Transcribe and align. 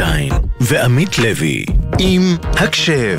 רובינשטיין 0.00 0.32
ועמית 0.60 1.18
לוי 1.18 1.64
עם 1.98 2.36
הקשב 2.42 3.18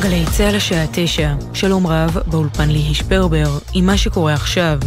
גלי 0.00 0.24
צה"ל 0.32 0.56
השעה 0.56 0.84
תשע, 0.92 1.32
שלום 1.54 1.86
רב, 1.86 2.18
באולפן 2.26 2.68
ליהי 2.68 2.94
שפרבר, 2.94 3.58
עם 3.74 3.86
מה 3.86 3.96
שקורה 3.96 4.34
עכשיו. 4.34 4.78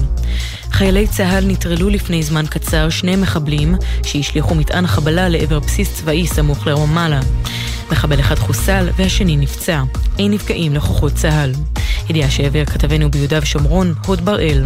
חיילי 0.71 1.07
צה"ל 1.07 1.45
נטרלו 1.47 1.89
לפני 1.89 2.23
זמן 2.23 2.45
קצר 2.49 2.89
שני 2.89 3.15
מחבלים 3.15 3.75
שהשליכו 4.05 4.55
מטען 4.55 4.87
חבלה 4.87 5.29
לעבר 5.29 5.59
בסיס 5.59 5.95
צבאי 5.95 6.27
סמוך 6.27 6.67
לרמאללה. 6.67 7.19
מחבל 7.91 8.19
אחד 8.19 8.39
חוסל 8.39 8.89
והשני 8.95 9.37
נפצע. 9.37 9.83
אין 10.19 10.31
נפגעים 10.31 10.75
לכוחות 10.75 11.13
צה"ל. 11.13 11.51
ידיעה 12.09 12.31
שהעביר 12.31 12.65
כתבנו 12.65 13.11
ביהודה 13.11 13.39
ושומרון, 13.41 13.93
הוד 14.05 14.25
בראל. 14.25 14.65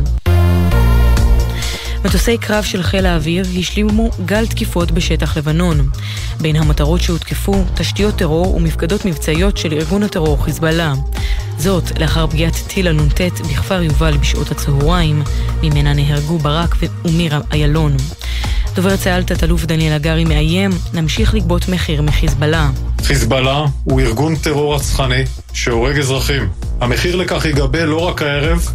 מטוסי 2.05 2.37
קרב 2.37 2.63
של 2.63 2.83
חיל 2.83 3.05
האוויר 3.05 3.45
השלימו 3.59 4.09
גל 4.25 4.47
תקיפות 4.47 4.91
בשטח 4.91 5.37
לבנון. 5.37 5.89
בין 6.41 6.55
המטרות 6.55 7.01
שהותקפו, 7.01 7.63
תשתיות 7.75 8.15
טרור 8.15 8.55
ומפקדות 8.55 9.05
מבצעיות 9.05 9.57
של 9.57 9.73
ארגון 9.73 10.03
הטרור 10.03 10.43
חיזבאללה. 10.43 10.93
זאת 11.57 11.99
לאחר 11.99 12.27
פגיעת 12.27 12.55
טיל 12.67 12.87
הנ"ט 12.87 13.21
בכפר 13.21 13.81
יובל 13.81 14.17
בשעות 14.17 14.51
הצהריים, 14.51 15.23
ממנה 15.63 15.93
נהרגו 15.93 16.37
ברק 16.37 16.75
ומירה 17.05 17.39
איילון. 17.51 17.97
דובר 18.75 18.97
צה"ל 18.97 19.23
תת-אלוף 19.23 19.65
דניאל 19.65 19.93
הגרי 19.93 20.23
מאיים, 20.23 20.71
נמשיך 20.93 21.33
לגבות 21.33 21.69
מחיר 21.69 22.01
מחיזבאללה. 22.01 22.69
חיזבאללה 23.03 23.65
הוא 23.83 24.01
ארגון 24.01 24.35
טרור 24.35 24.75
רצחני 24.75 25.23
שהורג 25.53 25.99
אזרחים. 25.99 26.49
המחיר 26.81 27.15
לכך 27.15 27.45
ייגבה 27.45 27.85
לא 27.85 28.07
רק 28.07 28.21
הערב, 28.21 28.67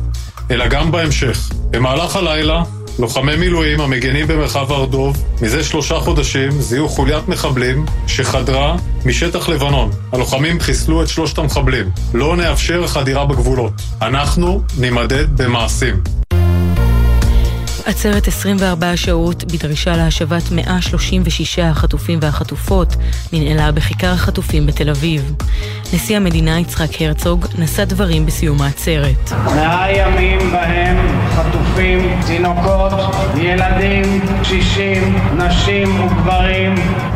אלא 0.51 0.69
גם 0.69 0.93
בהמשך. 0.93 1.51
במהלך 1.71 2.17
הלילה 2.17 2.63
לוחמי 2.99 3.37
מילואים 3.37 3.81
המגנים 3.81 4.27
במרחב 4.27 4.73
הר 4.73 4.85
דוב 4.85 5.25
מזה 5.43 5.65
שלושה 5.65 6.01
חודשים 6.01 6.51
זיהו 6.61 6.89
חוליית 6.89 7.29
מחבלים 7.29 7.87
שחדרה 8.07 8.77
משטח 9.05 9.49
לבנון. 9.49 9.91
הלוחמים 10.13 10.61
חיסלו 10.61 11.03
את 11.03 11.09
שלושת 11.09 11.39
המחבלים. 11.39 11.91
לא 12.15 12.37
נאפשר 12.37 12.87
חדירה 12.87 13.27
בגבולות. 13.27 13.73
אנחנו 14.03 14.63
נימדד 14.79 15.43
במעשים. 15.43 16.18
עצרת 17.89 18.29
24 18.29 18.97
שעות 18.97 19.45
בדרישה 19.45 19.97
להשבת 19.97 20.43
136 20.53 21.59
החטופים 21.59 22.19
והחטופות 22.23 22.97
ננעלה 23.33 23.73
בכיכר 23.73 24.13
החטופים 24.13 24.67
בתל 24.67 24.91
אביב. 24.91 25.35
נשיא 25.93 26.17
המדינה 26.17 26.61
יצחק 26.61 27.03
הרצוג 27.03 27.47
נשא 27.59 27.85
דברים 27.85 28.27
בסיום 28.27 28.63
העצרת. 28.63 29.33
מאה 29.45 29.93
ימים 29.93 30.39
בהם 30.53 30.97
חטופים, 31.31 32.21
תינוקות, 32.27 32.93
ילדים, 33.37 34.21
קשישים, 34.43 35.19
נשים 35.37 36.05
וגברים 36.05 36.75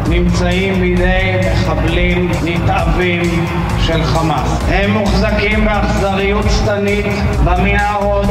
נמצאים 0.09 0.81
בידי 0.81 1.41
מחבלים 1.53 2.31
נתעבים 2.45 3.47
של 3.87 4.05
חמאס. 4.05 4.59
הם 4.69 4.91
מוחזקים 4.91 5.65
באכזריות 5.65 6.45
שטנית 6.51 7.07
במנהרות 7.45 8.27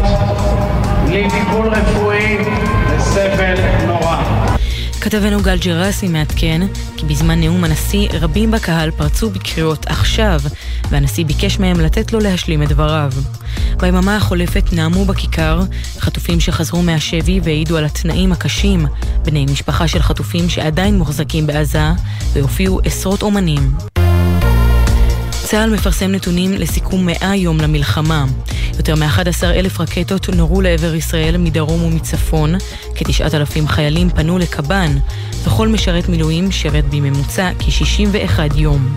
בלי 1.11 1.29
טיפול 1.29 1.67
רפואי 1.67 2.37
וסבל 2.97 3.55
נורא. 3.87 4.23
כתבנו 5.01 5.41
גל 5.41 5.57
ג'רסי 5.57 6.07
מעדכן 6.07 6.61
כי 6.97 7.05
בזמן 7.05 7.39
נאום 7.39 7.63
הנשיא 7.63 8.09
רבים 8.13 8.51
בקהל 8.51 8.91
פרצו 8.91 9.29
בקריאות 9.29 9.85
עכשיו 9.87 10.39
והנשיא 10.89 11.25
ביקש 11.25 11.59
מהם 11.59 11.79
לתת 11.79 12.13
לו 12.13 12.19
להשלים 12.19 12.63
את 12.63 12.69
דבריו. 12.69 13.11
ביממה 13.77 14.17
החולפת 14.17 14.73
נאמו 14.73 15.05
בכיכר 15.05 15.61
חטופים 15.99 16.39
שחזרו 16.39 16.81
מהשבי 16.81 17.39
והעידו 17.43 17.77
על 17.77 17.85
התנאים 17.85 18.31
הקשים, 18.31 18.85
בני 19.25 19.45
משפחה 19.45 19.87
של 19.87 19.99
חטופים 19.99 20.49
שעדיין 20.49 20.97
מוחזקים 20.97 21.47
בעזה 21.47 21.87
והופיעו 22.33 22.79
עשרות 22.83 23.21
אומנים. 23.21 23.71
צה"ל 25.51 25.69
מפרסם 25.69 26.11
נתונים 26.11 26.53
לסיכום 26.53 27.05
100 27.05 27.35
יום 27.35 27.57
למלחמה. 27.57 28.25
יותר 28.77 28.95
מ-11 28.95 29.43
אלף 29.43 29.79
רקטות 29.79 30.29
נורו 30.29 30.61
לעבר 30.61 30.95
ישראל 30.95 31.37
מדרום 31.37 31.83
ומצפון, 31.83 32.55
כ-9,000 32.95 33.67
חיילים 33.67 34.09
פנו 34.09 34.37
לקב"ן, 34.37 34.91
וכל 35.43 35.67
משרת 35.67 36.09
מילואים 36.09 36.51
שרת 36.51 36.85
בממוצע 36.89 37.51
כ-61 37.59 38.39
יום. 38.55 38.93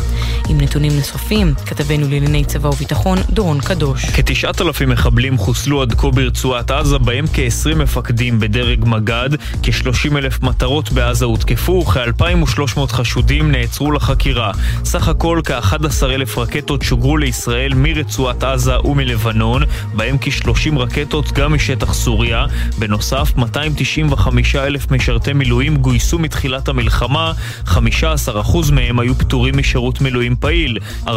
עם 0.49 0.61
נתונים 0.61 0.93
נוספים, 0.97 1.55
כתבנו 1.67 2.09
לענייני 2.09 2.45
צבא 2.45 2.69
וביטחון, 2.69 3.19
דורון 3.31 3.61
קדוש. 3.61 4.05
כ-9,000 4.05 4.87
מחבלים 4.87 5.39
חוסלו 5.39 5.83
עד 5.83 5.95
כה 5.95 6.11
ברצועת 6.11 6.71
עזה, 6.71 6.99
בהם 6.99 7.25
כ-20 7.33 7.75
מפקדים 7.75 8.41
בדרג 8.41 8.85
מג"ד, 8.85 9.31
כ-30 9.63 10.17
אלף 10.19 10.43
מטרות 10.43 10.93
בעזה 10.93 11.25
הותקפו, 11.25 11.85
כ-2,300 11.85 12.87
חשודים 12.89 13.53
נעצרו 13.53 13.93
לחקירה. 13.93 14.53
סך 14.85 15.09
הכל 15.09 15.41
כ-11 15.45 16.05
אלף 16.05 16.39
רקטות 16.45 16.83
שוגרו 16.83 17.17
לישראל 17.17 17.75
מרצועת 17.75 18.45
עזה 18.45 18.81
ומלבנון, 18.81 19.63
בהם 19.95 20.17
כ-30 20.21 20.79
רקטות 20.79 21.33
גם 21.33 21.55
משטח 21.55 21.95
סוריה. 21.95 22.47
בנוסף, 22.79 23.33
295 23.37 24.57
אלף 24.57 24.91
משרתי 24.91 25.33
מילואים 25.33 25.77
גויסו 25.77 26.19
מתחילת 26.19 26.69
המלחמה, 26.69 27.33
15% 27.67 27.79
מהם 28.73 28.99
היו 28.99 29.15
פטורים 29.15 29.59
משירות 29.59 30.01
מילואים 30.01 30.37
פעיל, 30.37 30.79
40% 31.07 31.11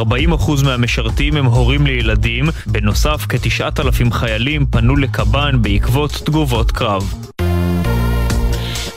מהמשרתים 0.64 1.38
הם 1.38 1.46
הורים 1.46 1.88
לילדים, 1.88 2.50
בנוסף 2.68 3.26
כ-9,000 3.30 4.14
חיילים 4.14 4.66
פנו 4.66 4.96
לקב"ן 4.96 5.62
בעקבות 5.62 6.22
תגובות 6.26 6.72
קרב. 6.72 7.37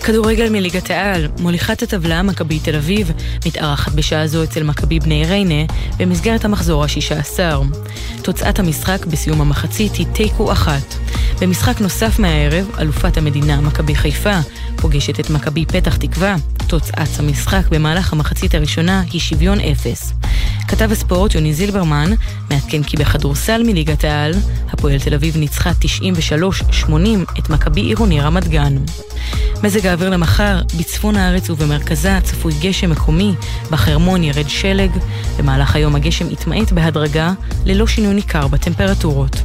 כדורגל 0.05 0.49
מליגת 0.49 0.91
העל, 0.91 1.29
מוליכת 1.41 1.83
הטבלה 1.83 2.23
מכבי 2.23 2.59
תל 2.59 2.77
אביב, 2.77 3.13
מתארחת 3.47 3.93
בשעה 3.93 4.27
זו 4.27 4.45
אצל 4.45 4.63
מכבי 4.63 5.01
בני 5.01 5.27
ריינה 5.27 5.73
במסגרת 5.99 6.45
המחזור 6.45 6.85
השישה 6.85 7.19
עשר. 7.19 7.63
תוצאת 8.23 8.59
המשחק 8.59 9.07
בסיום 9.07 9.41
המחצית 9.41 9.95
היא 9.95 10.07
תיקו 10.13 10.53
אחת. 10.53 10.95
במשחק 11.41 11.81
נוסף 11.81 12.19
מהערב, 12.19 12.67
אלופת 12.79 13.17
המדינה 13.17 13.61
מכבי 13.61 13.95
חיפה 13.95 14.39
פוגשת 14.77 15.21
את 15.21 15.31
מכבי 15.31 15.67
פתח 15.67 15.97
תקווה. 15.97 16.37
תוצאת 16.67 17.19
המשחק 17.19 17.63
במהלך 17.71 18.13
המחצית 18.13 18.55
הראשונה 18.55 19.03
היא 19.13 19.21
שוויון 19.21 19.61
אפס. 19.61 20.13
כתב 20.69 20.93
הספורט 20.93 21.35
יוני 21.35 21.55
זילברמן 21.55 22.11
מעדכן 22.51 22.83
כי 22.83 22.97
בכדורסל 22.97 23.63
מליגת 23.63 24.05
העל, 24.05 24.35
הפועל 24.73 24.99
תל 24.99 25.15
אביב 25.15 25.37
ניצחה 25.37 25.71
93-80 26.85 26.95
את 27.39 27.51
מכבי 27.51 27.81
עירוני 27.81 28.21
רמת 28.21 28.49
גן. 28.49 28.77
מזג 29.63 29.87
האוויר 29.91 30.11
למחר, 30.11 30.61
בצפון 30.79 31.17
הארץ 31.17 31.51
ובמרכזה 31.51 32.19
צפוי 32.23 32.53
גשם 32.61 32.91
מקומי, 32.91 33.35
בחרמון 33.71 34.25
ירד 34.25 34.49
שלג, 34.49 34.91
במהלך 35.39 35.77
היום 35.77 35.97
הגשם 35.97 36.31
יתמעט 36.31 36.73
בהדרגה, 36.73 37.33
ללא 37.65 37.87
שינוי 37.87 38.15
ניכר 38.15 38.49
בטמפרטורות. 38.49 39.37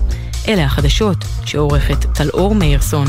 אלה 0.47 0.65
החדשות 0.65 1.17
שעורכת 1.45 2.05
טלאור 2.15 2.55
מאירסון. 2.55 3.07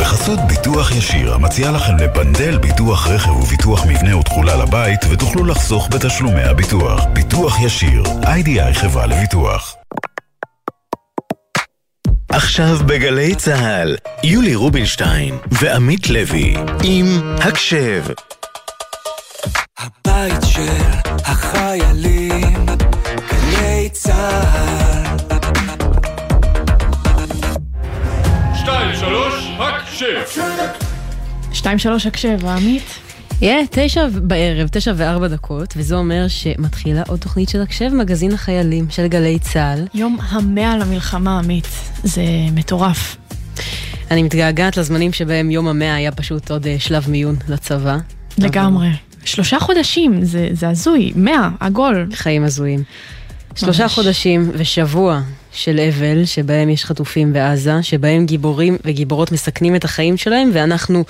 בחסות 0.00 0.38
ביטוח 0.48 0.90
ישיר, 0.90 1.34
המציע 1.34 1.70
לכם 1.70 1.96
לפנדל 1.96 2.58
ביטוח 2.58 3.08
רכב 3.08 3.30
וביטוח 3.30 3.86
מבנה 3.86 4.16
ותכולה 4.16 4.56
לבית, 4.56 5.00
ותוכלו 5.10 5.44
לחסוך 5.44 5.88
בתשלומי 5.90 6.42
הביטוח. 6.42 7.04
ביטוח 7.12 7.60
ישיר, 7.60 8.02
איי-די-איי 8.26 8.74
חברה 8.74 9.06
לביטוח. 9.06 9.79
עכשיו 12.42 12.78
בגלי 12.86 13.34
צה"ל, 13.34 13.96
יולי 14.24 14.54
רובינשטיין 14.54 15.38
ועמית 15.50 16.10
לוי 16.10 16.54
עם 16.82 17.06
הקשב. 17.38 18.04
הבית 19.78 20.42
של 20.46 20.82
החיילים, 21.24 22.66
גלי 23.30 23.88
צה"ל. 23.92 25.16
שתיים, 28.54 28.96
שלוש, 28.96 29.34
הקשב! 29.58 30.40
שתיים 31.52 31.78
שלוש 31.78 32.06
הקשב, 32.06 32.46
עמית. 32.46 33.09
יהיה 33.40 33.62
תשע 33.70 34.06
בערב, 34.22 34.68
תשע 34.68 34.92
וארבע 34.96 35.28
דקות, 35.28 35.74
וזה 35.76 35.94
אומר 35.94 36.28
שמתחילה 36.28 37.02
עוד 37.08 37.20
תוכנית 37.20 37.48
של 37.48 37.62
הקשב, 37.62 37.88
מגזין 37.94 38.32
החיילים 38.32 38.86
של 38.90 39.06
גלי 39.06 39.38
צה"ל. 39.38 39.86
יום 39.94 40.18
המאה 40.28 40.78
למלחמה, 40.78 41.38
עמית. 41.38 41.68
זה 42.04 42.22
מטורף. 42.52 43.16
אני 44.10 44.22
מתגעגעת 44.22 44.76
לזמנים 44.76 45.12
שבהם 45.12 45.50
יום 45.50 45.68
המאה 45.68 45.94
היה 45.94 46.12
פשוט 46.12 46.50
עוד 46.50 46.66
אה, 46.66 46.76
שלב 46.78 47.10
מיון 47.10 47.36
לצבא. 47.48 47.98
לגמרי. 48.38 48.88
שלושה 49.24 49.60
חודשים, 49.60 50.24
זה, 50.24 50.48
זה 50.52 50.68
הזוי. 50.68 51.12
מאה, 51.16 51.48
עגול. 51.60 52.08
חיים 52.14 52.44
הזויים. 52.44 52.82
שלושה 53.54 53.82
ממש. 53.82 53.94
חודשים 53.94 54.50
ושבוע 54.54 55.20
של 55.52 55.80
אבל, 55.80 56.24
שבהם 56.24 56.68
יש 56.68 56.84
חטופים 56.84 57.32
בעזה, 57.32 57.82
שבהם 57.82 58.26
גיבורים 58.26 58.76
וגיבורות 58.84 59.32
מסכנים 59.32 59.76
את 59.76 59.84
החיים 59.84 60.16
שלהם, 60.16 60.50
ואנחנו 60.52 61.04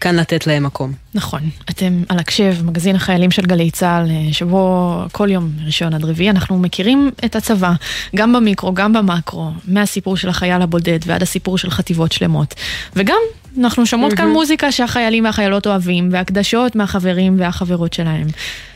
כאן 0.00 0.16
לתת 0.16 0.46
להם 0.46 0.62
מקום. 0.62 0.92
נכון. 1.14 1.40
אתם 1.70 2.02
על 2.08 2.18
הקשב, 2.18 2.54
מגזין 2.64 2.96
החיילים 2.96 3.30
של 3.30 3.42
גלי 3.42 3.70
צה"ל, 3.70 4.10
אה, 4.10 4.32
שבו 4.32 4.94
כל 5.12 5.30
יום 5.30 5.50
ראשון 5.66 5.94
עד 5.94 6.04
רביעי 6.04 6.30
אנחנו 6.30 6.58
מכירים 6.58 7.10
את 7.24 7.36
הצבא, 7.36 7.72
גם 8.16 8.32
במיקרו, 8.32 8.74
גם 8.74 8.92
במקרו, 8.92 9.50
מהסיפור 9.68 10.16
של 10.16 10.28
החייל 10.28 10.62
הבודד 10.62 10.98
ועד 11.06 11.22
הסיפור 11.22 11.58
של 11.58 11.70
חטיבות 11.70 12.12
שלמות. 12.12 12.54
וגם 12.96 13.18
אנחנו 13.58 13.86
שומעות 13.86 14.12
כאן 14.12 14.28
מוזיקה 14.28 14.72
שהחיילים 14.72 15.24
והחיילות 15.24 15.66
אוהבים, 15.66 16.08
והקדשות 16.12 16.76
מהחברים 16.76 17.36
והחברות 17.38 17.92
שלהם. 17.92 18.26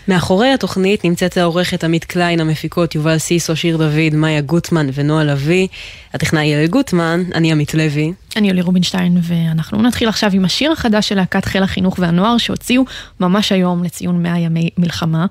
מאחורי 0.08 0.52
התוכנית 0.52 1.04
נמצאת 1.04 1.36
העורכת 1.36 1.84
עמית 1.84 2.04
קליין, 2.04 2.40
המפיקות 2.40 2.94
יובל 2.94 3.18
סיסו, 3.18 3.56
שיר 3.56 3.76
דוד, 3.76 4.14
מאיה 4.14 4.40
גוטמן 4.40 4.86
ונועה 4.94 5.24
לביא. 5.24 5.68
הטכנאי 6.14 6.46
יעל 6.46 6.66
גוטמן, 6.66 7.22
אני 7.34 7.52
עמית 7.52 7.74
לוי. 7.74 8.12
אני 8.36 8.48
יולי 8.48 8.62
רובינשטיין, 8.62 9.18
ואנחנו 9.22 9.82
נתחיל 9.82 10.08
עכשיו 10.08 10.30
עם 10.32 10.44
השיר 10.44 10.72
החדש 10.72 11.08
של 11.08 11.14
להקת 11.14 11.44
חיל 11.44 11.62
החינוך 11.62 11.98
והנוער, 11.98 12.38
שהוציאו 12.38 12.84
ממש 13.20 13.52
היום 13.52 13.84
לציון 13.84 14.22
100 14.22 14.38
ימי 14.38 14.70
מלחמה. 14.78 15.26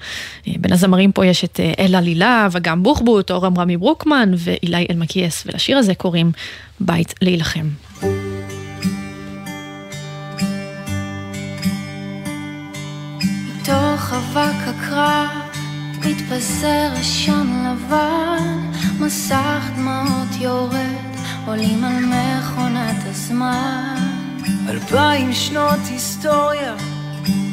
אה, 0.48 0.54
בין 0.60 0.74
הזמרים 0.74 1.12
פה 1.12 1.26
יש 1.26 1.44
את 1.44 1.60
אה, 1.60 1.86
אלה 1.86 2.02
לילה, 2.02 2.48
וגם 2.52 2.84
בוחבוט, 2.84 3.32
אורם 3.32 3.58
רמי 3.58 3.78
ברוקמן 3.78 4.32
ואילי 4.38 4.86
אלמקייס, 4.92 5.44
ולשיר 5.46 5.78
הזה 5.78 5.96
קוראים 5.96 6.32
בית 6.80 7.14
להילחם. 7.22 7.66
אבק 14.34 14.68
הקרב 14.68 15.28
מתפזר 16.06 16.90
עשן 17.00 17.66
לבן, 17.66 18.72
מסך 19.00 19.70
דמעות 19.76 20.28
יורד, 20.40 21.16
עולים 21.48 21.84
על 21.84 22.06
מכונת 22.06 23.04
הזמן. 23.06 23.96
אלפיים 24.70 25.34
שנות 25.34 25.80
היסטוריה, 25.90 26.76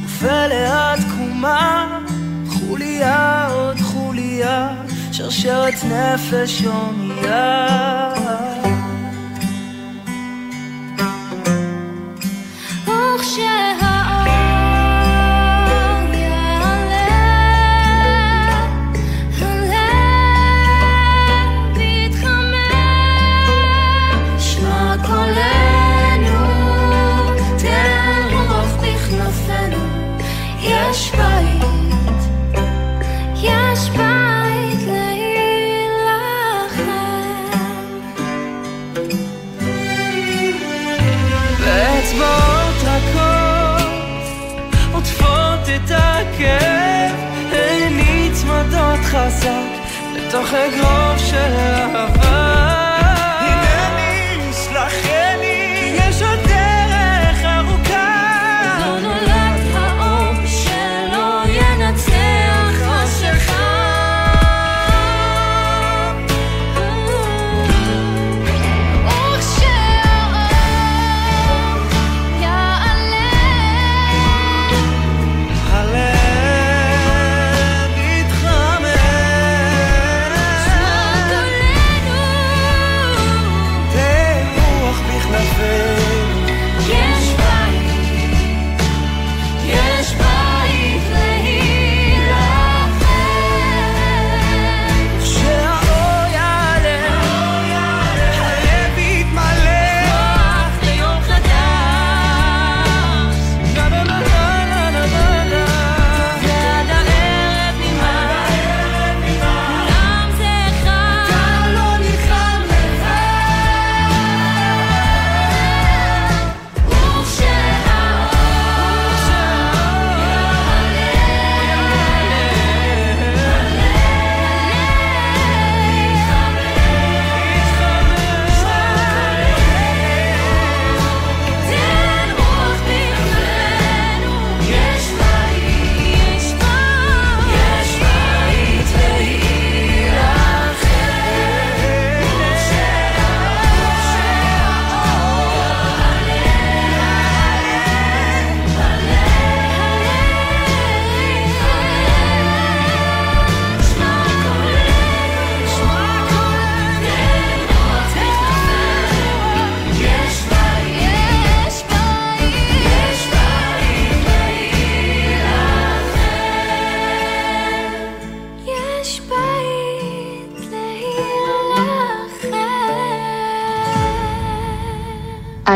ופלא 0.05 0.97
תקומה, 0.97 2.01
חוליה 2.49 3.49
עוד 3.49 3.81
חוליה, 3.81 4.69
שרשרת 5.13 5.75
נפש 5.85 6.63
הומייה. 6.63 8.56
לתוך 50.47 50.55
אגרוף 50.55 51.19
של 51.19 51.37
אהבה 51.37 52.16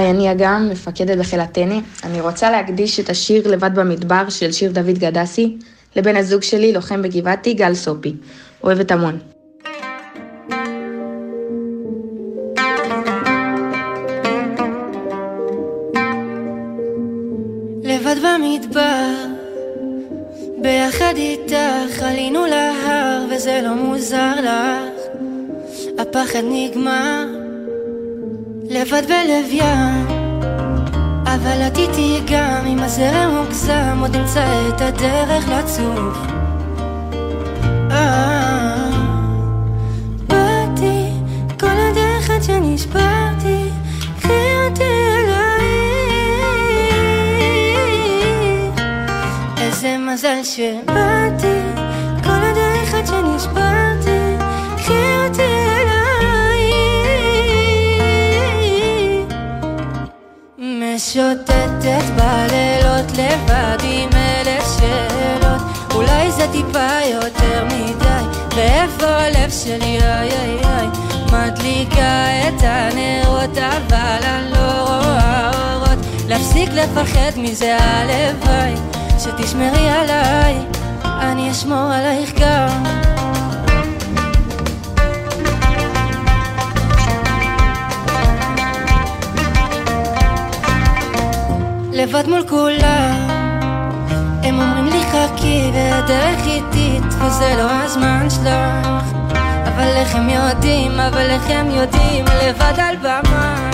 היי, 0.00 0.11
אני 0.11 0.33
אגם, 0.33 0.69
מפקדת 0.71 1.19
בחיל 1.19 1.40
הטנא. 1.40 1.78
אני 2.04 2.21
רוצה 2.21 2.50
להקדיש 2.50 3.00
את 3.00 3.11
השיר 3.11 3.49
"לבד 3.49 3.71
במדבר" 3.75 4.28
של 4.28 4.52
שיר 4.52 4.73
דוד 4.73 4.99
גדסי 4.99 5.57
לבן 5.97 6.16
הזוג 6.16 6.42
שלי, 6.42 6.73
לוחם 6.73 7.02
בגבעתי, 7.02 7.54
גל 7.54 7.75
סופי. 7.75 8.14
אוהבת 8.64 8.90
המון. 8.90 9.19
לבד 17.85 18.16
במדבר, 18.23 19.14
ביחד 20.62 21.14
איתך 21.16 22.02
עלינו 22.02 22.47
להר 22.47 23.25
וזה 23.30 23.61
לא 23.64 23.75
מוזר 23.75 24.35
לך, 24.40 25.00
הפחד 25.99 26.42
נגמר, 26.45 27.39
לבד 28.70 29.02
בלב 29.06 29.50
ים, 29.50 30.06
אבל 31.26 31.66
את 31.66 31.78
איתי 31.78 32.20
גם 32.26 32.66
אם 32.66 32.78
הזרם 32.78 33.34
מוגזם 33.36 33.98
עוד 34.00 34.16
נמצא 34.16 34.44
את 34.68 34.80
הדרך 34.80 35.48
לצוף. 35.48 36.18
אה, 37.90 38.90
באתי 40.26 41.10
מזל 50.12 50.44
שבאתי 50.44 51.60
כל 52.24 52.30
הדרך 52.30 52.94
עד 52.94 53.06
שנשברתי, 53.06 54.36
קחי 54.76 55.26
אותי 55.26 55.69
משוטטת 61.11 62.05
בלילות 62.17 63.11
לבד 63.12 63.79
עם 63.83 64.09
אלף 64.14 64.64
שאלות. 64.79 65.61
אולי 65.95 66.33
זה 66.33 66.47
טיפה 66.52 66.88
יותר 67.11 67.64
מדי 67.64 68.38
ואיפה 68.57 69.07
הלב 69.07 69.50
שלי? 69.50 69.99
איי 70.02 70.31
איי 70.31 70.59
איי. 70.64 70.87
מדליקה 71.26 72.26
את 72.49 72.62
הנרות 72.62 73.59
אבל 73.59 74.26
אני 74.26 74.50
לא 74.52 74.83
רואה 74.83 75.50
אורות. 75.75 75.99
להפסיק 76.29 76.69
לפחד 76.73 77.31
מזה 77.37 77.76
הלוואי. 77.81 78.75
שתשמרי 79.19 79.90
עליי 79.90 80.55
אני 81.05 81.50
אשמור 81.50 81.93
עלייך 81.93 82.33
גם 82.40 82.85
לבד 91.92 92.28
מול 92.28 92.44
כולם. 92.49 93.28
הם 94.42 94.61
אומרים 94.61 94.87
לי 94.87 95.02
חכי 95.04 95.70
והדרך 95.75 96.47
איטית 96.47 97.04
וזה 97.04 97.54
לא 97.59 97.70
הזמן 97.70 98.30
שלך. 98.30 99.04
אבל 99.64 99.88
איך 99.97 100.14
הם 100.14 100.28
יודעים, 100.28 101.00
אבל 101.00 101.30
איך 101.30 101.42
הם 101.50 101.70
יודעים 101.70 102.25
לבד 102.25 102.78
על 102.78 102.97
במה. 102.97 103.70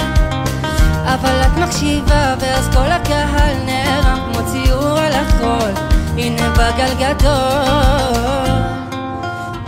אבל 1.05 1.41
את 1.43 1.59
מקשיבה 1.59 2.35
ואז 2.41 2.69
כל 2.75 2.93
הקהל 2.93 3.55
נערם 3.67 4.33
כמו 4.33 4.47
ציור 4.47 4.99
על 4.99 5.13
החול 5.13 5.71
הנה 6.17 6.51
בגל 6.51 6.95
גדול. 6.95 8.57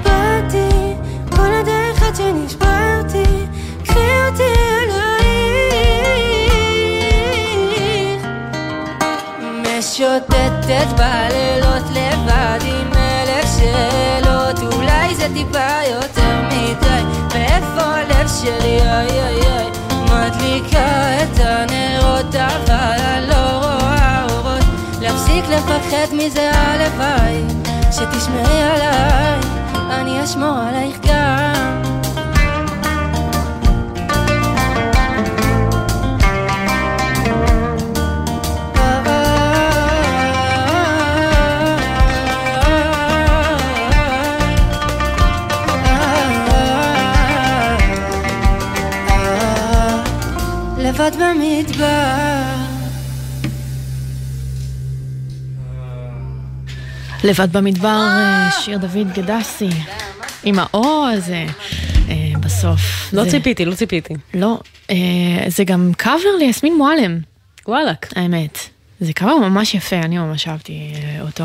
באתי 0.05 0.95
כל 1.31 1.51
הדרך 1.61 2.03
עד 2.03 2.17
שנשברתי 2.17 3.47
קחי 3.85 3.99
אותי 4.31 4.78
משוטטת 9.99 10.87
בלילות 10.97 11.83
לבד 11.91 12.59
עם 12.65 12.93
אלף 12.93 13.45
שאלות. 13.59 14.75
אולי 14.75 15.15
זה 15.15 15.27
טיפה 15.35 15.79
יותר 15.91 16.43
מדי. 16.47 17.03
ואיפה 17.31 17.83
הלב 17.83 18.29
שלי? 18.41 18.81
איי 18.81 19.11
איי 19.11 19.41
איי. 19.43 19.71
מדליקה 20.05 21.23
את 21.23 21.41
הנרות 21.41 22.35
אבל 22.35 23.01
אני 23.01 23.29
לא 23.29 23.59
רואה 23.59 24.27
אורות. 24.31 24.65
להפסיק 25.01 25.45
לפחד 25.45 26.15
מזה 26.15 26.51
הלוואי. 26.55 27.43
שתשמרי 27.93 28.63
עליי 28.63 29.41
אני 29.91 30.25
אשמור 30.25 30.59
עלייך 30.59 30.97
גם 31.07 31.88
לבד 51.09 51.17
במדבר 51.21 52.55
לבד 57.25 57.53
במדבר, 57.57 57.89
אה, 58.11 58.49
שיר 58.65 58.79
דוד 58.79 59.13
גדסי, 59.15 59.69
עם 60.45 60.59
האו 60.59 61.07
הזה, 61.13 61.47
אה, 62.09 62.15
בסוף. 62.41 62.81
לא 63.13 63.25
זה- 63.25 63.31
ציפיתי, 63.31 63.65
לא 63.65 63.75
ציפיתי. 63.75 64.15
לא, 64.35 64.61
אה, 64.91 64.97
זה 65.49 65.65
גם 65.65 65.93
קאבר 65.97 66.37
ליסמין 66.39 66.77
מועלם. 66.77 67.19
וואלאק. 67.69 68.09
האמת. 68.17 68.59
זה 69.01 69.13
קאבר 69.13 69.37
ממש 69.37 69.75
יפה, 69.75 69.97
אני 69.97 70.19
ממש 70.19 70.49
אהבתי 70.49 70.93
אה, 70.95 71.23
אותו. 71.23 71.45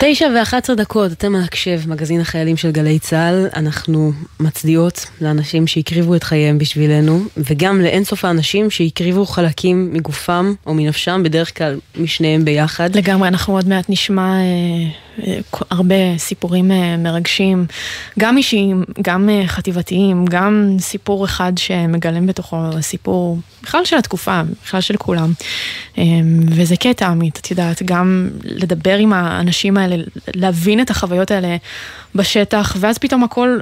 תשע 0.00 0.28
ואחת 0.36 0.64
עשרה 0.64 0.76
דקות, 0.76 1.12
אתם 1.12 1.36
הקשב, 1.36 1.80
מגזין 1.86 2.20
החיילים 2.20 2.56
של 2.56 2.70
גלי 2.70 2.98
צה"ל. 2.98 3.46
אנחנו 3.56 4.12
מצדיעות 4.40 5.06
לאנשים 5.20 5.66
שהקריבו 5.66 6.14
את 6.14 6.22
חייהם 6.22 6.58
בשבילנו, 6.58 7.20
וגם 7.36 7.80
לאינסוף 7.80 8.24
האנשים 8.24 8.70
שהקריבו 8.70 9.26
חלקים 9.26 9.90
מגופם 9.92 10.54
או 10.66 10.74
מנפשם, 10.74 11.22
בדרך 11.24 11.58
כלל 11.58 11.78
משניהם 11.96 12.44
ביחד. 12.44 12.96
לגמרי, 12.96 13.28
אנחנו 13.28 13.54
עוד 13.54 13.68
מעט 13.68 13.84
נשמע 13.88 14.22
אה, 14.22 14.90
הרבה 15.70 16.18
סיפורים 16.18 16.72
אה, 16.72 16.96
מרגשים, 16.96 17.66
גם 18.18 18.36
אישיים, 18.36 18.84
גם 19.02 19.28
אה, 19.28 19.42
חטיבתיים, 19.46 20.24
גם 20.24 20.76
סיפור 20.78 21.24
אחד 21.24 21.52
שמגלם 21.56 22.26
בתוכו 22.26 22.56
סיפור 22.80 23.38
בכלל 23.62 23.84
של 23.84 23.96
התקופה, 23.96 24.40
בכלל 24.64 24.80
של 24.80 24.96
כולם. 24.96 25.32
אה, 25.98 26.04
וזה 26.46 26.76
קטע, 26.76 27.06
עמית, 27.06 27.38
את 27.38 27.50
יודעת, 27.50 27.82
גם 27.82 28.30
לדבר 28.44 28.96
עם 28.96 29.12
האנשים 29.12 29.76
האלה, 29.76 29.96
להבין 30.34 30.80
את 30.80 30.90
החוויות 30.90 31.30
האלה 31.30 31.56
בשטח, 32.14 32.76
ואז 32.80 32.98
פתאום 32.98 33.24
הכל... 33.24 33.58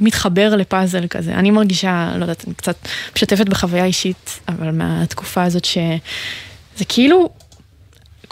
מתחבר 0.00 0.56
לפאזל 0.56 1.06
כזה. 1.06 1.34
אני 1.34 1.50
מרגישה, 1.50 2.12
לא 2.16 2.22
יודעת, 2.24 2.44
אני 2.46 2.54
קצת 2.54 2.76
משתפת 3.16 3.48
בחוויה 3.48 3.84
אישית, 3.84 4.40
אבל 4.48 4.70
מהתקופה 4.70 5.42
הזאת 5.42 5.64
שזה 5.64 6.84
כאילו 6.88 7.30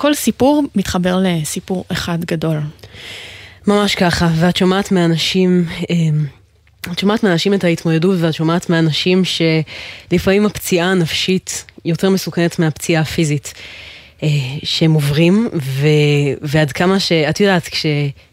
כל 0.00 0.14
סיפור 0.14 0.62
מתחבר 0.74 1.18
לסיפור 1.22 1.84
אחד 1.92 2.24
גדול. 2.24 2.56
ממש 3.66 3.94
ככה, 3.94 4.28
ואת 4.36 4.56
שומעת 4.56 4.92
מאנשים, 4.92 5.64
אמ, 5.90 6.24
את 6.92 6.98
שומעת 6.98 7.22
מאנשים 7.24 7.54
את 7.54 7.64
ההתמודדות 7.64 8.16
ואת 8.20 8.34
שומעת 8.34 8.70
מאנשים 8.70 9.22
שלפעמים 9.24 10.46
הפציעה 10.46 10.90
הנפשית 10.90 11.64
יותר 11.84 12.10
מסוכנת 12.10 12.58
מהפציעה 12.58 13.02
הפיזית 13.02 13.54
אה, 14.22 14.28
שהם 14.64 14.92
עוברים, 14.92 15.48
ו, 15.54 15.86
ועד 16.42 16.72
כמה 16.72 17.00
שאת 17.00 17.40
יודעת, 17.40 17.68
כש, 17.68 17.86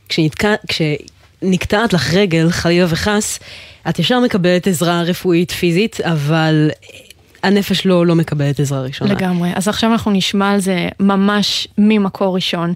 כשנתקע, 0.10 0.56
כשנקטעת 0.68 1.94
לך 1.94 2.14
רגל, 2.14 2.50
חלילה 2.50 2.86
וחס, 2.90 3.40
את 3.90 4.00
ישר 4.00 4.20
מקבלת 4.20 4.68
עזרה 4.68 5.02
רפואית 5.02 5.52
פיזית, 5.52 6.02
אבל 6.02 6.70
הנפש 7.44 7.86
לא, 7.86 8.06
לא 8.06 8.16
מקבלת 8.16 8.60
עזרה 8.60 8.82
ראשונה. 8.82 9.14
לגמרי. 9.14 9.50
אז 9.56 9.68
עכשיו 9.68 9.92
אנחנו 9.92 10.12
נשמע 10.12 10.52
על 10.52 10.60
זה 10.60 10.90
ממש 11.00 11.68
ממקור 11.78 12.36
ראשון, 12.36 12.74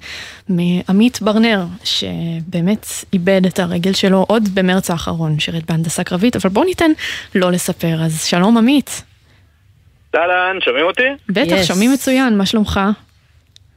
מעמית 0.49 1.21
ברנר, 1.21 1.63
שבאמת 1.83 2.85
איבד 3.13 3.45
את 3.45 3.59
הרגל 3.59 3.93
שלו 3.93 4.25
עוד 4.27 4.49
במרץ 4.55 4.89
האחרון, 4.91 5.39
שירת 5.39 5.65
בהנדסה 5.71 6.03
קרבית, 6.03 6.35
אבל 6.35 6.49
בואו 6.49 6.65
ניתן 6.65 6.91
לו 7.35 7.49
לספר. 7.51 8.01
אז 8.03 8.23
שלום 8.23 8.57
עמית. 8.57 9.03
אהלן, 10.15 10.57
שומעים 10.65 10.85
אותי? 10.85 11.03
בטח, 11.29 11.55
Yes. 11.61 11.63
שומעים 11.63 11.93
מצוין, 11.93 12.37
מה 12.37 12.45
שלומך? 12.45 12.79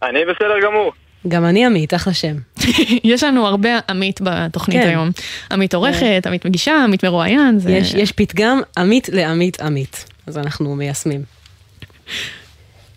אני 0.02 0.18
בסדר 0.24 0.54
גמור. 0.64 0.92
גם 1.28 1.44
אני 1.44 1.66
עמית, 1.66 1.94
אחלה 1.94 2.14
שם. 2.14 2.34
יש 3.04 3.22
לנו 3.22 3.46
הרבה 3.46 3.68
עמית 3.88 4.20
בתוכנית 4.22 4.82
כן. 4.82 4.88
היום. 4.88 5.10
עמית 5.52 5.74
עורכת, 5.74 6.22
עמית 6.26 6.44
מגישה, 6.46 6.84
עמית 6.84 7.04
מרואיין. 7.04 7.58
זה- 7.58 7.70
יש, 7.70 7.94
יש 7.94 8.12
פתגם 8.12 8.60
עמית 8.78 9.08
לעמית 9.12 9.60
עמית, 9.60 10.04
אז 10.26 10.38
אנחנו 10.38 10.76
מיישמים. 10.76 11.20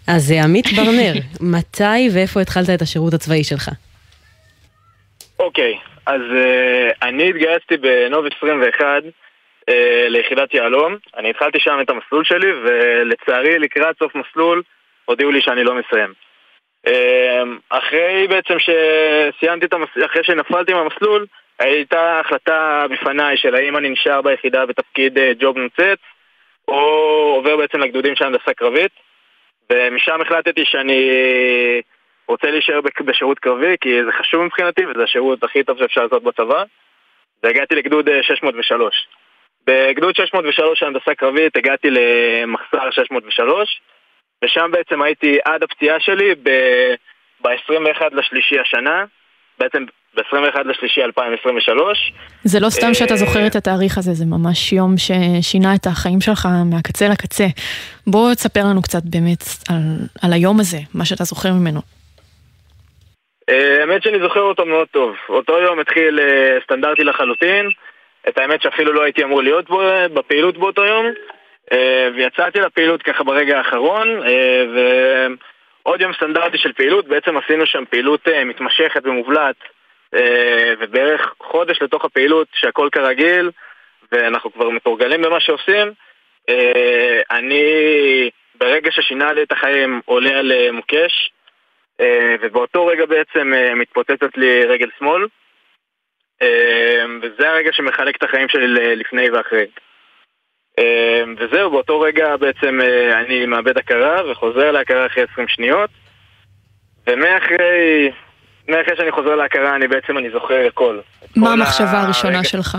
אז 0.08 0.32
אה, 0.32 0.44
עמית 0.44 0.66
ברנר, 0.76 1.14
מתי 1.54 2.10
ואיפה 2.14 2.42
התחלת 2.42 2.70
את 2.76 2.82
השירות 2.82 3.14
הצבאי 3.14 3.44
שלך? 3.44 3.70
אוקיי, 5.40 5.78
אז 6.06 6.22
uh, 6.22 6.96
אני 7.02 7.30
התגייסתי 7.30 7.78
בנוב 7.78 8.26
21 8.38 9.04
uh, 9.04 9.74
ליחידת 10.08 10.54
יהלום. 10.54 10.98
אני 11.18 11.30
התחלתי 11.30 11.60
שם 11.60 11.78
את 11.82 11.90
המסלול 11.90 12.24
שלי, 12.24 12.52
ולצערי 12.52 13.60
לקראת 13.60 13.96
סוף 14.00 14.16
מסלול 14.16 14.64
הודיעו 15.06 15.32
לי 15.32 15.42
שאני 15.42 15.64
לא 15.64 15.76
מסיים. 15.76 16.14
Uh, 16.88 16.92
אחרי 17.70 18.28
בעצם 18.30 18.56
שסיימתי 18.60 19.66
את 19.66 19.74
המסלול, 19.74 20.06
אחרי 20.06 20.24
שנפלתי 20.24 20.74
מהמסלול, 20.74 21.26
הייתה 21.60 22.20
החלטה 22.20 22.86
בפניי 22.92 23.38
של 23.38 23.56
האם 23.56 23.78
אני 23.78 23.90
נשאר 23.90 24.22
ביחידה 24.22 24.66
בתפקיד 24.66 25.18
uh, 25.18 25.22
ג'וב 25.40 25.58
נוצץ, 25.58 26.00
או 26.68 27.34
עובר 27.36 27.58
בעצם 27.58 27.80
לגדודים 27.80 28.16
של 28.16 28.26
הנדסה 28.26 28.54
קרבית. 28.54 28.92
ומשם 29.72 30.22
החלטתי 30.22 30.66
שאני 30.66 31.10
רוצה 32.28 32.52
להישאר 32.52 32.80
בשירות 33.06 33.40
קרבי, 33.40 33.76
כי 33.82 34.04
זה 34.06 34.12
חשוב 34.12 34.44
מבחינתי, 34.44 34.86
וזה 34.86 35.04
השירות 35.04 35.44
הכי 35.44 35.64
טוב 35.64 35.78
שאפשר 35.78 36.04
לעשות 36.04 36.24
בצבא. 36.24 36.64
והגעתי 37.44 37.76
לגדוד 37.76 38.10
אה, 38.10 38.24
603. 38.24 39.08
בגדוד 39.68 40.16
603 40.16 40.80
של 40.80 40.86
הנדסה 40.86 41.16
קרבית 41.16 41.58
הגעתי 41.58 41.88
למחסר 41.90 42.92
603, 42.92 43.82
ושם 44.44 44.72
בעצם 44.72 45.02
הייתי 45.02 45.38
עד 45.46 45.64
הפציעה 45.64 46.00
שלי 46.00 46.36
ב-21 47.42 48.06
לשלישי 48.12 48.60
השנה, 48.60 49.06
בעצם 49.60 49.86
ב-21 50.18 50.60
לשלישי 50.66 51.04
2023. 51.04 52.14
זה 52.44 52.60
לא 52.60 52.70
סתם 52.70 52.94
שאתה 52.94 53.14
אה, 53.14 53.18
זוכר 53.18 53.48
את 53.48 53.56
התאריך 53.56 53.98
הזה, 53.98 54.14
זה 54.14 54.26
ממש 54.26 54.74
יום 54.74 54.94
ששינה 54.98 55.76
את 55.76 55.86
החיים 55.86 56.22
שלך 56.22 56.48
מהקצה 56.72 57.06
לקצה. 57.10 57.46
בוא 58.08 58.34
תספר 58.34 58.60
לנו 58.70 58.82
קצת 58.82 59.04
באמת 59.04 59.44
על, 59.70 59.82
על 60.24 60.34
היום 60.34 60.60
הזה, 60.60 60.78
מה 60.96 61.06
שאתה 61.06 61.24
זוכר 61.24 61.50
ממנו. 61.54 61.80
אה, 63.50 63.82
האמת 63.82 64.04
שאני 64.04 64.20
זוכר 64.20 64.42
אותו 64.42 64.66
מאוד 64.66 64.88
טוב. 64.88 65.16
אותו 65.30 65.54
יום 65.60 65.80
התחיל 65.80 66.20
אה, 66.20 66.58
סטנדרטי 66.64 67.04
לחלוטין. 67.04 67.70
את 68.30 68.38
האמת 68.38 68.62
שאפילו 68.62 68.94
לא 68.94 69.04
הייתי 69.04 69.24
אמור 69.24 69.44
להיות 69.44 69.70
בו, 69.70 69.82
בפעילות 70.14 70.58
באותו 70.58 70.86
יום. 70.86 71.06
ויצאתי 72.16 72.60
לפעילות 72.60 73.04
ככה 73.04 73.24
ברגע 73.24 73.58
האחרון, 73.58 74.08
ועוד 74.74 76.02
יום 76.02 76.14
סטנדרטי 76.14 76.58
של 76.58 76.74
פעילות, 76.74 77.08
בעצם 77.08 77.38
עשינו 77.38 77.66
שם 77.66 77.84
פעילות 77.90 78.28
מתמשכת 78.46 79.06
ומובלעת, 79.06 79.56
ובערך 80.80 81.34
חודש 81.44 81.82
לתוך 81.82 82.06
הפעילות 82.06 82.48
שהכל 82.54 82.90
כרגיל, 82.92 83.52
ואנחנו 84.12 84.54
כבר 84.54 84.70
מתורגלים 84.70 85.22
במה 85.22 85.40
שעושים, 85.40 85.94
אה, 86.50 87.22
אני 87.32 87.64
ברגע 88.56 88.92
ששינה 88.92 89.34
לי 89.34 89.44
את 89.44 89.52
החיים 89.52 90.02
עולה 90.06 90.40
על 90.40 90.52
אה, 90.52 90.72
מוקש, 90.72 91.32
אה, 92.00 92.36
ובאותו 92.42 92.88
רגע 92.88 93.06
בעצם 93.06 93.54
אה, 93.54 93.76
מתפוצצת 93.76 94.38
לי 94.38 94.66
רגל 94.66 94.88
שמאל, 95.00 95.28
אה, 96.42 97.06
וזה 97.22 97.50
הרגע 97.50 97.74
שמחלק 97.74 98.16
את 98.16 98.24
החיים 98.24 98.50
שלי 98.50 98.96
לפני 98.96 99.30
ואחרי. 99.30 99.66
אה, 100.80 101.24
וזהו, 101.38 101.72
באותו 101.72 102.00
רגע 102.00 102.38
בעצם 102.38 102.82
אה, 102.82 103.20
אני 103.20 103.46
מאבד 103.46 103.78
הכרה 103.78 104.32
וחוזר 104.32 104.72
להכרה 104.72 105.06
אחרי 105.06 105.24
20 105.32 105.48
שניות, 105.48 105.90
ומאחרי 107.08 108.12
מאחרי 108.68 108.96
שאני 108.98 109.12
חוזר 109.12 109.36
להכרה 109.36 109.76
אני 109.76 109.88
בעצם 109.88 110.18
אני 110.18 110.30
זוכר 110.30 110.68
הכל. 110.68 111.00
מה 111.36 111.54
המחשבה 111.54 112.02
הראשונה. 112.02 112.44
שלך? 112.44 112.78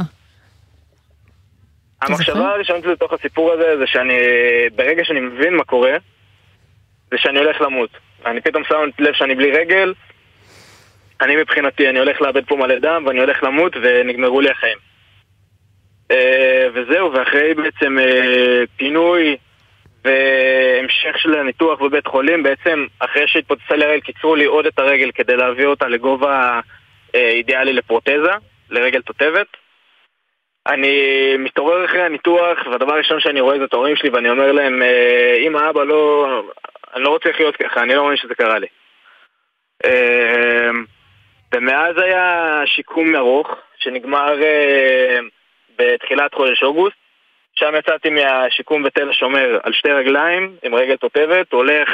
המחשבה 2.02 2.50
הראשונית 2.54 2.83
שלי 2.83 2.92
לתוך 2.92 3.12
הסיפור 3.12 3.52
הזה 3.52 3.78
זה 3.78 3.87
שאני, 3.87 4.18
ברגע 4.76 5.04
שאני 5.04 5.21
מבין 5.21 5.57
מה 5.57 5.64
קורה, 5.64 5.97
זה 7.11 7.16
שאני 7.18 7.38
הולך 7.38 7.61
למות. 7.61 7.90
אני 8.26 8.40
פתאום 8.40 8.64
שם 8.64 8.75
לב 8.99 9.14
שאני 9.14 9.35
בלי 9.35 9.50
רגל, 9.50 9.95
אני 11.21 11.37
מבחינתי, 11.37 11.88
אני 11.88 11.99
הולך 11.99 12.21
לאבד 12.21 12.45
פה 12.47 12.57
מלא 12.57 12.78
דם 12.78 13.02
ואני 13.07 13.21
הולך 13.21 13.42
למות 13.42 13.73
ונגמרו 13.83 14.40
לי 14.40 14.50
החיים. 14.50 14.78
אה, 16.11 16.66
וזהו, 16.75 17.12
ואחרי 17.12 17.54
בעצם 17.54 17.99
אה, 17.99 18.62
פינוי 18.76 19.37
והמשך 20.05 21.19
של 21.19 21.35
הניתוח 21.35 21.81
בבית 21.81 22.07
חולים, 22.07 22.43
בעצם 22.43 22.87
אחרי 22.99 23.28
שהתפוצצה 23.28 23.76
לי 23.76 23.85
הרגל 23.85 24.00
קיצרו 24.00 24.37
לי 24.37 24.45
עוד 24.45 24.67
את 24.67 24.78
הרגל 24.78 25.11
כדי 25.14 25.37
להביא 25.37 25.67
אותה 25.67 25.88
לגובה 25.88 26.61
אה, 27.14 27.31
אידיאלי 27.31 27.73
לפרוטזה, 27.73 28.33
לרגל 28.71 29.02
תותבת. 29.02 29.47
אני 30.67 31.37
מתעורר 31.38 31.85
אחרי 31.85 32.02
הניתוח, 32.02 32.59
והדבר 32.67 32.95
הראשון 32.95 33.21
שאני 33.21 33.40
רואה 33.40 33.59
זה 33.59 33.64
את 33.64 33.73
ההורים 33.73 33.97
שלי 33.97 34.11
ואני 34.11 34.31
אומר 34.31 34.52
להם, 34.52 34.83
אה, 34.83 35.35
אמא, 35.47 35.71
אבא, 35.71 35.85
לא... 35.85 36.26
אני 36.95 37.02
לא 37.02 37.09
רוצה 37.09 37.28
לחיות 37.28 37.57
ככה, 37.57 37.83
אני 37.83 37.95
לא 37.95 38.02
מאמין 38.02 38.17
שזה 38.17 38.35
קרה 38.35 38.59
לי. 38.59 38.67
אה, 39.85 40.71
ומאז 41.55 41.99
היה 41.99 42.62
שיקום 42.67 43.17
ארוך, 43.17 43.55
שנגמר 43.78 44.43
אה, 44.43 45.19
בתחילת 45.78 46.35
חודש 46.35 46.62
אוגוסט. 46.62 47.08
שם 47.59 47.73
יצאתי 47.79 48.11
מהשיקום 48.11 48.83
בתל 48.83 49.11
השומר 49.11 49.59
על 49.62 49.73
שתי 49.73 49.91
רגליים, 49.91 50.57
עם 50.62 50.75
רגל 50.75 50.97
תותבת, 50.97 51.53
הולך, 51.53 51.88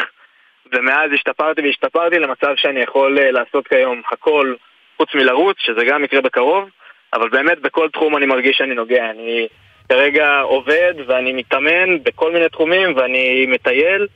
ומאז 0.73 1.11
השתפרתי 1.15 1.63
והשתפרתי 1.63 2.19
למצב 2.19 2.55
שאני 2.57 2.81
יכול 2.81 3.19
אה, 3.19 3.31
לעשות 3.31 3.69
כיום 3.69 4.03
הכל 4.13 4.55
חוץ 4.97 5.09
מלרוץ, 5.15 5.57
שזה 5.59 5.85
גם 5.85 6.05
יקרה 6.05 6.21
בקרוב, 6.21 6.69
אבל 7.13 7.29
באמת 7.29 7.61
בכל 7.61 7.89
תחום 7.93 8.17
אני 8.17 8.27
מרגיש 8.27 8.57
שאני 8.57 8.75
נוגע. 8.75 9.11
אני 9.11 9.49
כרגע 9.89 10.41
עובד 10.41 10.95
ואני 11.07 11.33
מתאמן 11.33 12.03
בכל 12.03 12.33
מיני 12.33 12.49
תחומים 12.49 12.97
ואני 12.97 13.47
מטייל, 13.49 14.07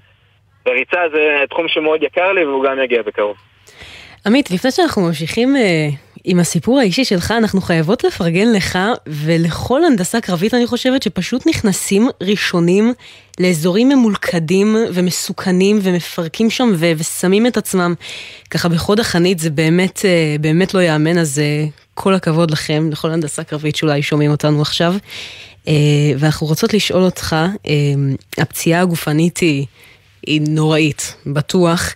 וריצה 0.66 1.00
זה 1.12 1.44
תחום 1.50 1.68
שמאוד 1.68 2.02
יקר 2.02 2.32
לי 2.32 2.44
והוא 2.44 2.64
גם 2.64 2.78
יגיע 2.78 3.02
בקרוב. 3.02 3.36
עמית, 4.26 4.50
לפני 4.50 4.70
שאנחנו 4.70 5.02
ממשיכים 5.02 5.56
אה, 5.56 5.88
עם 6.30 6.40
הסיפור 6.40 6.78
האישי 6.78 7.04
שלך, 7.04 7.30
אנחנו 7.30 7.60
חייבות 7.60 8.04
לפרגן 8.04 8.52
לך 8.52 8.78
ולכל 9.06 9.84
הנדסה 9.84 10.20
קרבית, 10.20 10.54
אני 10.54 10.66
חושבת, 10.66 11.02
שפשוט 11.02 11.46
נכנסים 11.46 12.08
ראשונים 12.20 12.92
לאזורים 13.40 13.88
ממולכדים 13.88 14.76
ומסוכנים 14.92 15.78
ומפרקים 15.82 16.50
שם 16.50 16.72
ו- 16.76 16.92
ושמים 16.96 17.46
את 17.46 17.56
עצמם 17.56 17.94
ככה 18.50 18.68
בחוד 18.68 19.00
החנית, 19.00 19.38
זה 19.38 19.50
באמת, 19.50 20.00
אה, 20.04 20.36
באמת 20.40 20.74
לא 20.74 20.82
יאמן, 20.82 21.18
אז 21.18 21.38
אה, 21.38 21.64
כל 21.94 22.14
הכבוד 22.14 22.50
לכם, 22.50 22.88
לכל 22.92 23.10
הנדסה 23.10 23.44
קרבית 23.44 23.76
שאולי 23.76 24.02
שומעים 24.02 24.30
אותנו 24.30 24.62
עכשיו. 24.62 24.94
אה, 25.68 25.72
ואנחנו 26.18 26.46
רוצות 26.46 26.74
לשאול 26.74 27.02
אותך, 27.02 27.36
הפציעה 28.38 28.80
הגופנית 28.80 29.38
היא, 29.38 29.66
היא 30.26 30.40
נוראית, 30.48 31.14
בטוח. 31.26 31.94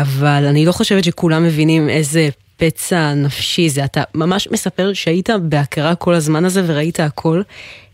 אבל 0.00 0.44
אני 0.48 0.66
לא 0.66 0.72
חושבת 0.72 1.04
שכולם 1.04 1.44
מבינים 1.44 1.88
איזה 1.88 2.28
פצע 2.58 3.14
נפשי 3.24 3.68
זה. 3.68 3.84
אתה 3.84 4.00
ממש 4.14 4.48
מספר 4.50 4.92
שהיית 4.92 5.28
בהכרה 5.50 5.94
כל 5.94 6.12
הזמן 6.12 6.44
הזה 6.44 6.60
וראית 6.68 7.00
הכל. 7.00 7.40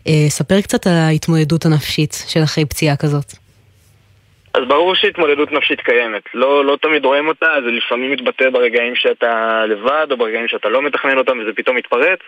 אה, 0.07 0.29
ספר 0.29 0.61
קצת 0.61 0.87
על 0.87 0.93
ההתמודדות 0.93 1.65
הנפשית 1.65 2.13
של 2.27 2.39
אחרי 2.43 2.65
פציעה 2.65 2.95
כזאת. 2.97 3.25
אז 4.53 4.61
ברור 4.67 4.95
שהתמודדות 4.95 5.51
נפשית 5.51 5.81
קיימת. 5.81 6.23
לא, 6.33 6.65
לא 6.65 6.77
תמיד 6.81 7.05
רואים 7.05 7.27
אותה, 7.27 7.47
זה 7.65 7.71
לפעמים 7.71 8.11
מתבטא 8.11 8.49
ברגעים 8.49 8.95
שאתה 8.95 9.63
לבד, 9.65 10.07
או 10.11 10.17
ברגעים 10.17 10.47
שאתה 10.47 10.69
לא 10.69 10.81
מתכנן 10.81 11.17
אותם 11.17 11.39
וזה 11.39 11.51
פתאום 11.55 11.75
מתפרץ. 11.75 12.19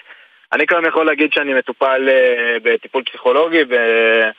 אני 0.53 0.67
כאן 0.67 0.85
יכול 0.85 1.05
להגיד 1.05 1.33
שאני 1.33 1.53
מטופל 1.53 2.09
אה, 2.09 2.57
בטיפול 2.63 3.03
פסיכולוגי. 3.03 3.63
ו- 3.69 4.29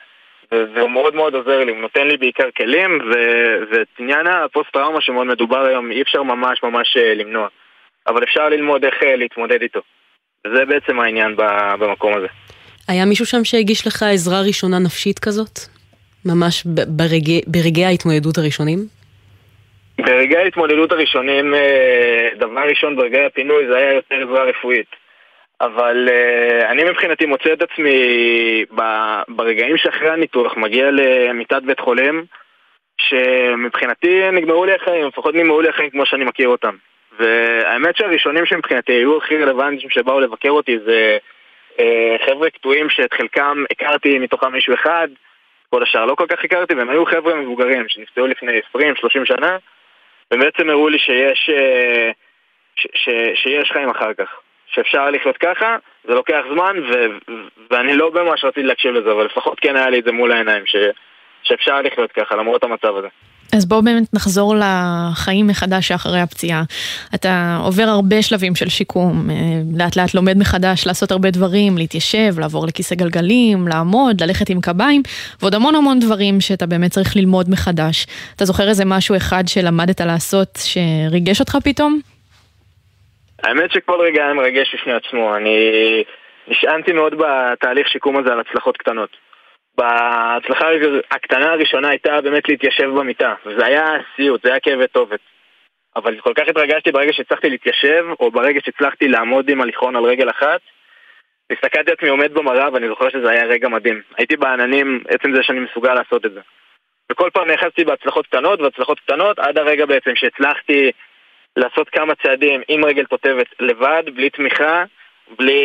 והוא 0.53 0.91
מאוד 0.91 1.15
מאוד 1.15 1.35
עוזר 1.35 1.65
לי, 1.65 1.73
הוא 1.73 1.81
נותן 1.81 2.07
לי 2.07 2.17
בעיקר 2.17 2.51
כלים, 2.57 2.99
ואת 3.71 3.87
עניין 3.99 4.27
הפוסט-טראומה 4.27 5.01
שמאוד 5.01 5.27
מדובר 5.27 5.65
היום, 5.65 5.91
אי 5.91 6.03
אפשר 6.03 6.23
ממש 6.23 6.63
ממש 6.63 6.97
אה, 6.97 7.15
למנוע. 7.15 7.49
אבל 8.09 8.25
אפשר 8.25 8.49
ללמוד 8.49 8.85
איך 8.85 8.95
אה, 9.03 9.17
להתמודד 9.17 9.63
איתו. 9.63 9.81
וזה 10.47 10.65
בעצם 10.65 11.01
העניין 11.01 11.37
במקום 11.79 12.15
הזה. 12.17 12.27
היה 12.89 13.05
מישהו 13.05 13.27
שם 13.27 13.45
שהגיש 13.45 13.87
לך 13.87 14.03
עזרה 14.03 14.41
ראשונה 14.47 14.79
נפשית 14.79 15.19
כזאת? 15.19 15.59
ממש 16.25 16.65
ברגע, 16.97 17.33
ברגעי 17.47 17.85
ההתמודדות 17.85 18.39
הראשונים? 18.39 18.79
ברגעי 19.99 20.43
ההתמודדות 20.43 20.93
הראשונים, 20.93 21.55
אה, 21.55 22.29
דבר 22.39 22.69
ראשון 22.69 22.97
ברגעי 22.97 23.25
הפינוי 23.25 23.67
זה 23.67 23.77
היה 23.77 23.93
יותר 23.93 24.15
עזרה 24.15 24.45
רפואית. 24.45 24.87
אבל 25.61 26.09
uh, 26.09 26.67
אני 26.71 26.85
מבחינתי 26.85 27.27
מוצא 27.27 27.53
את 27.53 27.63
עצמי 27.63 27.95
ברגעים 29.29 29.77
שאחרי 29.77 30.11
הניתוח 30.11 30.57
מגיע 30.57 30.91
למיטת 30.91 31.63
בית 31.63 31.81
חולים 31.81 32.25
שמבחינתי 33.01 34.31
נגמרו 34.33 34.65
לי 34.65 34.75
החיים, 34.75 35.07
לפחות 35.07 35.35
נגמרו 35.35 35.61
לי 35.61 35.69
החיים 35.69 35.91
כמו 35.91 36.07
שאני 36.07 36.25
מכיר 36.25 36.49
אותם. 36.49 36.75
והאמת 37.19 37.97
שהראשונים 37.97 38.47
שמבחינתי 38.47 38.93
היו 38.93 39.17
הכי 39.17 39.37
רלוונטיים 39.37 39.91
שבאו 39.91 40.21
לבקר 40.21 40.51
אותי 40.51 40.79
זה 40.79 41.19
uh, 41.77 41.83
חבר'ה 42.27 42.51
קטועים 42.51 42.91
שאת 42.91 43.13
חלקם 43.13 43.65
הכרתי 43.71 44.19
מתוכם 44.19 44.53
מישהו 44.53 44.75
אחד, 44.75 45.09
כל 45.71 45.83
השאר 45.83 46.05
לא 46.05 46.15
כל 46.15 46.27
כך 46.29 46.45
הכרתי, 46.45 46.75
והם 46.75 46.91
היו 46.91 47.07
חבר'ה 47.07 47.35
מבוגרים 47.35 47.89
שנפצעו 47.89 48.27
לפני 48.27 48.61
20-30 48.77 48.81
שנה, 49.25 49.57
ובעצם 50.33 50.71
הראו 50.71 50.89
לי 50.89 50.99
שיש, 50.99 51.51
uh, 51.51 52.13
ש- 52.77 52.87
ש- 52.95 53.43
שיש 53.43 53.73
חיים 53.73 53.91
אחר 53.91 54.15
כך. 54.15 54.41
שאפשר 54.67 55.11
לחיות 55.11 55.37
ככה, 55.37 55.77
זה 56.05 56.15
לוקח 56.15 56.43
זמן, 56.53 56.77
ו- 56.89 57.33
ואני 57.71 57.97
לא 57.97 58.11
ממש 58.15 58.45
רציתי 58.45 58.63
להקשיב 58.63 58.95
לזה, 58.95 59.13
אבל 59.13 59.25
לפחות 59.25 59.61
כן 59.61 59.77
היה 59.77 59.91
לי 59.91 59.99
את 59.99 60.05
זה 60.05 60.13
מול 60.13 60.33
העיניים, 60.33 60.67
ש- 60.67 60.77
שאפשר 61.43 61.83
לחיות 61.83 62.13
ככה, 62.13 62.37
למרות 62.37 62.65
המצב 62.65 62.97
הזה. 62.97 63.09
אז 63.57 63.67
בואו 63.67 63.83
באמת 63.83 64.15
נחזור 64.15 64.55
לחיים 64.57 65.47
מחדש 65.47 65.89
שאחרי 65.89 66.21
הפציעה. 66.21 66.63
אתה 67.15 67.59
עובר 67.65 67.83
הרבה 67.83 68.23
שלבים 68.23 68.55
של 68.55 68.69
שיקום, 68.69 69.31
אה, 69.31 69.35
לאט 69.79 69.97
לאט 69.97 70.15
לומד 70.15 70.39
מחדש 70.39 70.87
לעשות 70.87 71.11
הרבה 71.11 71.31
דברים, 71.31 71.79
להתיישב, 71.79 72.39
לעבור 72.39 72.67
לכיסא 72.67 72.95
גלגלים, 72.95 73.69
לעמוד, 73.69 74.23
ללכת 74.23 74.51
עם 74.51 74.61
קביים, 74.61 75.03
ועוד 75.41 75.55
המון 75.55 75.75
המון 75.75 75.99
דברים 76.01 76.41
שאתה 76.41 76.67
באמת 76.67 76.91
צריך 76.91 77.17
ללמוד 77.17 77.51
מחדש. 77.51 78.07
אתה 78.37 78.45
זוכר 78.45 78.69
איזה 78.69 78.85
משהו 78.85 79.17
אחד 79.17 79.43
שלמדת 79.47 80.01
לעשות 80.01 80.49
שריגש 80.57 81.41
אותך 81.41 81.57
פתאום? 81.65 82.01
האמת 83.43 83.73
שכל 83.73 84.01
רגע 84.01 84.25
היה 84.25 84.35
מרגש 84.35 84.75
בפני 84.75 84.93
עצמו, 84.93 85.37
אני 85.37 85.59
נשענתי 86.49 86.93
מאוד 86.93 87.15
בתהליך 87.19 87.89
שיקום 87.89 88.17
הזה 88.17 88.33
על 88.33 88.41
הצלחות 88.41 88.77
קטנות. 88.77 89.28
בהצלחה 89.79 90.67
הקטנה 91.11 91.53
הראשונה 91.53 91.89
הייתה 91.89 92.21
באמת 92.21 92.49
להתיישב 92.49 92.91
במיטה, 92.99 93.35
וזה 93.47 93.67
היה 93.67 93.85
סיוט, 94.17 94.43
זה 94.43 94.51
היה 94.51 94.61
כאבי 94.61 94.87
טובת. 94.87 95.21
אבל 95.97 96.21
כל 96.21 96.33
כך 96.35 96.49
התרגשתי 96.49 96.93
ברגע 96.93 97.13
שהצלחתי 97.13 97.51
להתיישב, 97.51 98.05
או 98.21 98.31
ברגע 98.31 98.61
שהצלחתי 98.65 99.09
לעמוד 99.09 99.51
עם 99.51 99.61
הליכון 99.61 99.97
על 99.97 100.05
רגל 100.05 100.31
אחת, 100.31 100.61
הסתכלתי 101.53 101.93
עצמי 101.93 102.09
עומד 102.09 102.35
במראה 102.35 102.73
ואני 102.73 102.89
זוכר 102.89 103.09
שזה 103.11 103.31
היה 103.31 103.45
רגע 103.45 103.69
מדהים. 103.69 104.03
הייתי 104.17 104.37
בעננים, 104.37 105.05
עצם 105.09 105.35
זה 105.35 105.43
שאני 105.43 105.61
מסוגל 105.61 105.95
לעשות 105.95 106.27
את 106.27 106.33
זה. 106.33 106.41
וכל 107.13 107.31
פעם 107.33 107.51
נאחזתי 107.51 107.85
בהצלחות 107.85 108.27
קטנות 108.27 108.61
והצלחות 108.61 109.01
קטנות, 109.01 109.39
עד 109.39 109.59
הרגע 109.59 109.87
בעצם 109.87 110.11
שהצלחתי 110.15 110.91
לעשות 111.57 111.89
כמה 111.89 112.15
צעדים 112.15 112.61
עם 112.69 112.85
רגל 112.85 113.05
תותבת 113.05 113.47
לבד, 113.61 114.03
בלי 114.15 114.31
תמיכה, 114.31 114.85
בלי, 115.39 115.63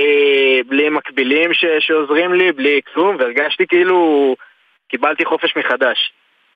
בלי 0.70 0.90
מקבילים 0.90 1.54
ש, 1.54 1.66
שעוזרים 1.80 2.34
לי, 2.34 2.52
בלי 2.52 2.82
כלום, 2.94 3.16
והרגשתי 3.20 3.68
כאילו 3.68 4.36
קיבלתי 4.90 5.26
חופש 5.26 5.54
מחדש. 5.58 6.12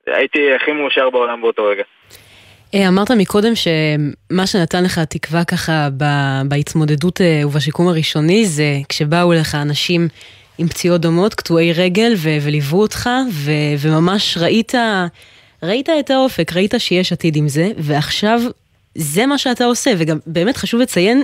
הייתי 0.07 0.55
הכי 0.55 0.71
מאושר 0.71 1.09
בעולם 1.09 1.41
באותו 1.41 1.65
רגע. 1.65 1.83
אה, 2.75 2.87
אמרת 2.87 3.11
מקודם 3.11 3.51
שמה 3.55 4.47
שנתן 4.47 4.83
לך 4.83 4.99
תקווה 4.99 5.43
ככה 5.43 5.87
בהתמודדות 6.47 7.21
אה, 7.21 7.41
ובשיקום 7.47 7.87
הראשוני 7.87 8.45
זה 8.45 8.73
כשבאו 8.89 9.33
אליך 9.33 9.55
אנשים 9.55 10.07
עם 10.57 10.67
פציעות 10.67 11.01
דומות, 11.01 11.33
קטועי 11.33 11.73
רגל, 11.73 12.13
ו- 12.17 12.37
וליוו 12.41 12.81
אותך, 12.81 13.09
ו- 13.31 13.87
וממש 13.87 14.37
ראית, 14.37 14.73
ראית 15.63 15.89
את 15.89 16.09
האופק, 16.09 16.53
ראית 16.53 16.73
שיש 16.77 17.11
עתיד 17.11 17.35
עם 17.35 17.47
זה, 17.47 17.67
ועכשיו 17.77 18.39
זה 18.95 19.25
מה 19.25 19.37
שאתה 19.37 19.65
עושה, 19.65 19.91
וגם 19.97 20.17
באמת 20.27 20.57
חשוב 20.57 20.81
לציין, 20.81 21.23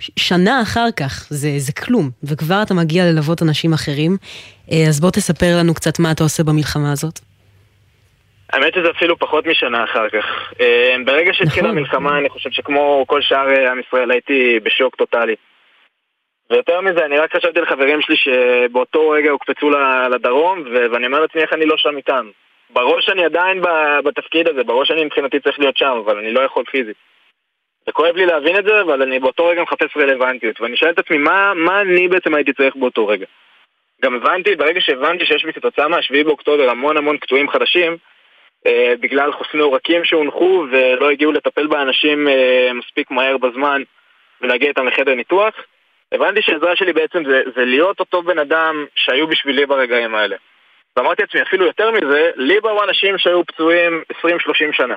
שנה 0.00 0.62
אחר 0.62 0.88
כך 0.98 1.26
זה, 1.30 1.48
זה 1.56 1.72
כלום, 1.72 2.10
וכבר 2.24 2.62
אתה 2.62 2.74
מגיע 2.74 3.04
ללוות 3.04 3.42
אנשים 3.42 3.72
אחרים. 3.72 4.12
אה, 4.72 4.88
אז 4.88 5.00
בוא 5.00 5.10
תספר 5.10 5.52
לנו 5.58 5.74
קצת 5.74 5.98
מה 5.98 6.12
אתה 6.12 6.22
עושה 6.22 6.42
במלחמה 6.44 6.92
הזאת. 6.92 7.18
האמת 8.52 8.74
שזה 8.74 8.90
אפילו 8.90 9.18
פחות 9.18 9.46
משנה 9.46 9.84
אחר 9.84 10.08
כך. 10.08 10.52
אה, 10.60 10.96
ברגע 11.04 11.32
שהתחילה 11.34 11.66
נכון. 11.66 11.78
המלחמה, 11.78 12.18
אני 12.18 12.28
חושב 12.28 12.50
שכמו 12.50 13.04
כל 13.08 13.22
שאר 13.22 13.48
אה, 13.50 13.70
עם 13.70 13.80
ישראל 13.80 14.10
הייתי 14.10 14.60
בשוק 14.62 14.96
טוטאלי. 14.96 15.34
ויותר 16.50 16.80
מזה, 16.80 17.04
אני 17.04 17.18
רק 17.18 17.36
חשבתי 17.36 17.60
לחברים 17.60 18.00
שלי 18.02 18.16
שבאותו 18.16 19.10
רגע 19.10 19.30
הוקפצו 19.30 19.70
לדרום, 20.12 20.64
ואני 20.92 21.06
אומר 21.06 21.20
לעצמי 21.20 21.42
איך 21.42 21.52
אני 21.52 21.66
לא 21.66 21.76
שם 21.76 21.96
איתם. 21.96 22.30
בראש 22.70 23.08
אני 23.08 23.24
עדיין 23.24 23.62
בתפקיד 24.04 24.48
הזה, 24.48 24.64
בראש 24.64 24.90
אני 24.90 25.04
מבחינתי 25.04 25.40
צריך 25.40 25.58
להיות 25.58 25.76
שם, 25.76 26.00
אבל 26.04 26.18
אני 26.18 26.32
לא 26.32 26.40
יכול 26.40 26.64
פיזית. 26.70 26.96
זה 27.88 27.92
כואב 27.92 28.16
לי 28.16 28.26
להבין 28.26 28.56
את 28.56 28.64
זה, 28.64 28.80
אבל 28.80 29.02
אני 29.02 29.18
באותו 29.18 29.46
רגע 29.46 29.62
מחפש 29.62 29.96
רלוונטיות. 29.96 30.60
ואני 30.60 30.76
שואל 30.76 30.90
את 30.90 30.98
עצמי, 30.98 31.18
מה, 31.18 31.54
מה 31.54 31.80
אני 31.80 32.08
בעצם 32.08 32.34
הייתי 32.34 32.52
צריך 32.52 32.76
באותו 32.76 33.06
רגע? 33.06 33.26
גם 34.02 34.14
הבנתי, 34.14 34.56
ברגע 34.56 34.80
שהבנתי 34.80 35.26
שיש 35.26 35.44
לי 35.44 35.52
כתוצאה 35.52 35.88
מה-7 35.88 36.24
באוקטובר 36.24 36.70
המון 36.70 36.96
המון 36.96 37.16
קטועים 37.16 37.50
חדשים, 37.50 37.96
אה, 38.66 38.94
בגלל 39.00 39.32
חוסמי 39.32 39.60
עורקים 39.60 40.04
שהונחו 40.04 40.66
ולא 40.70 41.10
הגיעו 41.10 41.32
לטפל 41.32 41.66
באנשים 41.66 42.28
אה, 42.28 42.70
מספיק 42.74 43.10
מהר 43.10 43.36
בזמן 43.36 43.82
ולהגיע 44.40 44.68
איתם 44.68 44.86
לחדר 44.86 45.14
ניתוח, 45.14 45.54
הבנתי 46.12 46.42
שהעזרה 46.42 46.76
שלי 46.76 46.92
בעצם 46.92 47.22
זה, 47.24 47.42
זה 47.56 47.64
להיות 47.64 48.00
אותו 48.00 48.22
בן 48.22 48.38
אדם 48.38 48.86
שהיו 48.94 49.26
בשבילי 49.26 49.66
ברגעים 49.66 50.14
האלה. 50.14 50.36
ואמרתי 50.96 51.22
לעצמי, 51.22 51.42
אפילו 51.42 51.66
יותר 51.66 51.90
מזה, 51.90 52.30
לי 52.36 52.60
באו 52.60 52.84
אנשים 52.84 53.18
שהיו 53.18 53.44
פצועים 53.44 54.02
20-30 54.12 54.26
שנה. 54.72 54.96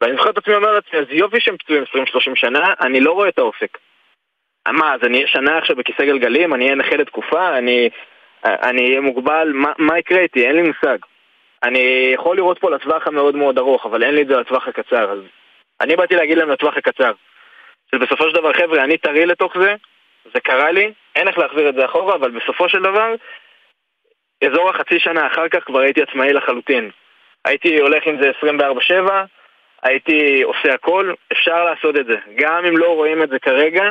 ואני 0.00 0.16
זוכר 0.16 0.30
את 0.30 0.38
עצמי 0.38 0.54
אומר 0.54 0.72
לעצמי, 0.72 0.98
אז 0.98 1.06
יופי 1.10 1.40
שהם 1.40 1.56
פצועים 1.56 1.82
20-30 1.82 1.86
שנה, 2.34 2.74
אני 2.80 3.00
לא 3.00 3.12
רואה 3.12 3.28
את 3.28 3.38
האופק. 3.38 3.78
מה, 4.68 4.94
אז 4.94 5.00
אני 5.04 5.16
אהיה 5.16 5.28
שנה 5.28 5.58
עכשיו 5.58 5.76
בכיסא 5.76 6.04
גלגלים, 6.04 6.54
אני 6.54 6.64
אהיה 6.64 6.74
נכה 6.74 6.96
לתקופה, 6.96 7.58
אני 7.58 7.90
אני 8.44 8.88
אהיה 8.88 9.00
מוגבל, 9.00 9.52
מה, 9.54 9.72
מה 9.78 9.98
יקרה 9.98 10.20
איתי? 10.20 10.46
אין 10.46 10.56
לי 10.56 10.62
מושג. 10.62 10.98
אני 11.62 12.10
יכול 12.14 12.36
לראות 12.36 12.58
פה 12.58 12.70
לטווח 12.70 13.06
המאוד 13.06 13.36
מאוד 13.36 13.58
ארוך, 13.58 13.86
אבל 13.86 14.02
אין 14.02 14.14
לי 14.14 14.22
את 14.22 14.28
זה 14.28 14.36
לטווח 14.36 14.68
הקצר. 14.68 15.12
אז 15.12 15.18
אני 15.80 15.96
באתי 15.96 16.16
להגיד 16.16 16.38
להם 16.38 16.50
לטווח 16.50 16.76
הקצר. 16.76 17.12
שבסופו 17.94 18.30
של 18.30 18.34
דבר, 18.36 18.52
חבר'ה, 18.52 18.84
אני 18.84 18.98
טרי 18.98 19.26
לתוך 19.26 19.58
זה, 19.58 19.74
זה 20.34 20.40
קרה 20.40 20.70
לי, 20.70 20.92
אין 21.16 21.28
איך 21.28 21.38
להחזיר 21.38 21.68
את 21.68 21.74
זה 21.74 21.84
אחורה, 21.84 22.14
אבל 22.14 22.30
בסופו 22.30 22.68
של 22.68 22.82
דבר, 22.82 23.14
אזור 24.44 24.70
החצי 24.70 24.98
שנה 24.98 25.26
אחר 25.26 25.48
כך 25.48 25.64
כבר 25.64 25.80
הייתי 25.80 26.02
עצמאי 26.02 26.32
לחלוטין. 26.32 26.90
הייתי 27.44 27.80
הולך 27.80 28.06
עם 28.06 28.22
זה 28.22 28.30
24-7, 28.42 29.10
הייתי 29.82 30.42
עושה 30.42 30.74
הכל, 30.74 31.12
אפשר 31.32 31.64
לעשות 31.64 31.96
את 31.96 32.06
זה. 32.06 32.16
גם 32.38 32.64
אם 32.68 32.76
לא 32.76 32.94
רואים 32.94 33.22
את 33.22 33.28
זה 33.28 33.38
כרגע, 33.38 33.82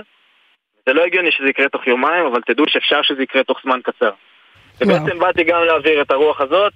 זה 0.86 0.93
לא 0.93 1.04
הגיוני 1.06 1.32
שזה 1.32 1.50
יקרה 1.50 1.69
תוך 1.69 1.88
יומיים, 1.88 2.26
אבל 2.26 2.41
תדעו 2.41 2.65
שאפשר 2.67 3.02
שזה 3.02 3.24
יקרה 3.24 3.43
תוך 3.43 3.60
זמן 3.63 3.80
קצר. 3.84 4.12
ובעצם 4.82 5.19
באתי 5.19 5.43
גם 5.43 5.63
להעביר 5.63 6.02
את 6.02 6.12
הרוח 6.12 6.41
הזאת, 6.41 6.74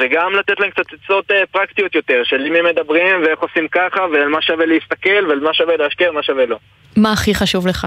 וגם 0.00 0.34
לתת 0.34 0.60
להם 0.60 0.70
קצת 0.70 0.84
עצות 0.92 1.30
אה, 1.30 1.46
פרקטיות 1.46 1.94
יותר, 1.94 2.22
של 2.24 2.44
עם 2.44 2.52
מי 2.52 2.62
מדברים, 2.62 3.22
ואיך 3.22 3.38
עושים 3.38 3.68
ככה, 3.68 4.00
ועל 4.12 4.28
מה 4.28 4.42
שווה 4.42 4.66
להסתכל, 4.66 5.26
ועל 5.28 5.40
מה 5.40 5.54
שווה 5.54 5.76
להשקיע, 5.76 6.10
ומה 6.10 6.22
שווה 6.22 6.46
לא. 6.46 6.58
מה 6.96 7.12
הכי 7.12 7.34
חשוב 7.34 7.66
לך 7.66 7.86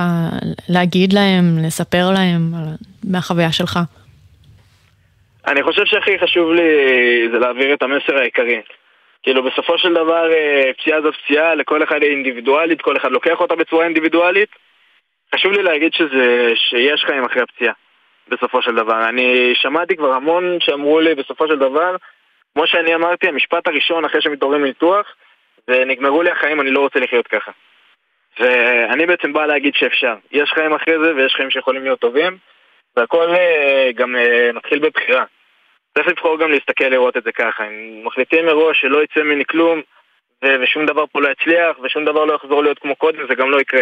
להגיד 0.69 1.13
להם, 1.13 1.43
לספר 1.65 2.09
להם 2.13 2.41
מהחוויה 3.03 3.51
שלך? 3.51 3.79
אני 5.47 5.63
חושב 5.63 5.85
שהכי 5.85 6.19
חשוב 6.19 6.51
לי 6.51 6.69
זה 7.31 7.39
להעביר 7.39 7.73
את 7.73 7.83
המסר 7.83 8.17
העיקרי. 8.17 8.61
כאילו 9.23 9.43
בסופו 9.43 9.77
של 9.77 9.93
דבר 9.93 10.31
אה, 10.33 10.71
פציעה 10.77 11.01
זאת 11.01 11.15
פציעה, 11.15 11.55
לכל 11.55 11.83
אחד 11.83 12.01
היא 12.01 12.11
אינדיבידואלית, 12.11 12.81
כל 12.81 12.97
אחד 12.97 13.11
לוקח 13.11 13.39
אותה 13.41 13.55
בצורה 13.55 13.85
אינדיבידואלית. 13.85 14.49
חשוב 15.35 15.51
לי 15.51 15.63
להגיד 15.63 15.93
שזה, 15.93 16.53
שיש 16.55 17.03
חיים 17.05 17.23
אחרי 17.25 17.41
הפציעה, 17.41 17.73
בסופו 18.27 18.61
של 18.61 18.75
דבר. 18.75 19.09
אני 19.09 19.51
שמעתי 19.55 19.95
כבר 19.95 20.13
המון 20.13 20.57
שאמרו 20.59 20.99
לי 20.99 21.15
בסופו 21.15 21.47
של 21.47 21.59
דבר, 21.59 21.95
כמו 22.53 22.67
שאני 22.67 22.95
אמרתי, 22.95 23.27
המשפט 23.27 23.67
הראשון 23.67 24.05
אחרי 24.05 24.21
שמתעוררים 24.21 24.61
מניתוח, 24.61 25.15
זה 25.67 25.85
נגמרו 25.85 26.23
לי 26.23 26.31
החיים, 26.31 26.61
אני 26.61 26.71
לא 26.71 26.79
רוצה 26.79 26.99
לחיות 26.99 27.27
ככה. 27.27 27.51
ואני 28.39 29.05
בעצם 29.05 29.33
בא 29.33 29.45
להגיד 29.45 29.73
שאפשר. 29.75 30.15
יש 30.31 30.51
חיים 30.51 30.73
אחרי 30.73 30.93
זה 31.03 31.15
ויש 31.15 31.33
חיים 31.35 31.49
שיכולים 31.49 31.83
להיות 31.83 31.99
טובים, 31.99 32.37
והכל 32.97 33.29
אה, 33.35 33.89
גם 33.95 34.15
אה, 34.15 34.49
מתחיל 34.53 34.79
בבחירה. 34.79 35.23
צריך 35.93 36.07
לבחור 36.07 36.39
גם 36.39 36.51
להסתכל 36.51 36.85
לראות 36.85 37.17
את 37.17 37.23
זה 37.23 37.31
ככה. 37.31 37.67
אם 37.67 38.01
מחליטים 38.05 38.45
מראש 38.45 38.81
שלא 38.81 39.03
יצא 39.03 39.19
ממני 39.19 39.45
כלום, 39.45 39.81
ושום 40.61 40.85
דבר 40.85 41.05
פה 41.11 41.21
לא 41.21 41.29
יצליח, 41.29 41.79
ושום 41.83 42.05
דבר 42.05 42.25
לא 42.25 42.33
יחזור 42.33 42.63
להיות 42.63 42.79
כמו 42.79 42.95
קודם, 42.95 43.27
זה 43.27 43.35
גם 43.35 43.51
לא 43.51 43.61
יקרה. 43.61 43.81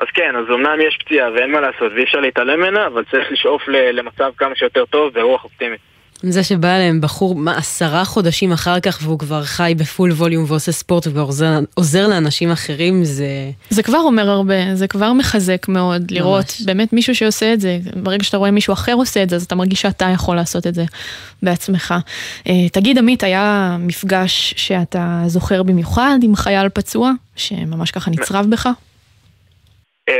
אז 0.00 0.06
כן, 0.14 0.36
אז 0.36 0.44
אמנם 0.50 0.80
יש 0.80 0.98
פציעה 1.04 1.32
ואין 1.32 1.52
מה 1.52 1.60
לעשות, 1.60 1.92
ואי 1.94 2.04
אפשר 2.04 2.20
להתעלם 2.20 2.60
ממנה, 2.60 2.86
אבל 2.86 3.04
צריך 3.04 3.32
לשאוף 3.32 3.62
למצב 3.68 4.32
כמה 4.36 4.56
שיותר 4.56 4.84
טוב 4.86 5.10
ורוח 5.14 5.44
אופטימית. 5.44 5.93
זה 6.32 6.44
שבא 6.44 6.68
אליהם 6.68 7.00
בחור, 7.00 7.34
מה, 7.34 7.56
עשרה 7.56 8.04
חודשים 8.04 8.52
אחר 8.52 8.80
כך 8.80 8.98
והוא 9.02 9.18
כבר 9.18 9.42
חי 9.42 9.72
בפול 9.80 10.10
ווליום 10.12 10.44
ועושה 10.48 10.72
ספורט 10.72 11.06
וכבר 11.06 11.20
עוזר, 11.20 11.46
עוזר 11.74 12.08
לאנשים 12.08 12.50
אחרים, 12.50 13.04
זה... 13.04 13.26
זה 13.70 13.82
כבר 13.82 13.98
אומר 13.98 14.30
הרבה, 14.30 14.74
זה 14.74 14.88
כבר 14.88 15.12
מחזק 15.12 15.68
מאוד 15.68 16.10
לראות 16.10 16.46
באמת 16.66 16.92
מישהו 16.92 17.14
שעושה 17.14 17.52
את 17.52 17.60
זה. 17.60 17.78
ברגע 18.02 18.24
שאתה 18.24 18.36
רואה 18.36 18.50
מישהו 18.50 18.72
אחר 18.72 18.92
עושה 18.92 19.22
את 19.22 19.30
זה, 19.30 19.36
אז 19.36 19.44
אתה 19.44 19.54
מרגיש 19.54 19.82
שאתה 19.82 20.04
יכול 20.14 20.36
לעשות 20.36 20.66
את 20.66 20.74
זה 20.74 20.82
בעצמך. 21.42 21.94
אה, 22.48 22.68
תגיד, 22.72 22.98
עמית, 22.98 23.22
היה 23.22 23.76
מפגש 23.78 24.54
שאתה 24.56 25.22
זוכר 25.26 25.62
במיוחד 25.62 26.18
עם 26.22 26.34
חייל 26.36 26.68
פצוע, 26.68 27.10
שממש 27.36 27.90
ככה 27.90 28.10
נצרב 28.10 28.46
בך? 28.50 28.66
אה, 30.08 30.14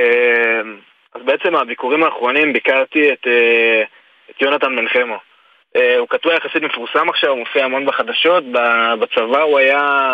אז 1.15 1.21
בעצם 1.25 1.55
הביקורים 1.55 2.03
האחרונים 2.03 2.53
ביקרתי 2.53 3.13
את, 3.13 3.27
אה, 3.27 3.83
את 4.31 4.43
יונתן 4.43 4.77
בן 4.77 4.89
חמו. 4.89 5.34
אה, 5.77 5.99
הוא 5.99 6.09
קטוע 6.09 6.35
יחסית 6.35 6.63
מפורסם 6.63 7.09
עכשיו, 7.09 7.31
הוא 7.31 7.39
מופיע 7.39 7.65
המון 7.65 7.87
בחדשות. 7.87 8.45
בצבא 9.01 9.43
הוא 9.43 9.59
היה 9.59 10.13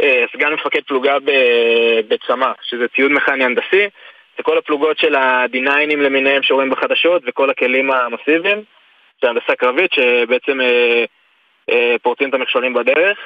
אה, 0.00 0.24
סגן 0.32 0.52
מפקד 0.52 0.80
פלוגה 0.86 1.18
ב- 1.18 2.00
בצמ"ה, 2.08 2.52
שזה 2.62 2.88
ציוד 2.88 3.12
מכני 3.12 3.44
הנדסי. 3.44 3.88
זה 4.36 4.42
כל 4.42 4.58
הפלוגות 4.58 4.98
של 4.98 5.14
ה-D9ים 5.14 5.96
למיניהם 5.96 6.42
שרואים 6.42 6.70
בחדשות 6.70 7.22
וכל 7.26 7.50
הכלים 7.50 7.90
המסיביים. 7.90 8.62
זה 9.22 9.28
הנדסה 9.28 9.54
קרבית 9.54 9.92
שבעצם 9.92 10.60
אה, 11.70 11.94
פורצים 12.02 12.28
את 12.28 12.34
המכשולים 12.34 12.74
בדרך. 12.74 13.18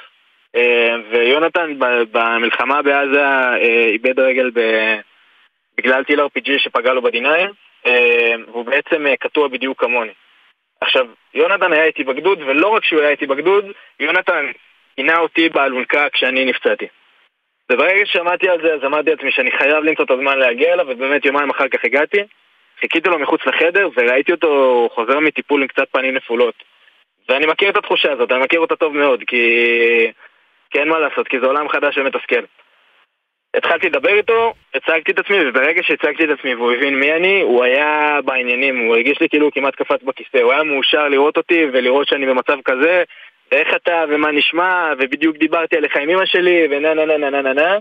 ויונתן 1.10 1.74
במלחמה 2.12 2.82
בעזה 2.82 3.24
איבד 3.92 4.20
רגל 4.20 4.50
בגלל 5.78 6.04
טיל 6.04 6.20
RPG 6.20 6.58
שפגע 6.58 6.92
לו 6.92 7.02
ב-D9, 7.02 7.26
אה, 7.86 8.34
והוא 8.46 8.64
בעצם 8.64 9.04
קטוע 9.20 9.48
בדיוק 9.48 9.80
כמוני. 9.80 10.12
עכשיו, 10.80 11.06
יונתן 11.34 11.72
היה 11.72 11.84
איתי 11.84 12.04
בגדוד, 12.04 12.42
ולא 12.42 12.68
רק 12.68 12.84
שהוא 12.84 13.00
היה 13.00 13.10
איתי 13.10 13.26
בגדוד, 13.26 13.64
יונתן 14.00 14.50
עינה 14.96 15.18
אותי 15.18 15.48
באלונקה 15.48 16.06
כשאני 16.12 16.44
נפצעתי. 16.44 16.86
וברגע 17.72 18.06
ששמעתי 18.06 18.48
על 18.48 18.62
זה, 18.62 18.74
אז 18.74 18.84
אמרתי 18.84 19.10
לעצמי 19.10 19.32
שאני 19.32 19.50
חייב 19.50 19.84
למצוא 19.84 20.04
את 20.04 20.10
הזמן 20.10 20.38
להגיע 20.38 20.72
אליו, 20.72 20.86
ובאמת 20.88 21.24
יומיים 21.24 21.50
אחר 21.50 21.68
כך 21.68 21.84
הגעתי, 21.84 22.18
חיכיתי 22.80 23.08
לו 23.08 23.18
מחוץ 23.18 23.40
לחדר, 23.46 23.88
וראיתי 23.96 24.32
אותו 24.32 24.88
חוזר 24.94 25.20
מטיפול 25.20 25.62
עם 25.62 25.68
קצת 25.68 25.88
פנים 25.92 26.14
נפולות. 26.14 26.54
ואני 27.28 27.46
מכיר 27.46 27.70
את 27.70 27.76
התחושה 27.76 28.12
הזאת, 28.12 28.32
אני 28.32 28.40
מכיר 28.40 28.60
אותה 28.60 28.76
טוב 28.76 28.96
מאוד, 28.96 29.22
כי... 29.26 29.42
כי 30.70 30.78
אין 30.78 30.88
מה 30.88 30.98
לעשות, 30.98 31.28
כי 31.28 31.40
זה 31.40 31.46
עולם 31.46 31.68
חדש 31.68 31.98
ומתסכל. 31.98 32.44
התחלתי 33.56 33.86
לדבר 33.86 34.14
איתו, 34.14 34.54
הצגתי 34.74 35.12
את 35.12 35.18
עצמי, 35.18 35.48
וברגע 35.48 35.82
שהצגתי 35.82 36.24
את 36.24 36.38
עצמי 36.38 36.54
והוא 36.54 36.72
הבין 36.72 37.00
מי 37.00 37.12
אני, 37.12 37.40
הוא 37.40 37.64
היה 37.64 38.18
בעניינים, 38.24 38.78
הוא 38.78 38.96
הרגיש 38.96 39.20
לי 39.20 39.28
כאילו 39.28 39.44
הוא 39.44 39.52
כמעט 39.52 39.74
קפץ 39.74 40.02
בכיסא, 40.02 40.38
הוא 40.38 40.52
היה 40.52 40.62
מאושר 40.62 41.08
לראות 41.08 41.36
אותי 41.36 41.66
ולראות 41.72 42.08
שאני 42.08 42.26
במצב 42.26 42.58
כזה, 42.64 43.02
ואיך 43.52 43.68
אתה? 43.76 44.04
ומה 44.08 44.32
נשמע, 44.32 44.92
ובדיוק 44.98 45.36
דיברתי 45.36 45.76
עליך 45.76 45.96
עם 45.96 46.10
אמא 46.10 46.26
שלי, 46.26 46.66
ונה 46.70 46.94
נה 46.94 47.04
נה 47.04 47.16
נה 47.16 47.30
נה 47.30 47.42
נה 47.42 47.52
נה, 47.52 47.78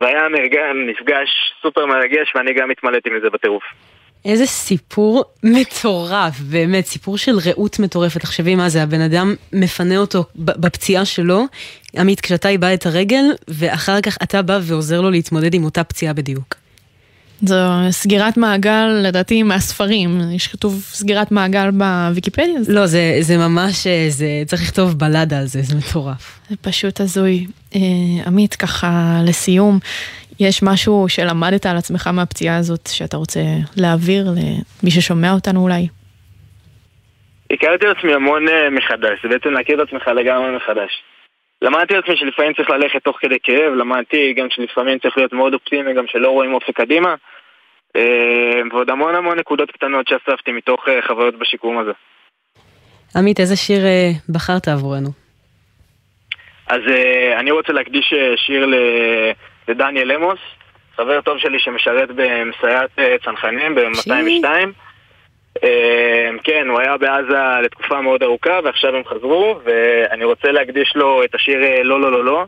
והיה 0.00 0.28
מרגע, 0.28 0.72
מפגש 0.74 1.28
סופר 1.62 1.86
מרגש, 1.86 2.32
ואני 2.34 2.52
גם 2.52 2.70
התמלאתי 2.70 3.10
מזה 3.10 3.30
בטירוף. 3.30 3.64
איזה 4.24 4.46
סיפור 4.46 5.24
מטורף, 5.42 6.40
באמת, 6.40 6.86
סיפור 6.86 7.18
של 7.18 7.38
רעות 7.44 7.78
מטורפת. 7.78 8.20
תחשבי 8.20 8.54
מה 8.54 8.68
זה, 8.68 8.82
הבן 8.82 9.00
אדם 9.00 9.34
מפנה 9.52 9.96
אותו 9.96 10.24
בפציעה 10.36 11.04
שלו, 11.04 11.44
עמית, 11.96 12.20
כשאתה 12.20 12.48
איבד 12.48 12.70
את 12.74 12.86
הרגל, 12.86 13.24
ואחר 13.48 14.00
כך 14.00 14.18
אתה 14.22 14.42
בא 14.42 14.58
ועוזר 14.62 15.00
לו 15.00 15.10
להתמודד 15.10 15.54
עם 15.54 15.64
אותה 15.64 15.84
פציעה 15.84 16.12
בדיוק. 16.12 16.54
זו 17.42 17.56
סגירת 17.90 18.36
מעגל, 18.36 18.86
לדעתי, 19.02 19.42
מהספרים. 19.42 20.20
יש 20.32 20.48
כתוב 20.48 20.84
סגירת 20.92 21.32
מעגל 21.32 21.70
בוויקיפדיה? 21.70 22.54
לא, 22.68 22.86
זה, 22.86 23.18
זה 23.20 23.36
ממש, 23.36 23.86
אה, 23.86 24.06
זה, 24.10 24.42
צריך 24.46 24.62
לכתוב 24.62 24.98
בלדה 24.98 25.38
על 25.38 25.46
זה, 25.46 25.62
זה 25.62 25.76
מטורף. 25.76 26.40
זה 26.50 26.56
פשוט 26.60 27.00
הזוי. 27.00 27.46
אה, 27.74 27.80
עמית, 28.26 28.54
ככה 28.54 29.20
לסיום, 29.24 29.78
יש 30.40 30.62
משהו 30.62 31.08
שלמדת 31.08 31.66
על 31.66 31.76
עצמך 31.76 32.06
מהפציעה 32.06 32.56
הזאת 32.56 32.86
שאתה 32.86 33.16
רוצה 33.16 33.40
להעביר 33.76 34.24
למי 34.30 34.90
ששומע 34.90 35.32
אותנו 35.32 35.62
אולי? 35.62 35.88
הכרתי 37.50 37.90
את 37.90 37.96
עצמי 37.96 38.14
המון 38.14 38.48
אה, 38.48 38.70
מחדש, 38.70 39.18
זה 39.22 39.28
בעצם 39.28 39.48
להכיר 39.50 39.82
את 39.82 39.88
עצמך 39.88 40.08
לגמרי 40.08 40.56
מחדש. 40.56 41.02
למדתי 41.62 41.98
את 41.98 42.04
עצמי 42.04 42.16
שלפעמים 42.16 42.52
צריך 42.52 42.70
ללכת 42.70 43.04
תוך 43.04 43.16
כדי 43.20 43.36
כאב, 43.42 43.72
למדתי 43.74 44.34
גם 44.36 44.46
שלפעמים 44.50 44.98
צריך 44.98 45.16
להיות 45.16 45.32
מאוד 45.32 45.54
אופטימי, 45.54 45.94
גם 45.94 46.04
שלא 46.08 46.30
רואים 46.30 46.54
אופק 46.54 46.76
קדימה, 46.76 47.14
אה, 47.96 48.60
ועוד 48.72 48.90
המון 48.90 49.14
המון 49.14 49.38
נקודות 49.38 49.70
קטנות 49.70 50.08
שאספתי 50.08 50.52
מתוך 50.52 50.88
אה, 50.88 50.98
חוויות 51.06 51.38
בשיקום 51.38 51.78
הזה. 51.78 51.92
עמית, 53.16 53.40
איזה 53.40 53.56
שיר 53.56 53.82
בחרת 54.28 54.68
עבורנו? 54.68 55.08
אז 56.68 56.80
אני 57.40 57.50
רוצה 57.50 57.72
להקדיש 57.72 58.14
שיר 58.36 58.66
ל- 58.66 59.32
לדניאל 59.68 60.12
אמוס, 60.12 60.38
חבר 60.96 61.20
טוב 61.20 61.38
שלי 61.38 61.58
שמשרת 61.58 62.08
במסייעת 62.14 62.90
אה, 62.98 63.16
צנחנים 63.24 63.74
ב-202. 63.74 64.46
כן, 66.44 66.68
הוא 66.68 66.80
היה 66.80 66.96
בעזה 66.96 67.60
לתקופה 67.62 68.00
מאוד 68.00 68.22
ארוכה 68.22 68.60
ועכשיו 68.64 68.96
הם 68.96 69.02
חזרו 69.04 69.60
ואני 69.64 70.24
רוצה 70.24 70.52
להקדיש 70.52 70.92
לו 70.96 71.24
את 71.24 71.34
השיר 71.34 71.64
אה, 71.64 71.82
לא 71.82 72.00
לא 72.00 72.12
לא 72.12 72.24
לא 72.24 72.44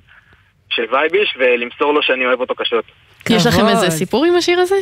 של 0.71 0.85
וייביש 0.91 1.37
ולמסור 1.39 1.95
לו 1.95 2.03
שאני 2.03 2.27
אוהב 2.27 2.41
אותו 2.41 2.55
קשות. 2.55 2.85
יש 3.31 3.47
לכם 3.47 3.69
איזה 3.69 3.91
סיפור 3.91 4.25
עם 4.25 4.37
השיר 4.37 4.61
הזה? 4.61 4.77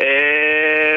אה, 0.00 0.96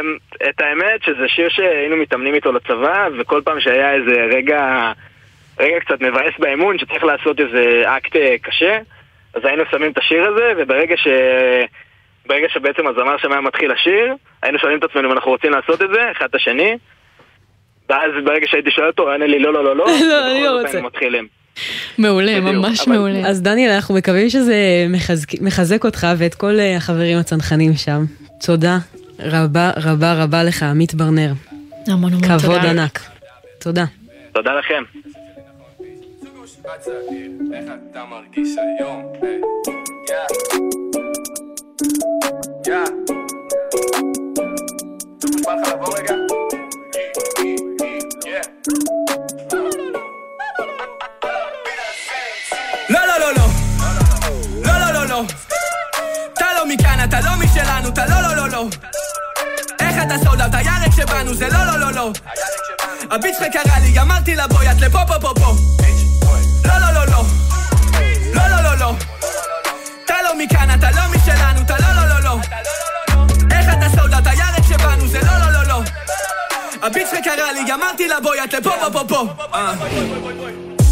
את 0.49 0.61
האמת 0.61 1.03
שזה 1.05 1.27
שיר 1.27 1.49
שהיינו 1.49 1.97
מתאמנים 1.97 2.33
איתו 2.33 2.51
לצבא 2.51 3.07
וכל 3.19 3.41
פעם 3.45 3.59
שהיה 3.59 3.93
איזה 3.93 4.27
רגע, 4.31 4.91
רגע 5.59 5.79
קצת 5.79 6.01
מבאס 6.01 6.33
באמון 6.39 6.79
שצריך 6.79 7.03
לעשות 7.03 7.39
איזה 7.39 7.83
אקט 7.85 8.15
אה, 8.15 8.35
קשה 8.41 8.79
אז 9.35 9.41
היינו 9.45 9.63
שמים 9.71 9.91
את 9.91 9.97
השיר 9.97 10.23
הזה 10.27 10.53
וברגע 10.57 10.97
ש... 10.97 11.07
ברגע 12.27 12.47
שבעצם 12.49 12.87
הזמר 12.87 13.17
שם 13.17 13.31
היה 13.31 13.41
מתחיל 13.41 13.71
לשיר, 13.71 14.13
היינו 14.43 14.59
שואלים 14.59 14.79
את 14.79 14.83
עצמנו 14.83 15.07
אם 15.07 15.13
אנחנו 15.13 15.31
רוצים 15.31 15.51
לעשות 15.51 15.81
את 15.81 15.87
זה, 15.93 16.11
אחד 16.17 16.25
את 16.29 16.35
השני, 16.35 16.77
ואז 17.89 18.11
ברגע 18.25 18.45
שהייתי 18.47 18.71
שואל 18.71 18.87
אותו, 18.87 19.03
הוא 19.03 19.11
ענה 19.11 19.25
לי 19.27 19.39
לא, 19.39 19.53
לא, 19.53 19.63
לא, 19.63 19.75
לא, 19.75 19.85
לא, 20.09 20.31
אני 20.31 20.43
לא 20.43 20.61
רוצה. 20.61 20.81
מתחילים. 20.81 21.27
מעולה, 21.97 22.31
בדיוק, 22.41 22.65
ממש 22.65 22.87
אבל- 22.87 22.95
מעולה. 22.97 23.27
אז 23.29 23.41
דניאל, 23.41 23.71
אנחנו 23.71 23.95
מקווים 23.95 24.29
שזה 24.29 24.55
מחזק, 24.89 25.27
מחזק 25.41 25.83
אותך 25.85 26.07
ואת 26.17 26.35
כל 26.35 26.59
אה, 26.59 26.75
החברים 26.77 27.17
הצנחנים 27.17 27.73
שם. 27.73 28.01
תודה 28.45 28.77
רבה 29.19 29.71
רבה 29.85 30.23
רבה 30.23 30.43
לך, 30.43 30.63
עמית 30.63 30.93
ברנר. 30.93 31.31
המון 31.87 32.13
המון 32.13 32.21
כבוד 32.39 32.55
תודה. 32.57 32.69
ענק. 32.71 32.99
תודה. 33.59 33.85
תודה 34.33 34.51
לכם. 34.53 34.83
איך 37.53 37.65
אתה 37.91 38.05
מרגיש 38.05 38.57
היום? 38.57 39.13
יא. 42.67 42.85
בא 45.45 45.53
לך 45.53 45.73
לבוא 45.73 45.97
רגע? 45.97 46.15
אתה 57.05 57.19
לא 57.19 57.31
משלנו, 57.39 57.89
אתה 57.89 58.05
לא, 58.05 58.21
לא, 58.21 58.35
לא, 58.35 58.49
לא. 58.49 58.67
איך 59.79 59.95
אתה 60.03 60.17
סולד 60.23 60.41
אתה 60.41 60.61
ירק 60.61 60.91
שבנו, 60.95 61.33
זה 61.33 61.47
לא, 61.47 61.65
לא, 61.65 61.79
לא, 61.79 61.91
לא. 61.91 62.11
הביט 63.11 63.35
שלך 63.37 63.47
קרא 63.53 63.79
לי, 63.79 63.99
אמרתי 64.01 64.35
לה 64.35 64.47
בואי, 64.47 64.71
את 64.71 64.81
לפה, 64.81 64.99
פה, 65.07 65.19
פה, 65.21 65.33
אמרתי 77.75 78.07
לה 78.07 78.19
בואי, 78.19 78.43
את 78.43 78.53
לפה, 78.53 78.69
פה, 78.69 78.89
פה, 78.91 79.03
פה. 79.07 79.25
אה. 79.53 79.73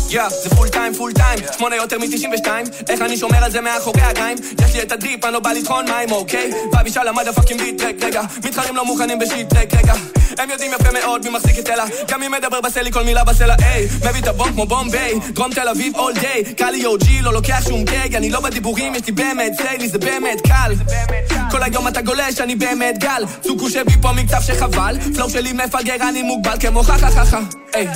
יא, 0.10 0.30
זה 0.30 0.50
פול 0.50 0.70
טיים, 0.70 0.94
פול 0.94 1.14
טיים, 1.14 1.40
שמונה 1.58 1.76
יותר 1.76 2.00
מ-92. 2.00 2.48
איך 2.90 3.02
אני 3.02 3.18
שומר 3.18 3.44
על 3.44 3.52
זה 3.52 3.62
מאחורי 3.62 4.02
הגיים? 4.02 4.38
יש 4.66 4.76
לי 4.76 4.82
את 4.82 4.92
הדריפ, 4.92 5.26
אני 5.26 5.34
לא 5.34 5.40
בא 5.40 5.52
לטחון 5.52 5.86
מים, 5.86 6.12
אוקיי? 6.12 6.52
ואבישל 6.74 7.04
למד 7.04 7.28
הפאקינג 7.28 7.62
ביט 7.62 7.82
טרק, 7.82 7.96
רגע 8.04 8.22
מתחרים 8.46 8.76
לא 8.76 8.86
מוכנים 8.86 9.20
בשיט 9.20 9.50
טרק, 9.50 9.74
רגע. 9.74 9.94
הם 10.38 10.50
יודעים 10.50 10.72
יפה 10.74 10.92
מאוד 10.92 11.24
מי 11.24 11.30
מחזיק 11.30 11.60
את 11.60 11.70
אלה. 11.70 11.86
גם 12.08 12.24
אם 12.24 12.32
מדבר 12.32 12.62
בסלע, 12.62 12.92
כל 12.92 13.04
מילה 13.04 13.24
בסלע, 13.24 13.56
היי. 13.60 13.88
מביא 14.10 14.22
את 14.22 14.28
הבום 14.28 14.52
כמו 14.54 14.66
בומביי 14.66 15.20
דרום 15.30 15.54
תל 15.54 15.70
אביב 15.70 15.96
all 15.96 16.18
day. 16.18 16.54
קל 16.58 16.70
לי 16.70 16.86
OG, 16.86 17.08
לא 17.22 17.34
לוקח 17.34 17.64
שום 17.70 17.86
קייג 17.86 18.16
אני 18.16 18.30
לא 18.30 18.40
בדיבורים, 18.40 18.96
יש 18.96 19.02
לי 19.06 19.12
באמת 19.12 19.54
סיילי, 19.62 19.88
זה 19.88 19.98
באמת 19.98 20.42
קל 20.42 20.74
כל 21.54 21.64
היום 21.64 21.88
אתה 21.88 22.02
גולש, 22.02 22.42
אני 22.42 22.56
באמת 22.56 22.98
גל. 22.98 23.24
צוקו 23.42 23.70
שבי 23.70 23.92
פה 24.02 24.12
מקצב 24.12 24.42
שחבל. 24.42 24.98
פלואו 25.16 25.30
שלי 25.30 25.54
מפגר, 25.54 25.96
אני 26.10 26.22
מוגבל 26.22 26.56
כמו 26.60 26.84
חכככה 26.84 27.40
היי, 27.74 27.88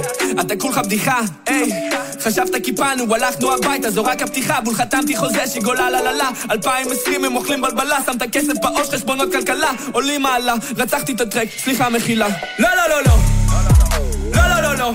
אתה 0.41 0.55
כולך 0.55 0.77
בדיחה, 0.77 1.19
היי. 1.45 1.89
חשבת 2.21 2.55
קיפלנו, 2.63 3.15
הלכנו 3.15 3.53
הביתה, 3.53 3.91
זו 3.91 4.03
רק 4.03 4.21
הפתיחה. 4.21 4.61
בול 4.61 4.75
חתמתי 4.75 5.17
חוזה 5.17 5.47
שגולה 5.47 5.89
לה 5.89 6.01
לה 6.01 6.13
לה. 6.13 6.29
2020 6.51 7.25
הם 7.25 7.35
אוכלים 7.35 7.61
בלבלה, 7.61 7.97
שמת 8.05 8.23
כסף 8.31 8.53
בעו"ש, 8.61 8.89
חשבונות 8.89 9.31
כלכלה 9.31 9.71
עולים 9.91 10.21
מעלה, 10.21 10.53
רצחתי 10.77 11.11
את 11.11 11.21
הטרק, 11.21 11.47
סליחה 11.63 11.89
מחילה. 11.89 12.27
לא 12.59 12.69
לא 12.75 12.89
לא 12.89 13.03
לא. 13.05 13.17
לא 14.33 14.47
לא 14.47 14.61
לא 14.61 14.75
לא. 14.75 14.93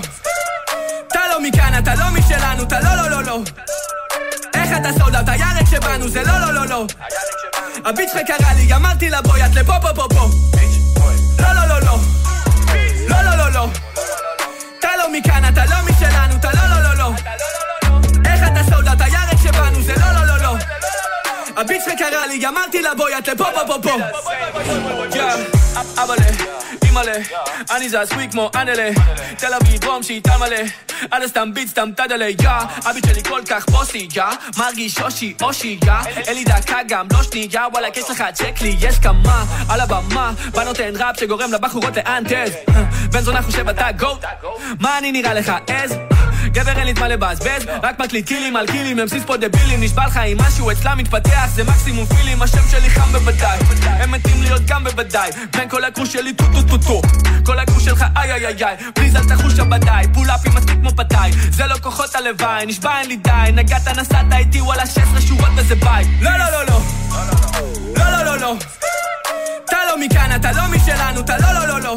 אתה 1.08 1.20
לא 1.32 1.40
מכאן, 1.40 1.78
אתה 1.78 1.94
לא 1.94 2.04
משלנו, 2.12 2.62
אתה 2.62 2.80
לא 2.80 3.02
לא 3.02 3.10
לא 3.10 3.22
לא. 3.24 3.42
איך 4.54 4.70
אתה 4.80 4.88
סולד? 4.98 5.16
אתה 5.16 5.32
ירק 5.34 5.66
שבנו, 5.70 6.08
זה 6.08 6.22
לא 6.22 6.38
לא 6.40 6.52
לא 6.54 6.66
לא 6.66 6.86
הביט 7.84 8.08
שלך 8.12 8.20
קרא 8.26 8.52
לי, 8.52 8.74
אמרתי 8.74 9.10
לה 9.10 9.22
בואי, 9.22 9.46
את 9.46 9.54
לפה 9.54 9.72
פה 9.80 9.88
פה 9.94 10.06
פה. 10.14 10.28
לא 11.38 11.52
לא 11.52 11.66
לא 11.68 11.80
לא. 11.80 11.98
לא 13.08 13.22
לא 13.22 13.36
לא 13.36 13.52
לא. 13.52 13.68
אתה 14.78 14.88
לא 14.98 15.12
מכאן, 15.12 15.48
אתה 15.48 15.64
לא 15.64 15.76
משלנו, 15.90 16.36
אתה 16.36 16.48
לא 16.52 16.66
לא 16.70 16.82
לא 16.82 16.94
לא. 16.94 17.12
איך 18.24 18.40
אתה 18.52 18.70
סולד? 18.70 18.88
אתה 18.88 19.08
ירק 19.08 19.21
הביט 21.62 21.82
שלך 21.84 21.94
קרא 21.98 22.26
לי, 22.26 22.48
אמרתי 22.48 22.82
לה 22.82 22.94
בואי, 22.94 23.18
את 23.18 23.28
לפה 23.28 23.44
פה 23.66 23.74
פה. 23.82 23.96
פה 24.22 24.30
אבאלה, 26.02 26.24
אימא'לה, 26.84 27.12
אני 27.70 27.88
זז 27.88 27.96
סוויק 28.04 28.30
כמו 28.30 28.50
אנלה 28.54 28.90
תל 29.38 29.54
אביב 29.54 29.80
דרום 29.80 30.02
שאיתה 30.02 30.38
מלא 30.38 30.56
על 31.10 31.22
הסתם 31.22 31.54
ביט 31.54 31.68
סתם 31.68 31.88
תדלה 31.96 32.28
יא. 32.28 32.48
הביט 32.84 33.06
שלי 33.06 33.22
כל 33.22 33.40
כך 33.48 33.68
בוסי 33.70 34.08
יא. 34.16 34.22
מרגיש 34.58 35.02
אושי 35.02 35.34
אושי 35.42 35.78
יא. 35.86 35.92
אין 36.16 36.34
לי 36.34 36.44
דקה 36.44 36.78
גם 36.88 37.06
לא 37.12 37.22
שנייה. 37.22 37.66
וואלה 37.72 37.88
יש 37.96 38.10
לך 38.10 38.24
צ'ק 38.32 38.60
לי 38.60 38.76
יש 38.80 38.98
כמה. 38.98 39.44
על 39.68 39.80
הבמה 39.80 40.32
בא 40.52 40.64
נותן 40.64 40.92
ראפ 40.96 41.20
שגורם 41.20 41.52
לבחורות 41.52 41.96
לאנטז. 41.96 42.50
בן 43.12 43.20
זונה 43.20 43.42
חושב 43.42 43.68
אתה 43.68 43.92
גוט 43.92 44.24
מה 44.80 44.98
אני 44.98 45.12
נראה 45.12 45.34
לך 45.34 45.52
עז 45.66 46.11
גבר 46.46 46.78
אין 46.78 46.86
לי 46.86 46.94
זמן 46.94 47.08
לבזבז, 47.10 47.66
רק 47.82 48.00
מקליט 48.00 48.26
קילים 48.28 48.56
על 48.56 48.66
קילים, 48.66 48.98
אמסיס 48.98 49.22
פה 49.26 49.36
דבילים, 49.36 49.82
נשבע 49.82 50.06
לך 50.06 50.16
אם 50.16 50.36
משהו 50.40 50.70
אצלם 50.70 50.98
מתפתח, 50.98 51.48
זה 51.54 51.64
מקסימום 51.64 52.06
פילים, 52.06 52.42
השם 52.42 52.68
שלי 52.70 52.90
חם 52.90 53.12
בוודאי, 53.12 53.58
הם 53.84 54.10
מתים 54.10 54.42
להיות 54.42 54.62
גם 54.66 54.84
בוודאי, 54.84 55.30
בין 55.56 55.68
כל 55.68 55.84
הגרוש 55.84 56.12
שלי 56.12 56.32
טו 56.32 56.44
טו 56.52 56.62
טו 56.62 56.78
טו, 56.78 57.02
כל 57.44 57.58
הגרוש 57.58 57.84
שלך 57.84 58.04
איי 58.16 58.32
איי 58.32 58.46
איי, 58.46 58.64
איי, 58.64 58.76
פליז 58.94 59.16
אל 59.16 59.36
תחוש 59.36 59.58
הבדאי, 59.58 60.06
פולאפים 60.14 60.52
מספיק 60.54 60.74
כמו 60.80 60.90
פתאי, 60.96 61.30
זה 61.50 61.66
לא 61.66 61.76
כוחות 61.82 62.14
הלוואי, 62.14 62.66
נשבע 62.66 62.98
אין 63.00 63.08
לי 63.08 63.16
די, 63.16 63.52
נגעת 63.52 63.88
נסעת 63.88 64.32
איתי 64.32 64.60
וואלה 64.60 64.86
16 64.86 65.20
שורות 65.20 65.50
וזה 65.56 65.74
ביי, 65.74 66.04
לא 66.20 66.30
לא 66.30 66.44
לא 66.52 66.64
לא, 66.66 66.80
לא 67.96 68.10
לא 68.10 68.24
לא 68.24 68.38
לא, 68.38 68.54
אתה 69.64 69.76
לא 69.88 69.98
מכאן, 70.06 70.36
אתה 70.36 70.52
לא 70.52 70.62
משלנו, 70.68 71.20
אתה 71.20 71.38
לא 71.38 71.52
לא 71.52 71.66
לא 71.66 71.80
לא. 71.80 71.96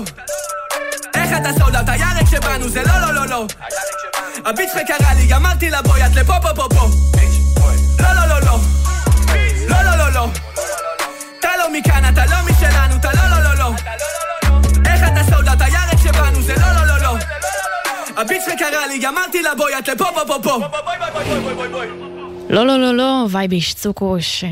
לך 1.25 1.37
את 1.41 1.45
הסוד, 1.45 1.75
אתה 1.75 1.95
ירק 1.95 2.27
שבנו, 2.31 2.69
זה 2.69 2.83
לא 2.83 2.99
לא 3.01 3.13
לא 3.13 3.27
לא. 3.27 3.45
הביט 4.45 4.69
שלך 4.73 4.81
קרה 4.87 5.13
לי, 5.13 5.27
גמרתי 5.27 5.69
לה 5.69 5.79
את 5.79 6.15
לפה 6.15 6.33
פה 6.41 6.49
פה 6.55 6.67
פה. 6.75 6.87
לא 7.99 8.13
לא 8.13 8.27
לא 8.27 8.39
לא. 8.41 8.59
לא 9.69 9.81
לא 9.81 9.97
לא 9.97 10.11
לא. 10.13 10.27
אתה 11.39 11.49
לא 11.59 11.79
מכאן, 11.79 12.13
אתה 12.13 12.25
לא 12.25 12.37
משלנו, 12.51 12.95
אתה 12.95 13.09
לא 13.13 13.29
לא 13.29 13.43
לא 13.43 13.57
לא. 13.59 13.71
איך 14.85 15.01
אתה 15.03 15.35
סוד, 15.35 15.47
אתה 15.47 15.65
ירק 15.67 15.99
שבנו, 16.03 16.41
זה 16.41 16.53
לא 16.55 16.67
לא 16.75 16.87
לא 16.87 17.01
לא. 17.01 17.17
הביט 18.17 18.41
שלך 18.45 18.53
קרה 18.59 18.87
לי, 18.87 18.99
גמרתי 18.99 19.41
לה 19.41 19.51
את 19.79 19.87
לפה 19.87 20.05
פה 20.15 20.21
פה 20.27 20.37
פה. 20.43 20.59
לא, 22.49 22.65
לא, 22.65 22.77
לא, 22.79 22.93
לא, 22.97 23.25
וייביש, 23.31 23.73
צוקוש, 23.73 24.43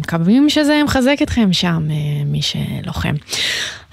מקווים 0.00 0.50
שזה 0.50 0.80
מחזק 0.84 1.16
אתכם 1.22 1.52
שם, 1.52 1.88
מי 2.26 2.40
שלוחם. 2.42 3.14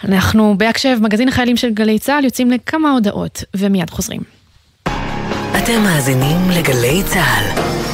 אנחנו 0.03 0.55
בהקשב, 0.57 0.97
מגזין 1.01 1.27
החיילים 1.27 1.57
של 1.57 1.69
גלי 1.73 1.99
צה"ל, 1.99 2.25
יוצאים 2.25 2.51
לכמה 2.51 2.91
הודעות, 2.91 3.43
ומיד 3.55 3.89
חוזרים. 3.89 4.21
אתם 5.57 5.83
מאזינים 5.83 6.49
לגלי 6.49 7.03
צה"ל. 7.03 7.84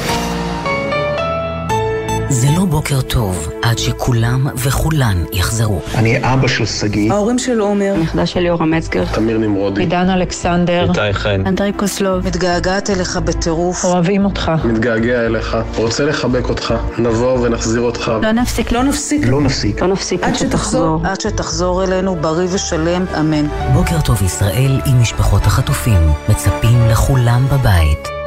זה 2.32 2.48
לא 2.56 2.64
בוקר 2.64 3.00
טוב 3.00 3.48
עד 3.62 3.78
שכולם 3.78 4.46
וכולן 4.56 5.24
יחזרו. 5.32 5.80
אני 5.94 6.18
אבא 6.34 6.48
של 6.48 6.66
שגיא. 6.66 7.12
ההורים 7.12 7.38
של 7.38 7.60
עומר. 7.60 7.94
נכדה 8.02 8.26
של 8.26 8.46
יורם 8.46 8.70
מצגר. 8.70 9.04
תמיר 9.14 9.38
נמרודי. 9.38 9.80
עידן 9.80 10.10
אלכסנדר. 10.10 10.86
איתי 10.88 11.12
חן. 11.12 11.42
אנדרי 11.46 11.72
קוסלוב. 11.72 12.26
מתגעגעת 12.26 12.90
אליך 12.90 13.16
בטירוף. 13.16 13.84
אוהבים 13.84 14.24
אותך. 14.24 14.52
מתגעגע 14.64 15.26
אליך. 15.26 15.56
רוצה 15.76 16.04
לחבק 16.04 16.48
אותך. 16.48 16.74
נבוא 16.98 17.38
ונחזיר 17.38 17.80
אותך. 17.80 18.12
לא 18.22 18.32
נפסיק. 18.32 18.72
לא 18.72 18.82
נפסיק. 18.82 19.26
לא 19.26 19.40
נפסיק. 19.40 19.82
לא 19.82 19.88
נפסיק 19.88 20.22
עד 20.22 20.34
שתחזור. 20.34 21.00
עד 21.04 21.20
שתחזור 21.20 21.84
אלינו 21.84 22.16
בריא 22.16 22.48
ושלם, 22.52 23.04
אמן. 23.20 23.46
בוקר 23.72 24.00
טוב 24.00 24.22
ישראל 24.22 24.80
עם 24.86 25.00
משפחות 25.00 25.46
החטופים. 25.46 26.00
מצפים 26.28 26.88
לכולם 26.90 27.46
בבית. 27.52 28.21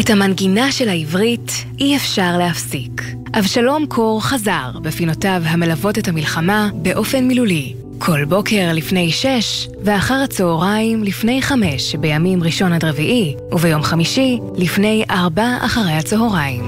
את 0.00 0.10
המנגינה 0.10 0.72
של 0.72 0.88
העברית 0.88 1.52
אי 1.80 1.96
אפשר 1.96 2.36
להפסיק. 2.38 3.02
אבשלום 3.38 3.86
קור 3.86 4.22
חזר 4.24 4.70
בפינותיו 4.82 5.42
המלוות 5.44 5.98
את 5.98 6.08
המלחמה 6.08 6.70
באופן 6.74 7.24
מילולי. 7.24 7.74
כל 7.98 8.24
בוקר 8.24 8.70
לפני 8.74 9.10
שש, 9.10 9.68
ואחר 9.84 10.14
הצהריים 10.14 11.04
לפני 11.04 11.42
חמש 11.42 11.94
בימים 11.94 12.42
ראשון 12.42 12.72
עד 12.72 12.84
רביעי, 12.84 13.34
וביום 13.52 13.82
חמישי 13.82 14.38
לפני 14.56 15.04
ארבע 15.10 15.56
אחרי 15.60 15.92
הצהריים. 15.92 16.64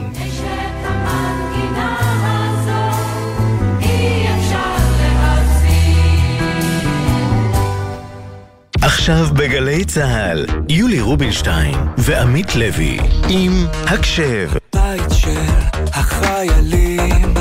עכשיו 9.05 9.35
בגלי 9.35 9.85
צה"ל, 9.85 10.47
יולי 10.69 11.01
רובינשטיין 11.01 11.75
ועמית 11.99 12.57
לוי 12.57 12.99
עם 13.29 13.53
הקשב. 13.87 14.51
בית 14.75 15.03
של 15.11 15.51
החיילים, 15.93 17.35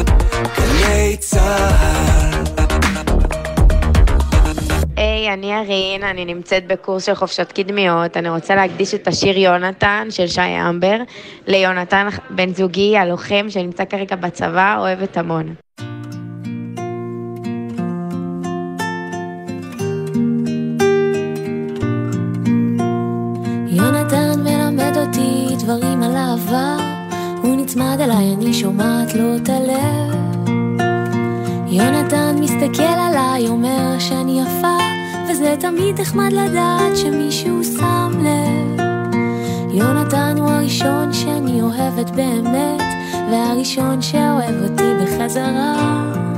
גלי 0.58 1.18
צה"ל. 1.20 2.44
היי, 4.98 5.34
אני 5.34 5.54
ארין, 5.60 6.04
אני 6.04 6.26
נמצאת 6.26 6.68
בקורס 6.68 7.06
של 7.06 7.16
חופשות 7.16 7.52
קדמיות. 7.52 8.18
אני 8.18 8.30
רוצה 8.30 8.56
להקדיש 8.56 8.94
את 8.94 9.08
השיר 9.08 9.38
יונתן 9.38 10.08
של 10.10 10.28
שי 10.28 10.42
אמבר 10.70 10.98
ליונתן 11.48 12.08
בן 12.30 12.54
זוגי, 12.54 12.98
הלוחם 12.98 13.46
שנמצא 13.50 13.86
כרגע 13.86 14.16
בצבא, 14.16 14.76
אוהבת 14.80 15.18
המון. 15.18 15.56
יונתן 23.84 24.40
מלמד 24.44 24.98
אותי 24.98 25.56
דברים 25.60 26.04
על 26.04 26.16
העבר, 26.16 26.78
הוא 27.42 27.56
נצמד 27.56 27.98
אליי, 28.00 28.34
אני 28.34 28.54
שומעת 28.54 29.14
לו 29.14 29.36
את 29.36 29.50
הלב. 29.50 30.16
יונתן 31.68 32.36
מסתכל 32.40 32.84
עליי, 32.84 33.48
אומר 33.48 34.00
שאני 34.00 34.42
יפה, 34.42 34.78
וזה 35.30 35.56
תמיד 35.60 36.02
נחמד 36.02 36.34
לדעת 36.34 36.98
שמישהו 36.98 37.64
שם 37.64 38.12
לב. 38.20 38.82
יונתן 39.74 40.36
הוא 40.38 40.50
הראשון 40.50 41.14
שאני 41.14 41.62
אוהבת 41.62 42.10
באמת, 42.10 42.82
והראשון 43.32 44.02
שאוהב 44.02 44.64
אותי 44.64 44.92
בחזרה. 45.04 46.33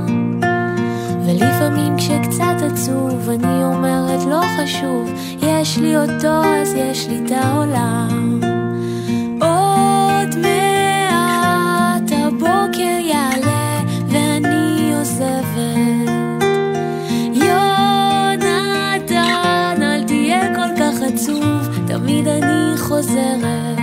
ולפעמים 1.26 1.96
כשקצת 1.96 2.62
עצוב 2.72 3.30
אני 3.30 3.64
אומרת 3.64 4.24
לא 4.30 4.40
חשוב, 4.56 5.12
יש 5.42 5.78
לי 5.78 5.96
אותו 5.96 6.44
אז 6.44 6.74
יש 6.74 7.08
לי 7.08 7.20
את 7.26 7.30
העולם. 7.30 8.40
עוד 9.40 10.38
מעט 10.38 12.12
הבוקר 12.12 12.98
יעלה 13.00 13.80
ואני 14.08 14.94
עוזבת. 14.98 16.10
יונתן 17.32 18.62
אל 19.82 20.04
תהיה 20.06 20.54
כל 20.54 20.76
כך 20.78 20.94
עצוב, 21.14 21.68
תמיד 21.86 22.28
אני 22.28 22.78
חוזרת. 22.78 23.75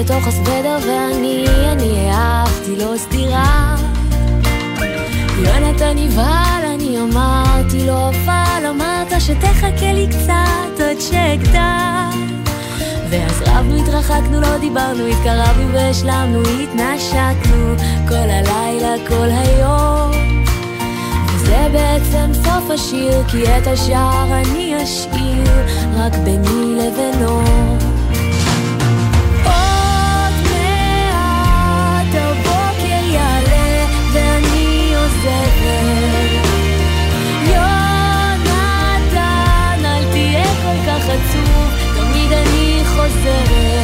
בתוך 0.00 0.26
הסוודר 0.26 0.78
ואני, 0.86 1.44
אני 1.72 2.10
העפתי 2.10 2.76
לו 2.76 2.98
סטירה. 2.98 3.76
יונתן 5.38 5.96
נבהל, 5.96 6.64
אני 6.74 7.00
אמרתי 7.00 7.86
לו, 7.86 8.08
אבל 8.08 8.66
אמרת 8.70 9.20
שתחכה 9.20 9.92
לי 9.92 10.06
קצת 10.08 10.80
עד 10.80 11.00
שאגדל. 11.00 12.29
ואז 13.10 13.42
רבנו, 13.46 13.82
התרחקנו, 13.82 14.40
לא 14.40 14.58
דיברנו, 14.58 15.06
התקרבנו 15.06 15.72
והשלמנו, 15.72 16.40
התנשקנו 16.40 17.74
כל 18.08 18.14
הלילה, 18.14 18.94
כל 19.08 19.28
היום. 19.30 20.10
וזה 21.26 21.68
בעצם 21.72 22.30
סוף 22.34 22.70
השיר, 22.70 23.24
כי 23.28 23.42
את 23.44 23.66
השאר 23.66 24.26
אני 24.32 24.84
אשאיר 24.84 25.66
רק 25.96 26.12
ביני 26.24 26.74
לבינו. 26.74 27.42
עוד 29.44 30.34
מעט 30.50 32.14
הבוקר 32.14 33.06
יעלה 33.12 33.86
ואני 34.12 34.94
עוזבת. 34.94 35.99
אני 43.30 43.79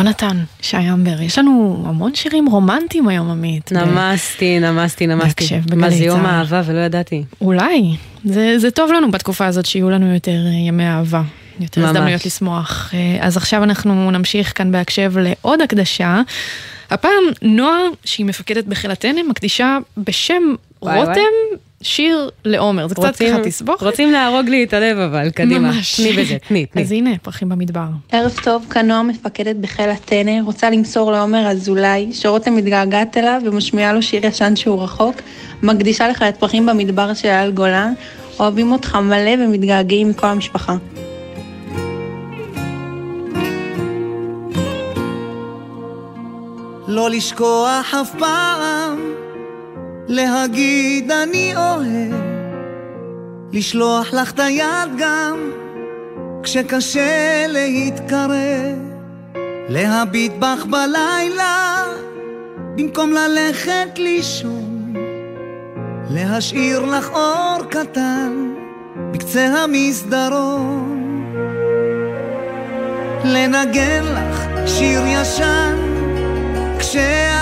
יונתן, 0.00 0.36
שי 0.62 0.76
אמבר, 0.76 1.22
יש 1.22 1.38
לנו 1.38 1.84
המון 1.86 2.14
שירים 2.14 2.46
רומנטיים 2.46 3.08
היום, 3.08 3.30
עמית. 3.30 3.72
נמסתי, 3.72 4.60
נמסתי, 4.60 5.06
נמסתי. 5.06 5.60
מה 5.76 5.90
זה 5.90 6.04
יום 6.04 6.20
צה"ל. 6.20 6.26
האהבה 6.26 6.62
ולא 6.66 6.78
ידעתי. 6.78 7.24
אולי. 7.40 7.96
זה, 8.24 8.58
זה 8.58 8.70
טוב 8.70 8.92
לנו 8.92 9.10
בתקופה 9.10 9.46
הזאת 9.46 9.66
שיהיו 9.66 9.90
לנו 9.90 10.14
יותר 10.14 10.46
אה, 10.46 10.50
ימי 10.50 10.86
אהבה. 10.86 11.22
יותר. 11.60 11.86
הזדמנויות 11.86 12.26
לשמוח. 12.26 12.90
אה, 12.94 13.18
אז 13.20 13.36
עכשיו 13.36 13.64
אנחנו 13.64 14.10
נמשיך 14.10 14.58
כאן 14.58 14.72
בהקשב 14.72 15.12
לעוד 15.18 15.60
הקדשה. 15.60 16.20
הפעם 16.90 17.24
נועה, 17.42 17.78
שהיא 18.04 18.26
מפקדת 18.26 18.64
בחיל 18.64 18.90
הטנא, 18.90 19.20
מקדישה 19.28 19.78
בשם 19.96 20.42
וואי, 20.82 20.98
רותם 20.98 21.10
וואי. 21.10 21.58
שיר 21.82 22.30
לעומר. 22.44 22.88
זה 22.88 22.94
קצת 22.94 23.04
רוצים- 23.04 23.32
ככה 23.34 23.44
תסבוך. 23.44 23.82
רוצים 23.82 24.12
להרוג 24.12 24.48
לי 24.48 24.64
את 24.64 24.72
הלב 24.74 24.98
אבל, 24.98 25.30
קדימה. 25.30 25.58
ממש. 25.72 26.00
תני 26.00 26.12
בזה, 26.12 26.36
תני, 26.48 26.66
תני. 26.66 26.82
אז 26.82 26.92
הנה, 26.92 27.10
פרחים 27.22 27.48
במדבר. 27.48 27.84
ערב 28.12 28.32
טוב, 28.44 28.66
כאן 28.70 28.86
נועה 28.86 29.02
מפקדת 29.02 29.56
בחיל 29.56 29.90
הטנא, 29.90 30.32
רוצה 30.44 30.70
למסור 30.70 31.12
לעומר 31.12 31.46
אזולאי, 31.50 32.08
שרותם 32.12 32.56
מתגעגעת 32.56 33.16
אליו 33.16 33.40
ומשמיעה 33.44 33.92
לו 33.92 34.02
שיר 34.02 34.26
ישן 34.26 34.56
שהוא 34.56 34.82
רחוק, 34.82 35.16
מקדישה 35.62 36.08
לך 36.08 36.22
את 36.22 36.36
פרחים 36.36 36.66
במדבר 36.66 37.14
של 37.14 37.28
אייל 37.28 37.50
גולן, 37.50 37.92
אוהבים 38.40 38.72
אותך 38.72 38.94
מלא 38.94 39.30
ומתגעגעים 39.44 40.08
מכל 40.10 40.26
המשפחה. 40.26 40.76
לא 46.88 47.10
לשכוח 47.10 47.94
אף 47.94 48.10
פעם, 48.18 48.98
להגיד 50.12 51.10
אני 51.10 51.56
אוהב, 51.56 52.20
לשלוח 53.52 54.12
לך 54.12 54.32
את 54.32 54.38
היד 54.40 54.88
גם, 54.98 55.50
כשקשה 56.42 57.46
להתקרב, 57.48 58.78
להביט 59.68 60.32
בך 60.38 60.64
בלילה, 60.70 61.84
במקום 62.76 63.12
ללכת 63.12 63.98
לישון, 63.98 64.94
להשאיר 66.10 66.80
לך 66.80 67.10
אור 67.10 67.64
קטן, 67.68 68.54
בקצה 69.12 69.46
המסדרון, 69.46 70.96
לנגן 73.24 74.04
לך 74.04 74.48
שיר 74.66 75.00
ישן, 75.06 75.76
כשאת 76.78 77.39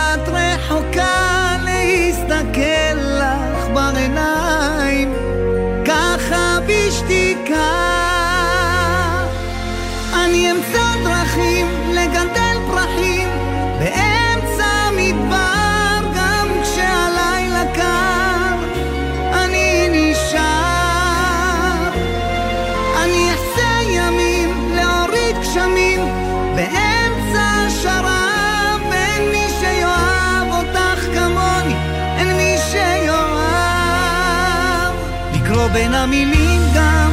המילים 36.08 36.60
גם 36.74 37.12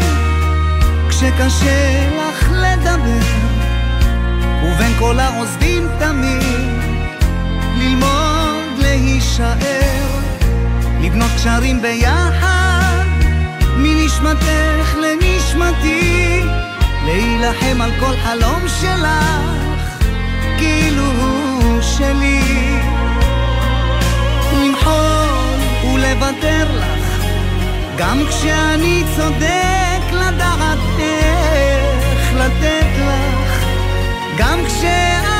כשקשה 1.09 2.09
לך 2.17 2.49
לדבר, 2.51 3.25
ובין 4.63 4.93
כל 4.99 5.19
העוזבים 5.19 5.87
תמיד 5.99 6.43
ללמוד 7.77 8.77
להישאר, 8.77 10.19
לבנות 11.01 11.31
קשרים 11.35 11.81
ביחד, 11.81 13.05
מנשמתך 13.77 14.95
לנשמתי, 14.95 16.41
להילחם 17.05 17.81
על 17.81 17.91
כל 17.99 18.15
חלום 18.23 18.61
שלך, 18.81 20.05
כאילו 20.57 21.03
הוא 21.03 21.81
שלי. 21.81 22.79
למחול 24.53 25.59
ולוותר 25.93 26.77
לך, 26.77 26.84
גם 27.97 28.23
כשאני 28.29 29.03
צודק, 29.15 30.11
לדעת 30.11 30.79
איך 30.99 32.33
לתת 32.33 32.87
לך, 32.97 33.65
גם 34.37 34.59
כשאני 34.65 35.34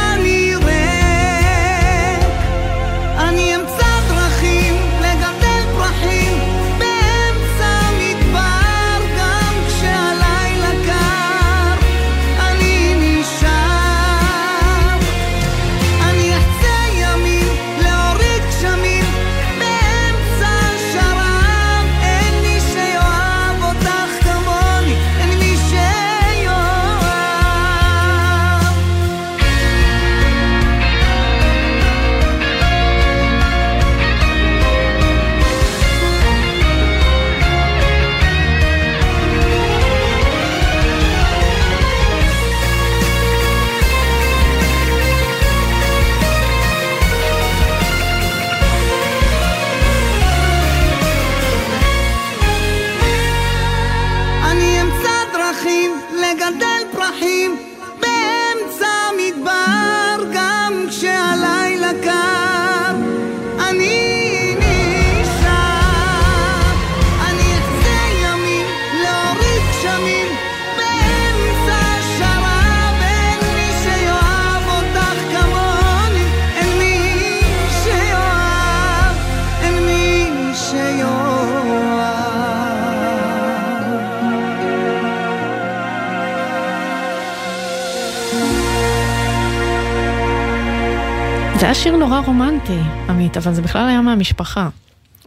שיר 91.86 91.96
נורא 91.96 92.20
רומנטי, 92.26 92.78
עמית, 93.10 93.38
אבל 93.38 93.54
זה 93.54 93.62
בכלל 93.62 93.88
היה 93.88 94.02
מהמשפחה. 94.02 94.70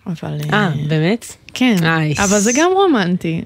אבל... 0.06 0.38
אה, 0.52 0.70
באמת? 0.88 1.26
כן, 1.54 1.76
אייס. 1.82 2.18
אבל 2.20 2.38
זה 2.38 2.52
גם 2.56 2.70
רומנטי. 2.74 3.42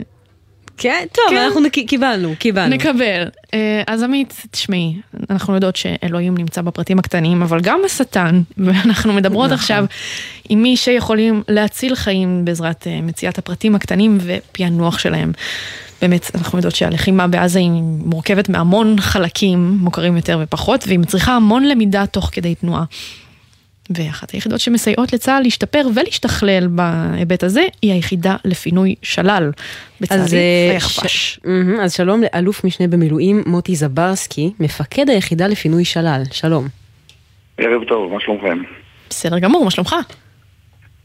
כן, 0.77 1.05
טוב, 1.13 1.39
אנחנו 1.39 1.61
נק- 1.61 1.87
קיבלנו, 1.89 2.35
קיבלנו. 2.39 2.75
נקבל. 2.75 3.29
אה, 3.55 3.83
אז 3.87 4.03
עמית, 4.03 4.43
תשמעי, 4.51 4.97
אנחנו 5.31 5.55
יודעות 5.55 5.77
שאלוהים 5.77 6.37
נמצא 6.39 6.63
בפרטים 6.63 6.99
הקטנים, 6.99 7.43
אבל 7.43 7.61
גם 7.61 7.81
השטן, 7.87 8.43
ואנחנו 8.65 9.13
מדברות 9.13 9.45
נכון. 9.47 9.55
עכשיו 9.59 9.85
עם 10.49 10.63
מי 10.63 10.77
שיכולים 10.77 11.43
להציל 11.49 11.95
חיים 11.95 12.45
בעזרת 12.45 12.87
אה, 12.87 13.01
מציאת 13.03 13.39
הפרטים 13.39 13.75
הקטנים 13.75 14.19
ופענוח 14.21 14.99
שלהם. 14.99 15.33
באמת, 16.03 16.31
אנחנו 16.35 16.59
יודעות 16.59 16.75
שהלחימה 16.75 17.27
בעזה 17.27 17.59
היא 17.59 17.71
מורכבת 18.05 18.49
מהמון 18.49 18.97
חלקים, 19.01 19.77
מוכרים 19.81 20.17
יותר 20.17 20.39
ופחות, 20.43 20.85
והיא 20.87 20.99
מצריכה 20.99 21.33
המון 21.37 21.65
למידה 21.65 22.07
תוך 22.07 22.31
כדי 22.33 22.55
תנועה. 22.55 22.85
ואחת 23.91 24.31
היחידות 24.31 24.61
שמסייעות 24.61 25.13
לצה"ל 25.13 25.43
להשתפר 25.43 25.87
ולהשתכלל 25.95 26.67
בהיבט 26.71 27.43
הזה, 27.45 27.63
היא 27.83 27.93
היחידה 27.93 28.37
לפינוי 28.45 28.95
שלל 29.03 29.51
בצה"ל, 30.01 30.19
אז, 30.21 30.35
אה, 30.35 30.71
היחפש. 30.73 31.13
ש- 31.13 31.39
אז 31.83 31.93
שלום 31.93 32.23
לאלוף 32.23 32.65
משנה 32.65 32.87
במילואים 32.87 33.43
מוטי 33.47 33.77
זברסקי, 33.77 34.53
מפקד 34.61 35.11
היחידה 35.11 35.47
לפינוי 35.47 35.85
שלל, 35.85 36.23
שלום. 36.33 36.69
ערב 37.59 37.85
טוב, 37.89 38.13
מה 38.13 38.21
שלומכם? 38.21 38.59
בסדר 39.11 39.39
גמור, 39.39 39.65
מה 39.65 39.71
שלומך? 39.71 39.97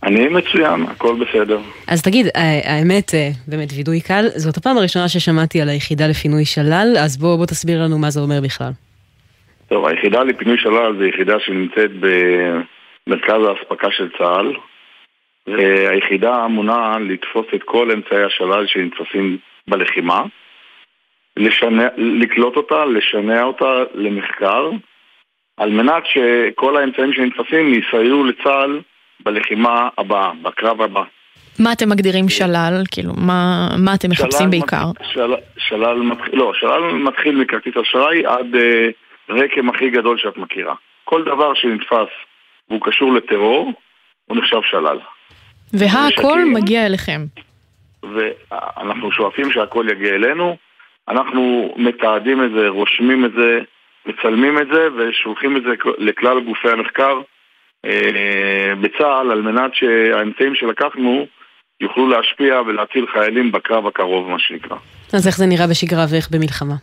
אני 0.04 0.28
מצוין, 0.28 0.82
הכל 0.84 1.16
בסדר. 1.16 1.60
אז 1.88 2.02
תגיד, 2.02 2.26
ה- 2.26 2.72
האמת, 2.72 3.14
אה, 3.14 3.30
באמת 3.48 3.70
וידוי 3.78 4.02
קל, 4.02 4.26
זאת 4.36 4.58
הפעם 4.58 4.78
הראשונה 4.78 5.08
ששמעתי 5.08 5.62
על 5.62 5.70
היחידה 5.70 6.08
לפינוי 6.08 6.46
שלל, 6.46 6.88
אז 7.04 7.18
בוא, 7.18 7.36
בוא 7.38 7.46
תסביר 7.46 7.84
לנו 7.84 7.98
מה 7.98 8.10
זה 8.10 8.20
אומר 8.20 8.42
בכלל. 8.44 8.72
טוב, 9.68 9.86
היחידה 9.86 10.24
לפינוי 10.24 10.58
שלל 10.58 10.98
זו 10.98 11.04
יחידה 11.04 11.40
שנמצאת 11.40 11.92
במרכז 12.00 13.42
האספקה 13.48 13.88
של 13.92 14.10
צה"ל 14.18 14.54
והיחידה 15.48 16.46
אמונה 16.46 16.98
לתפוס 17.00 17.46
את 17.56 17.64
כל 17.64 17.92
אמצעי 17.92 18.24
השלל 18.24 18.68
שנתפסים 18.68 19.38
בלחימה 19.68 20.24
לשנע, 21.38 21.88
לקלוט 21.98 22.56
אותה, 22.56 22.86
לשנע 22.86 23.44
אותה 23.44 23.84
למחקר 23.94 24.70
על 25.58 25.70
מנת 25.70 26.04
שכל 26.06 26.78
האמצעים 26.78 27.14
שנתפסים 27.14 27.74
יסייעו 27.74 28.24
לצה"ל 28.24 28.82
בלחימה 29.20 29.90
הבאה, 29.98 30.32
בקרב 30.42 30.82
הבא. 30.82 31.04
מה 31.60 31.74
אתם 31.74 31.90
מגדירים 31.90 32.30
שלל? 32.30 32.84
כאילו, 32.92 33.14
מה, 33.18 33.68
מה 33.78 33.94
אתם 33.94 34.10
מחפשים 34.10 34.50
בעיקר? 34.50 34.86
של, 35.14 35.34
שלל 35.58 35.98
מתחיל, 35.98 36.36
לא, 36.40 36.52
שלל 36.54 36.82
מתחיל 36.94 37.36
מכרטיס 37.36 37.74
אשראי 37.78 38.26
עד 38.26 38.56
אה, 38.56 38.90
רקם 39.30 39.70
הכי 39.70 39.90
גדול 39.90 40.18
שאת 40.18 40.38
מכירה. 40.38 40.76
כל 41.04 41.24
דבר 41.24 41.54
שנתפס 41.54 42.12
והוא 42.70 42.82
קשור 42.82 43.14
לטרור, 43.14 43.74
הוא 44.26 44.38
נחשב 44.38 44.62
שלל. 44.64 45.00
והכל 45.74 46.46
מגיע 46.46 46.86
אליכם. 46.86 47.22
ואנחנו 48.04 49.12
שואפים 49.12 49.52
שהכל 49.52 49.86
יגיע 49.92 50.16
אלינו, 50.16 50.58
אנחנו 51.08 51.74
מתעדים 51.78 52.44
את 52.44 52.52
זה, 52.52 52.68
רושמים 52.68 53.26
את 53.26 53.32
זה, 53.32 53.60
מצלמים 54.06 54.58
את 54.58 54.68
זה 54.74 54.88
ושולחים 54.98 55.58
את 55.58 55.62
זה 55.64 55.70
לכלל 55.98 56.40
גופי 56.40 56.70
המחקר 56.70 57.22
בצה"ל 58.82 59.32
על 59.32 59.42
מנת 59.42 59.76
שהאמצעים 59.76 60.56
שלקחנו 60.56 61.28
יוכלו 61.82 62.08
להשפיע 62.08 62.62
ולהציל 62.62 63.06
חיילים 63.14 63.52
בקרב 63.52 63.88
הקרוב, 63.88 64.30
מה 64.30 64.40
שנקרא. 64.40 64.78
אז 65.14 65.28
איך 65.28 65.38
זה 65.38 65.46
נראה 65.46 65.68
בשגרה 65.68 66.06
ואיך 66.12 66.30
במלחמה? 66.32 66.76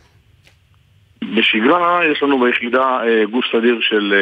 בשגרה 1.35 2.01
יש 2.11 2.23
לנו 2.23 2.39
ביחידה 2.39 2.99
אה, 3.03 3.25
גוף 3.25 3.45
סדיר 3.51 3.77
של 3.81 4.13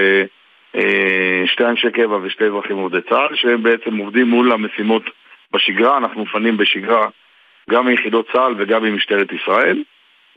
אה, 0.75 1.43
שתי 1.45 1.65
אנשי 1.65 1.91
קבע 1.91 2.17
ושתי 2.23 2.43
אזרחים 2.43 2.77
עובדי 2.77 3.01
צה"ל 3.09 3.35
שהם 3.35 3.63
בעצם 3.63 3.97
עובדים 3.97 4.29
מול 4.29 4.51
המשימות 4.51 5.03
בשגרה, 5.53 5.97
אנחנו 5.97 6.23
מפנים 6.23 6.57
בשגרה 6.57 7.07
גם 7.69 7.85
מיחידות 7.85 8.25
צה"ל 8.33 8.55
וגם 8.57 8.83
ממשטרת 8.83 9.31
ישראל 9.31 9.83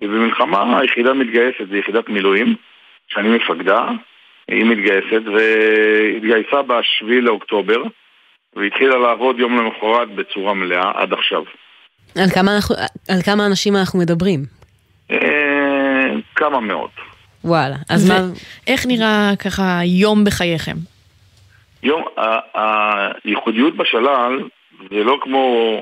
ובמלחמה 0.02 0.78
היחידה 0.78 1.14
מתגייסת, 1.14 1.68
זו 1.68 1.76
יחידת 1.76 2.08
מילואים 2.08 2.54
שאני 3.08 3.28
מפקדה, 3.28 3.88
היא 4.48 4.64
מתגייסת 4.64 5.22
והתגייסה 5.26 6.62
ב-7 6.62 7.06
לאוקטובר 7.22 7.82
והתחילה 8.56 8.96
לעבוד 8.98 9.38
יום 9.38 9.58
למחרת 9.58 10.08
בצורה 10.14 10.54
מלאה 10.54 10.92
עד 10.94 11.12
עכשיו. 11.12 11.42
על 12.18 12.30
כמה, 12.34 12.56
אנחנו, 12.56 12.74
על 13.08 13.22
כמה 13.24 13.46
אנשים 13.46 13.76
אנחנו 13.76 13.98
מדברים? 13.98 14.40
אה, 15.10 16.12
כמה 16.34 16.60
מאות. 16.60 16.90
וואלה, 17.44 17.76
אז 17.90 18.10
מה... 18.10 18.18
איך 18.66 18.86
נראה 18.86 19.32
ככה 19.44 19.80
יום 19.84 20.24
בחייכם? 20.24 20.76
יום, 21.82 22.04
הייחודיות 23.24 23.76
בשלל 23.76 24.40
זה 24.90 25.04
לא 25.04 25.18
כמו 25.22 25.76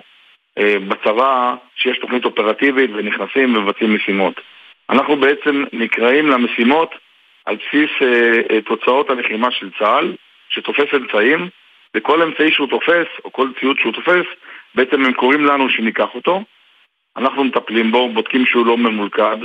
אה, 0.58 0.76
בצבא 0.88 1.54
שיש 1.76 1.98
תוכנית 1.98 2.24
אופרטיבית 2.24 2.90
ונכנסים 2.94 3.56
ומבצעים 3.56 3.94
משימות. 3.94 4.34
אנחנו 4.90 5.16
בעצם 5.16 5.64
נקראים 5.72 6.26
למשימות 6.26 6.94
על 7.44 7.56
בסיס 7.56 7.90
אה, 8.02 8.60
תוצאות 8.60 9.10
הלחימה 9.10 9.50
של 9.50 9.70
צה"ל, 9.78 10.14
שתופס 10.48 10.94
אמצעים 10.94 11.48
וכל 11.96 12.22
אמצעי 12.22 12.52
שהוא 12.52 12.68
תופס, 12.68 13.06
או 13.24 13.32
כל 13.32 13.48
ציוד 13.60 13.78
שהוא 13.78 13.92
תופס, 13.92 14.26
בעצם 14.74 15.04
הם 15.04 15.12
קוראים 15.12 15.44
לנו 15.44 15.70
שניקח 15.70 16.14
אותו. 16.14 16.44
אנחנו 17.16 17.44
מטפלים 17.44 17.92
בו, 17.92 18.08
בודקים 18.08 18.46
שהוא 18.46 18.66
לא 18.66 18.76
ממולכד, 18.76 19.36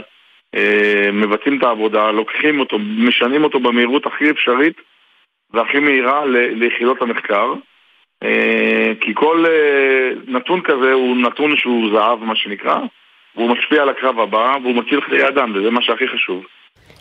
אה, 0.56 1.10
מבצעים 1.14 1.58
את 1.58 1.64
העבודה, 1.64 2.12
לוקחים 2.12 2.60
אותו, 2.60 2.80
משנים 2.80 3.44
אותו 3.44 3.60
במהירות 3.60 4.06
הכי 4.06 4.32
אפשרית 4.32 4.82
והכי 5.54 5.80
מהירה 5.80 6.26
ליחידות 6.26 7.02
המחקר. 7.02 7.54
אה, 8.24 8.92
כי 9.02 9.14
כל 9.16 9.46
אה, 9.48 10.10
נתון 10.28 10.62
כזה 10.62 10.94
הוא 10.94 11.18
נתון 11.18 11.58
שהוא 11.58 11.90
זהב, 11.94 12.24
מה 12.24 12.36
שנקרא, 12.36 12.78
והוא 13.36 13.50
משפיע 13.50 13.82
על 13.82 13.90
הקרב 13.90 14.20
הבא, 14.20 14.56
והוא 14.62 14.76
מציל 14.76 15.02
חיי 15.02 15.28
אדם, 15.28 15.52
וזה 15.56 15.72
מה 15.72 15.82
שהכי 15.82 16.08
חשוב. 16.08 16.46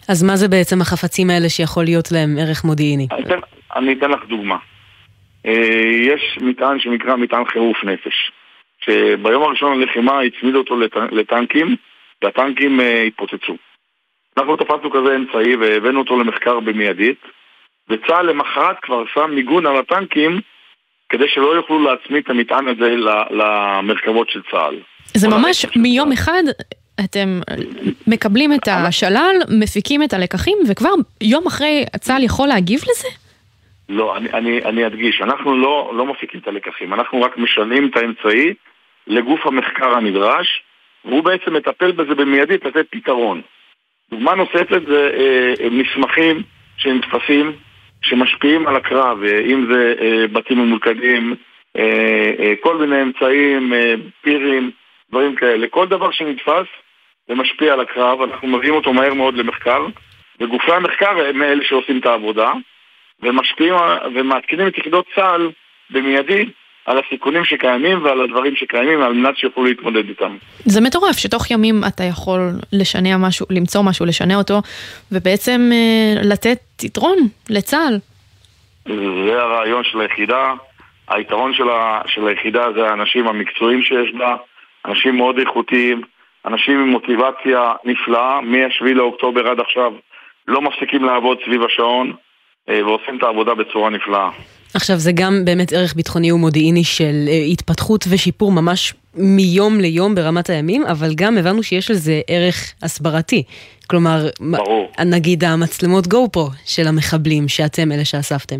אז 0.08 0.22
מה 0.22 0.36
זה 0.36 0.48
בעצם 0.48 0.80
החפצים 0.80 1.30
האלה 1.30 1.48
שיכול 1.48 1.84
להיות 1.84 2.12
להם 2.12 2.36
ערך 2.40 2.64
מודיעיני? 2.64 3.06
אני 3.12 3.22
אתן, 3.22 3.38
אני 3.76 3.92
אתן 3.92 4.10
לך 4.10 4.20
דוגמה. 4.28 4.56
אה, 5.46 5.52
יש 6.00 6.38
מטען 6.40 6.80
שנקרא 6.80 7.16
מטען 7.16 7.44
חירוף 7.44 7.84
נפש, 7.84 8.32
שביום 8.80 9.42
הראשון 9.42 9.80
ללחימה 9.80 10.20
הצמידו 10.20 10.58
אותו 10.58 10.76
לט... 10.76 10.96
לטנקים, 11.12 11.76
והטנקים 12.22 12.80
uh, 12.80 13.06
התפוצצו. 13.06 13.56
אנחנו 14.36 14.56
תפסנו 14.56 14.90
כזה 14.90 15.16
אמצעי 15.16 15.56
והבאנו 15.56 15.98
אותו 15.98 16.20
למחקר 16.20 16.60
במיידית, 16.60 17.20
וצה"ל 17.90 18.26
למחרת 18.30 18.76
כבר 18.82 19.04
שם 19.14 19.30
מיגון 19.30 19.66
על 19.66 19.76
הטנקים 19.76 20.40
כדי 21.08 21.28
שלא 21.28 21.56
יוכלו 21.56 21.78
להצמיד 21.82 22.22
את 22.24 22.30
המטען 22.30 22.68
הזה 22.68 22.94
למרכבות 23.30 24.30
של 24.30 24.42
צה"ל. 24.50 24.80
זה 25.14 25.28
ממש 25.28 25.66
מיום 25.76 26.12
אחד 26.12 26.42
אתם 27.04 27.40
מקבלים 28.06 28.52
את 28.52 28.68
השלל, 28.68 29.36
מפיקים 29.60 30.02
את 30.02 30.12
הלקחים, 30.12 30.58
וכבר 30.68 30.92
יום 31.22 31.46
אחרי 31.46 31.84
צה"ל 32.00 32.22
יכול 32.22 32.48
להגיב 32.48 32.80
לזה? 32.90 33.08
לא, 33.88 34.16
אני, 34.16 34.32
אני, 34.32 34.64
אני 34.64 34.86
אדגיש, 34.86 35.20
אנחנו 35.20 35.56
לא, 35.56 35.92
לא 35.94 36.06
מפיקים 36.06 36.40
את 36.40 36.48
הלקחים, 36.48 36.94
אנחנו 36.94 37.22
רק 37.22 37.38
משנים 37.38 37.88
את 37.88 37.96
האמצעי 37.96 38.54
לגוף 39.06 39.46
המחקר 39.46 39.96
הנדרש, 39.96 40.62
והוא 41.04 41.24
בעצם 41.24 41.54
מטפל 41.54 41.92
בזה 41.92 42.14
במיידית 42.14 42.64
לתת 42.64 42.86
פתרון. 42.90 43.42
דוגמה 44.10 44.34
נוספת 44.34 44.80
זה 44.88 45.10
אה, 45.14 45.54
אה, 45.64 45.70
מסמכים 45.70 46.42
שנתפסים, 46.76 47.52
שמשפיעים 48.02 48.66
על 48.66 48.76
הקרב, 48.76 49.22
אה, 49.22 49.40
אם 49.40 49.66
זה 49.72 49.94
אה, 50.00 50.28
בתים 50.32 50.58
ממולכדים, 50.58 51.34
אה, 51.76 52.32
אה, 52.38 52.54
כל 52.60 52.76
מיני 52.76 53.02
אמצעים, 53.02 53.72
אה, 53.74 53.94
פירים, 54.22 54.70
דברים 55.10 55.34
כאלה. 55.34 55.66
כל 55.68 55.86
דבר 55.86 56.10
שנתפס 56.10 56.66
ומשפיע 57.28 57.72
על 57.72 57.80
הקרב, 57.80 58.20
אנחנו 58.22 58.48
מביאים 58.48 58.74
אותו 58.74 58.92
מהר 58.92 59.14
מאוד 59.14 59.34
למחקר, 59.34 59.86
וגופי 60.40 60.72
המחקר 60.72 61.26
הם 61.28 61.42
אלה 61.42 61.64
שעושים 61.64 61.98
את 61.98 62.06
העבודה. 62.06 62.52
ומשפיעים 63.22 63.74
ומעדכנים 64.14 64.66
את 64.66 64.78
יחידות 64.78 65.06
צה"ל 65.14 65.50
במיידי 65.90 66.44
על 66.86 66.98
הסיכונים 66.98 67.44
שקיימים 67.44 68.04
ועל 68.04 68.20
הדברים 68.20 68.56
שקיימים 68.56 69.02
על 69.02 69.12
מנת 69.12 69.36
שיוכלו 69.36 69.64
להתמודד 69.64 70.08
איתם. 70.08 70.36
זה 70.64 70.80
מטורף 70.80 71.16
שתוך 71.18 71.50
ימים 71.50 71.80
אתה 71.88 72.04
יכול 72.04 72.40
לשנע 72.72 73.16
משהו, 73.16 73.46
למצוא 73.50 73.82
משהו, 73.82 74.06
לשנע 74.06 74.34
אותו 74.34 74.62
ובעצם 75.12 75.70
אה, 75.72 76.22
לתת 76.22 76.58
יתרון 76.82 77.18
לצה"ל. 77.50 77.98
זה 79.26 79.42
הרעיון 79.42 79.84
של 79.84 80.00
היחידה. 80.00 80.54
היתרון 81.08 81.54
של, 81.54 81.68
ה, 81.68 82.00
של 82.06 82.28
היחידה 82.28 82.72
זה 82.72 82.90
האנשים 82.90 83.28
המקצועיים 83.28 83.82
שיש 83.82 84.14
בה, 84.18 84.36
אנשים 84.86 85.16
מאוד 85.16 85.38
איכותיים, 85.38 86.02
אנשים 86.52 86.80
עם 86.80 86.88
מוטיבציה 86.88 87.72
נפלאה, 87.84 88.40
מ-7 88.40 88.94
לאוקטובר 88.94 89.48
עד 89.48 89.60
עכשיו 89.60 89.92
לא 90.48 90.62
מפסיקים 90.62 91.04
לעבוד 91.04 91.38
סביב 91.44 91.62
השעון. 91.62 92.12
אה, 92.68 92.86
ועושים 92.86 93.16
את 93.18 93.22
העבודה 93.22 93.54
בצורה 93.54 93.90
נפלאה. 93.90 94.28
עכשיו 94.74 94.96
זה 94.96 95.12
גם 95.14 95.32
באמת 95.44 95.72
ערך 95.72 95.94
ביטחוני 95.94 96.32
ומודיעיני 96.32 96.84
של 96.84 97.14
אה, 97.28 97.32
התפתחות 97.52 98.04
ושיפור 98.10 98.52
ממש 98.52 98.94
מיום 99.14 99.80
ליום 99.80 100.14
ברמת 100.14 100.50
הימים, 100.50 100.82
אבל 100.86 101.08
גם 101.16 101.38
הבנו 101.38 101.62
שיש 101.62 101.90
לזה 101.90 102.20
ערך 102.28 102.74
הסברתי. 102.82 103.42
כלומר, 103.90 104.18
ברור. 104.40 104.92
נגיד 105.06 105.44
המצלמות 105.44 106.06
גו 106.06 106.28
פרו 106.32 106.48
של 106.66 106.82
המחבלים, 106.88 107.48
שאתם 107.48 107.92
אלה 107.92 108.04
שאספתם. 108.04 108.56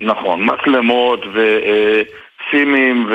נכון, 0.00 0.48
מצלמות 0.50 1.20
וסימים 1.34 3.06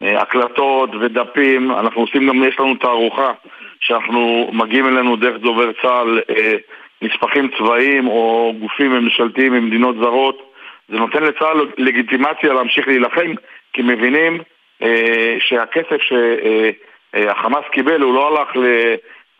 והקלטות 0.00 0.90
ודפים, 1.00 1.70
אנחנו 1.70 2.00
עושים 2.00 2.28
גם, 2.28 2.44
יש 2.44 2.60
לנו 2.60 2.74
תערוכה 2.74 3.32
שאנחנו 3.80 4.50
מגיעים 4.52 4.86
אלינו 4.86 5.16
דרך 5.16 5.40
דובר 5.40 5.70
צה"ל 5.82 6.20
נספחים 7.02 7.48
צבאיים 7.58 8.08
או 8.08 8.54
גופים 8.60 8.92
ממשלתיים 8.92 9.52
ממדינות 9.52 9.96
זרות, 9.96 10.54
זה 10.88 10.96
נותן 10.96 11.22
לצה"ל 11.22 11.68
לגיטימציה 11.78 12.52
להמשיך 12.52 12.88
להילחם, 12.88 13.34
כי 13.72 13.82
מבינים 13.82 14.38
אה, 14.82 15.36
שהכסף 15.38 15.96
שהחמאס 16.02 17.62
אה, 17.62 17.68
אה, 17.68 17.72
קיבל 17.72 18.00
הוא 18.00 18.14
לא 18.14 18.28
הלך 18.28 18.56
ל, 18.56 18.64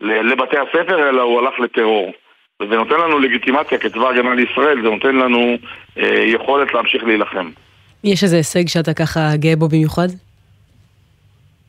ל, 0.01 0.31
לבתי 0.31 0.57
הספר, 0.57 1.09
אלא 1.09 1.21
הוא 1.21 1.39
הלך 1.39 1.59
לטרור. 1.59 2.13
וזה 2.61 2.75
נותן 2.75 2.95
לנו 2.95 3.19
לגיטימציה 3.19 3.77
כצבא 3.77 4.09
הגנה 4.09 4.35
לישראל, 4.35 4.81
זה 4.81 4.89
נותן 4.89 5.15
לנו 5.15 5.57
אה, 5.97 6.23
יכולת 6.27 6.73
להמשיך 6.73 7.03
להילחם. 7.03 7.49
יש 8.03 8.23
איזה 8.23 8.35
הישג 8.35 8.67
שאתה 8.67 8.93
ככה 8.93 9.19
גאה 9.35 9.55
בו 9.55 9.67
במיוחד? 9.67 10.07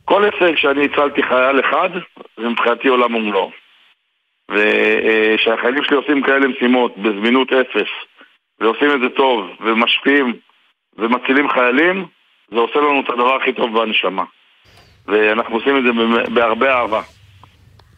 כל 0.09 0.23
הישג 0.23 0.55
שאני 0.55 0.85
הצלתי 0.85 1.23
חייל 1.23 1.59
אחד, 1.59 1.89
זה 2.37 2.49
מבחינתי 2.49 2.87
עולם 2.87 3.15
ומלואו. 3.15 3.51
ושהחיילים 4.51 5.83
שלי 5.83 5.95
עושים 5.95 6.21
כאלה 6.21 6.47
משימות 6.47 6.97
בזמינות 6.97 7.53
אפס 7.53 7.91
ועושים 8.59 8.91
את 8.95 8.99
זה 8.99 9.09
טוב 9.15 9.45
ומשפיעים 9.65 10.33
ומצילים 10.97 11.49
חיילים 11.49 12.05
זה 12.51 12.59
עושה 12.59 12.79
לנו 12.79 13.01
את 13.01 13.09
הדבר 13.09 13.35
הכי 13.41 13.53
טוב 13.53 13.79
בנשמה 13.79 14.23
ואנחנו 15.07 15.55
עושים 15.55 15.77
את 15.77 15.83
זה 15.83 15.89
בהרבה 16.33 16.73
אהבה. 16.73 17.01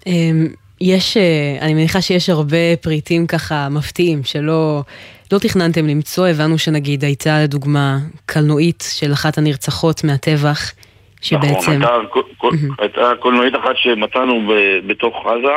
אמ, 0.08 0.48
יש, 0.82 1.18
אה, 1.18 1.58
אני 1.62 1.74
מניחה 1.74 2.02
שיש 2.02 2.30
הרבה 2.30 2.78
פריטים 2.82 3.28
ככה 3.28 3.68
מפתיעים 3.72 4.24
שלא 4.24 4.82
לא 5.32 5.40
תכננתם 5.40 5.88
למצוא, 5.88 6.28
הבנו 6.28 6.58
שנגיד 6.58 7.04
הייתה 7.04 7.44
לדוגמה 7.44 7.98
קלנועית 8.26 8.84
של 9.00 9.14
אחת 9.14 9.38
הנרצחות 9.38 10.04
מהטבח, 10.04 10.74
שבעצם... 11.22 11.72
נכון, 11.72 11.74
הייתה, 11.74 12.08
קול- 12.38 12.56
הייתה 12.80 13.12
קולנועית 13.20 13.56
אחת 13.56 13.78
שמצאנו 13.78 14.42
ב- 14.48 14.88
בתוך 14.88 15.26
עזה, 15.28 15.56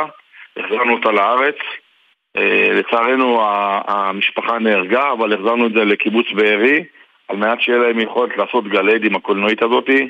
החזרנו 0.57 0.93
אותה 0.93 1.11
לארץ. 1.11 1.55
אה, 2.37 2.67
לצערנו 2.73 3.41
המשפחה 3.87 4.59
נהרגה, 4.59 5.11
אבל 5.11 5.33
החזרנו 5.33 5.67
את 5.67 5.73
זה 5.73 5.85
לקיבוץ 5.85 6.25
בארי, 6.35 6.83
על 7.27 7.37
מנת 7.37 7.61
שיהיה 7.61 7.77
להם 7.77 7.99
יכולת 7.99 8.37
לעשות 8.37 8.67
גלעד 8.67 9.03
עם 9.03 9.15
הקולנועית 9.15 9.63
הזאתי. 9.63 10.07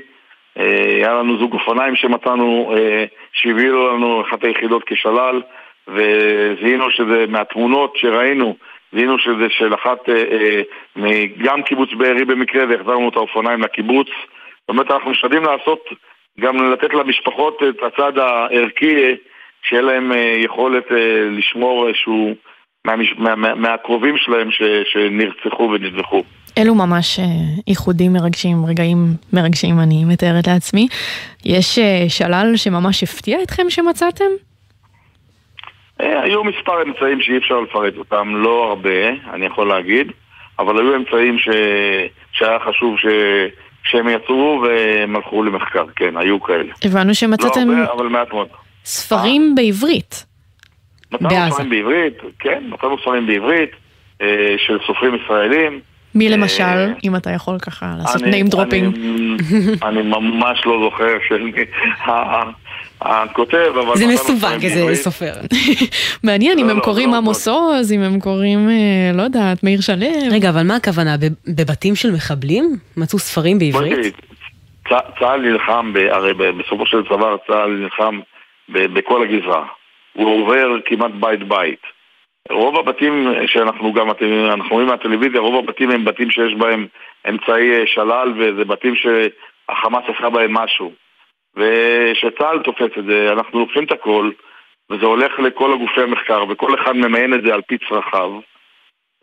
אה, 0.59 0.95
היה 0.95 1.13
לנו 1.13 1.37
זוג 1.37 1.53
אופניים 1.53 1.95
שמצאנו, 1.95 2.73
אה, 2.77 3.05
שהביאו 3.33 3.87
לנו 3.87 4.21
אחת 4.21 4.43
היחידות 4.43 4.83
כשלל, 4.85 5.41
וזיהינו 5.87 6.91
שזה 6.91 7.25
מהתמונות 7.29 7.97
שראינו, 7.97 8.55
זיהינו 8.93 9.19
שזה 9.19 9.49
של 9.49 9.73
אחת, 9.73 10.09
גם 11.37 11.63
קיבוץ 11.63 11.89
בארי 11.97 12.25
במקרה, 12.25 12.63
והחזרנו 12.69 13.09
את 13.09 13.15
האופניים 13.15 13.61
לקיבוץ. 13.61 14.07
זאת 14.63 14.69
אומרת, 14.69 14.91
אנחנו 14.91 15.11
משתדלים 15.11 15.43
לעשות, 15.43 15.79
גם 16.39 16.71
לתת 16.73 16.93
למשפחות 16.93 17.57
את 17.69 17.75
הצד 17.83 18.17
הערכי, 18.17 18.95
שיהיה 19.63 19.81
להם 19.81 20.11
אה, 20.11 20.33
יכולת 20.37 20.91
אה, 20.91 20.97
לשמור 21.31 21.87
איזשהו, 21.87 22.33
מהמש- 22.87 23.15
מה- 23.17 23.35
מה- 23.35 23.55
מהקרובים 23.55 24.17
שלהם 24.17 24.51
ש, 24.51 24.61
שנרצחו 24.85 25.63
ונטבחו. 25.63 26.23
אלו 26.57 26.75
ממש 26.75 27.19
אה, 27.19 27.25
איחודים 27.67 28.13
מרגשים, 28.13 28.65
רגעים 28.65 28.97
מרגשים, 29.33 29.79
אני 29.79 30.05
מתארת 30.05 30.47
לעצמי. 30.47 30.87
יש 31.45 31.79
שלל 32.07 32.51
שממש 32.55 33.03
הפתיע 33.03 33.43
אתכם 33.43 33.63
שמצאתם? 33.69 34.25
היו 35.99 36.43
מספר 36.43 36.81
אמצעים 36.83 37.21
שאי 37.21 37.37
אפשר 37.37 37.59
לפרט 37.59 37.97
אותם, 37.97 38.35
לא 38.35 38.67
הרבה, 38.69 39.09
אני 39.33 39.45
יכול 39.45 39.67
להגיד, 39.67 40.11
אבל 40.59 40.77
היו 40.77 40.95
אמצעים 40.95 41.39
ש... 41.39 41.49
שהיה 42.31 42.59
חשוב 42.59 42.97
ש... 42.99 43.05
שהם 43.83 44.07
יצאו 44.09 44.63
והם 44.63 45.15
הלכו 45.15 45.43
למחקר, 45.43 45.85
כן, 45.95 46.17
היו 46.17 46.41
כאלה. 46.41 46.73
הבנו 46.83 47.13
שמצאתם 47.15 47.69
לא 47.71 47.77
הרבה, 47.77 47.93
אבל 47.93 48.07
מעט 48.07 48.33
מאוד. 48.33 48.47
ספרים 48.85 49.55
בעברית. 49.55 50.25
מצאנו. 51.11 51.51
ספרים 51.51 51.69
בעברית, 51.69 52.13
כן, 52.39 52.63
מצאנו 52.69 52.97
ספרים 53.01 53.27
בעברית 53.27 53.69
אה, 54.21 54.27
של 54.57 54.77
סופרים 54.87 55.15
ישראלים. 55.15 55.79
מי 56.15 56.27
אה, 56.27 56.37
למשל, 56.37 56.93
אם 57.03 57.15
אתה 57.15 57.29
יכול 57.29 57.59
ככה 57.59 57.93
לעשות 57.97 58.21
name 58.21 58.53
dropping? 58.55 58.95
אני- 58.95 59.75
אני 59.83 60.01
ממש 60.01 60.65
לא 60.65 60.79
זוכר 60.83 61.07
ה- 62.05 62.43
הכותב, 63.03 63.71
אבל... 63.73 63.95
זה 63.95 64.05
מצאנו 64.07 64.35
מסווג, 64.35 64.63
איזה. 64.63 64.95
סופר. 64.95 65.31
מעניין 66.23 66.59
אם 66.59 66.65
לא, 66.65 66.71
הם 66.71 66.77
לא, 66.77 66.83
קוראים 66.83 67.11
לא, 67.11 67.17
עמוס 67.17 67.47
עוז, 67.47 67.93
אם 67.93 68.01
הם 68.01 68.19
קוראים, 68.19 68.69
אה, 68.69 69.11
לא 69.13 69.21
יודעת, 69.21 69.63
מאיר 69.63 69.81
שלו. 69.81 70.05
רגע, 70.31 70.49
אבל 70.49 70.63
מה 70.63 70.75
הכוונה? 70.75 71.15
בבתים 71.57 71.95
של 71.95 72.11
מחבלים? 72.11 72.65
מצאו 72.97 73.19
ספרים 73.19 73.59
בעברית? 73.59 74.15
צה"ל 74.89 75.41
נלחם, 75.41 75.93
ב- 75.93 75.97
הרי 75.97 76.33
ב- 76.33 76.57
בסופו 76.57 76.85
של 76.85 77.01
דבר 77.01 77.37
צה"ל 77.47 77.69
נלחם 77.69 78.19
בכל 78.69 79.23
הגזרה. 79.23 79.65
הוא 80.13 80.41
עובר 80.41 80.67
כמעט 80.85 81.11
בית 81.19 81.47
בית. 81.47 81.79
רוב 82.49 82.77
הבתים 82.77 83.27
שאנחנו 83.47 83.93
גם, 83.93 84.07
אנחנו 84.51 84.69
רואים 84.71 84.87
מהטלוויזיה, 84.87 85.39
רוב 85.39 85.55
הבתים 85.55 85.91
הם 85.91 86.05
בתים 86.05 86.31
שיש 86.31 86.53
בהם 86.57 86.87
אמצעי 87.29 87.73
אה, 87.73 87.83
שלל 87.85 88.33
וזה 88.37 88.65
בתים 88.65 88.93
שהחמאס 88.95 90.03
עשה 90.17 90.29
בהם 90.29 90.53
משהו. 90.53 90.91
וכשצה"ל 91.55 92.59
תופס 92.63 92.97
את 92.99 93.05
זה, 93.05 93.29
אנחנו 93.31 93.59
לוקחים 93.59 93.83
את 93.83 93.91
הכל 93.91 94.31
וזה 94.91 95.05
הולך 95.05 95.39
לכל 95.39 95.73
הגופי 95.73 96.01
המחקר 96.01 96.43
וכל 96.49 96.75
אחד 96.75 96.95
ממיין 96.95 97.33
את 97.33 97.43
זה 97.45 97.53
על 97.53 97.61
פי 97.61 97.77
צרכיו 97.89 98.39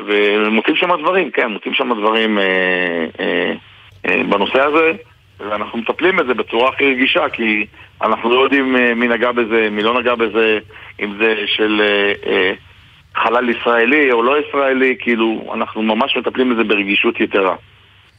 ומוצאים 0.03 0.77
שם 0.77 0.97
דברים, 1.03 1.31
כן, 1.31 1.47
מוצאים 1.47 1.75
שם 1.75 1.95
דברים 1.95 2.39
אה, 2.39 3.07
אה, 3.21 3.53
אה, 4.07 4.23
בנושא 4.25 4.61
הזה 4.61 4.93
ואנחנו 5.41 5.79
מטפלים 5.79 6.17
בזה 6.17 6.35
בצורה 6.35 6.69
הכי 6.69 6.85
רגישה 6.85 7.29
כי 7.29 7.67
אנחנו 8.03 8.35
לא 8.35 8.41
יודעים 8.41 8.77
אה, 8.77 8.95
מי 8.95 9.09
נגע 9.09 9.33
בזה, 9.33 9.69
מי 9.71 9.83
לא 9.83 10.01
נגע 10.01 10.15
בזה, 10.15 10.59
אם 11.01 11.13
זה 11.21 11.35
של 11.47 11.81
אה, 11.81 12.13
אה, 12.33 12.53
חלל 13.15 13.49
ישראלי 13.49 14.13
או 14.13 14.23
לא 14.23 14.37
ישראלי, 14.41 14.97
כאילו 15.01 15.51
אנחנו 15.55 15.83
ממש 15.83 16.17
מטפלים 16.17 16.55
בזה 16.55 16.65
ברגישות 16.65 17.21
יתרה. 17.21 17.57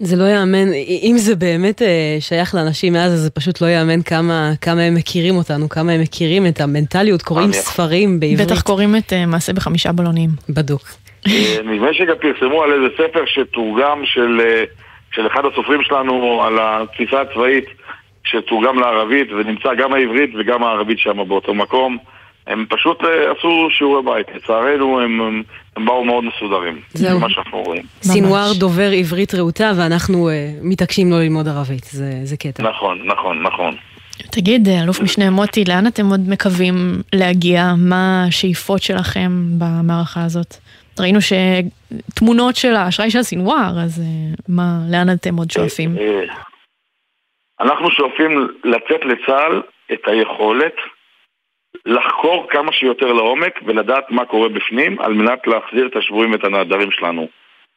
זה 0.04 0.16
לא 0.16 0.24
יאמן, 0.24 0.74
אם 1.10 1.16
זה 1.18 1.36
באמת 1.36 1.82
אה, 1.82 2.18
שייך 2.20 2.56
לאנשים 2.56 2.94
מעזה, 2.94 3.18
זה 3.18 3.30
פשוט 3.30 3.62
לא 3.62 3.68
יאמן 3.68 4.02
כמה, 4.02 4.52
כמה 4.62 4.82
הם 4.82 4.96
מכירים 4.96 5.36
אותנו, 5.36 5.70
כמה 5.70 5.92
הם 5.92 6.02
מכירים 6.02 6.48
את 6.48 6.62
המנטליות, 6.62 7.22
קוראים 7.22 7.52
ספרים 7.52 8.20
בעברית. 8.20 8.52
בטח 8.52 8.62
קוראים 8.62 8.96
את 8.96 9.14
אה, 9.14 9.26
מעשה 9.26 9.54
בחמישה 9.54 9.92
בלונים. 9.92 10.30
בדוק. 10.50 10.82
אה, 11.28 11.64
נדמה 11.64 11.94
שגם 11.94 12.16
פרסמו 12.22 12.64
על 12.64 12.74
איזה 12.74 12.88
ספר 12.98 13.24
שתורגם 13.26 14.02
של, 14.06 14.42
של 15.12 15.28
אחד 15.28 15.42
הסופרים 15.52 15.84
שלנו 15.84 16.44
על 16.44 16.54
התפיסה 16.62 17.22
הצבאית 17.22 17.66
שתורגם 18.24 18.80
לערבית 18.80 19.32
ונמצא 19.32 19.70
גם 19.74 19.94
העברית 19.94 20.30
וגם 20.40 20.64
הערבית 20.64 21.00
שם 21.00 21.28
באותו 21.28 21.54
מקום. 21.54 21.98
הם 22.48 22.66
פשוט 22.70 23.04
אה, 23.04 23.32
עשו 23.32 23.68
שיעורי 23.72 24.04
בית, 24.04 24.28
לצערנו 24.36 25.00
הם, 25.00 25.44
הם, 25.78 25.86
באו 25.86 26.04
מאוד 26.04 26.24
מסודרים, 26.24 26.80
זהו. 26.94 27.14
זה 27.14 27.20
מה 27.20 27.30
שאנחנו 27.30 27.62
רואים. 27.62 27.84
סינואר 28.02 28.54
דובר 28.60 28.92
עברית 28.92 29.36
רהוטה 29.36 29.72
ואנחנו 29.78 30.30
אה, 30.30 30.34
מתעקשים 30.62 31.12
לא 31.12 31.20
ללמוד 31.20 31.48
ערבית, 31.48 31.84
זה, 31.84 32.12
זה 32.24 32.38
קטע. 32.38 32.64
נכון, 32.64 33.08
נכון, 33.08 33.42
נכון. 33.42 33.76
תגיד, 34.32 34.68
אה, 34.68 34.84
אלוף 34.84 35.02
משנה 35.02 35.30
מוטי, 35.30 35.64
לאן 35.68 35.88
אתם 35.88 36.06
עוד 36.06 36.30
מקווים 36.30 36.76
להגיע? 37.14 37.64
מה 37.78 38.26
השאיפות 38.28 38.82
שלכם 38.82 39.30
במערכה 39.58 40.24
הזאת? 40.24 40.56
ראינו 41.00 41.20
שתמונות 41.22 42.56
של 42.56 42.76
האשראי 42.76 43.12
של 43.12 43.24
סינואר, 43.24 43.80
אז 43.84 44.02
מה, 44.50 44.80
לאן 44.92 45.10
אתם 45.14 45.36
עוד 45.36 45.52
שואפים? 45.52 45.96
אנחנו 47.62 47.92
שואפים 47.92 48.48
לתת 48.64 49.06
לצה"ל 49.06 49.62
את 49.94 50.08
היכולת 50.08 50.76
לחקור 51.86 52.48
כמה 52.50 52.72
שיותר 52.72 53.14
לעומק 53.14 53.60
ולדעת 53.66 54.12
מה 54.12 54.26
קורה 54.26 54.50
בפנים 54.50 55.02
על 55.02 55.14
מנת 55.14 55.48
להחזיר 55.48 55.88
את 55.88 55.96
השבויים 55.96 56.32
ואת 56.32 56.44
הנעדרים 56.44 56.92
שלנו 56.92 57.28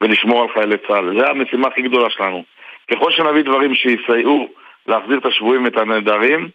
ולשמור 0.00 0.42
על 0.42 0.48
חיילי 0.54 0.76
צה"ל. 0.88 1.18
זו 1.18 1.26
המשימה 1.26 1.68
הכי 1.68 1.82
גדולה 1.82 2.10
שלנו. 2.10 2.44
ככל 2.90 3.10
שנביא 3.10 3.42
דברים 3.42 3.74
שיסייעו 3.74 4.48
להחזיר 4.86 5.18
את 5.18 5.26
השבויים 5.26 5.64
ואת 5.64 5.76
הנעדרים 5.76 6.48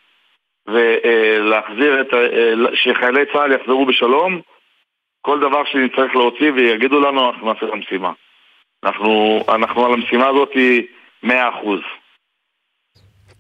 ולהחזיר 0.67 2.01
את, 2.01 2.13
אה, 2.13 2.53
שחיילי 2.73 3.25
צה"ל 3.33 3.51
יחזרו 3.51 3.85
בשלום, 3.85 4.41
כל 5.21 5.39
דבר 5.39 5.63
שנצטרך 5.65 6.15
להוציא 6.15 6.51
ויגידו 6.51 6.99
לנו, 6.99 7.29
אנחנו 7.29 7.53
נעשה 7.53 7.65
את 7.65 7.73
המשימה. 7.73 8.11
אנחנו, 8.83 9.39
אנחנו 9.49 9.85
על 9.85 9.93
המשימה 9.93 10.27
הזאת 10.27 10.51
מאה 11.23 11.49
אחוז. 11.49 11.79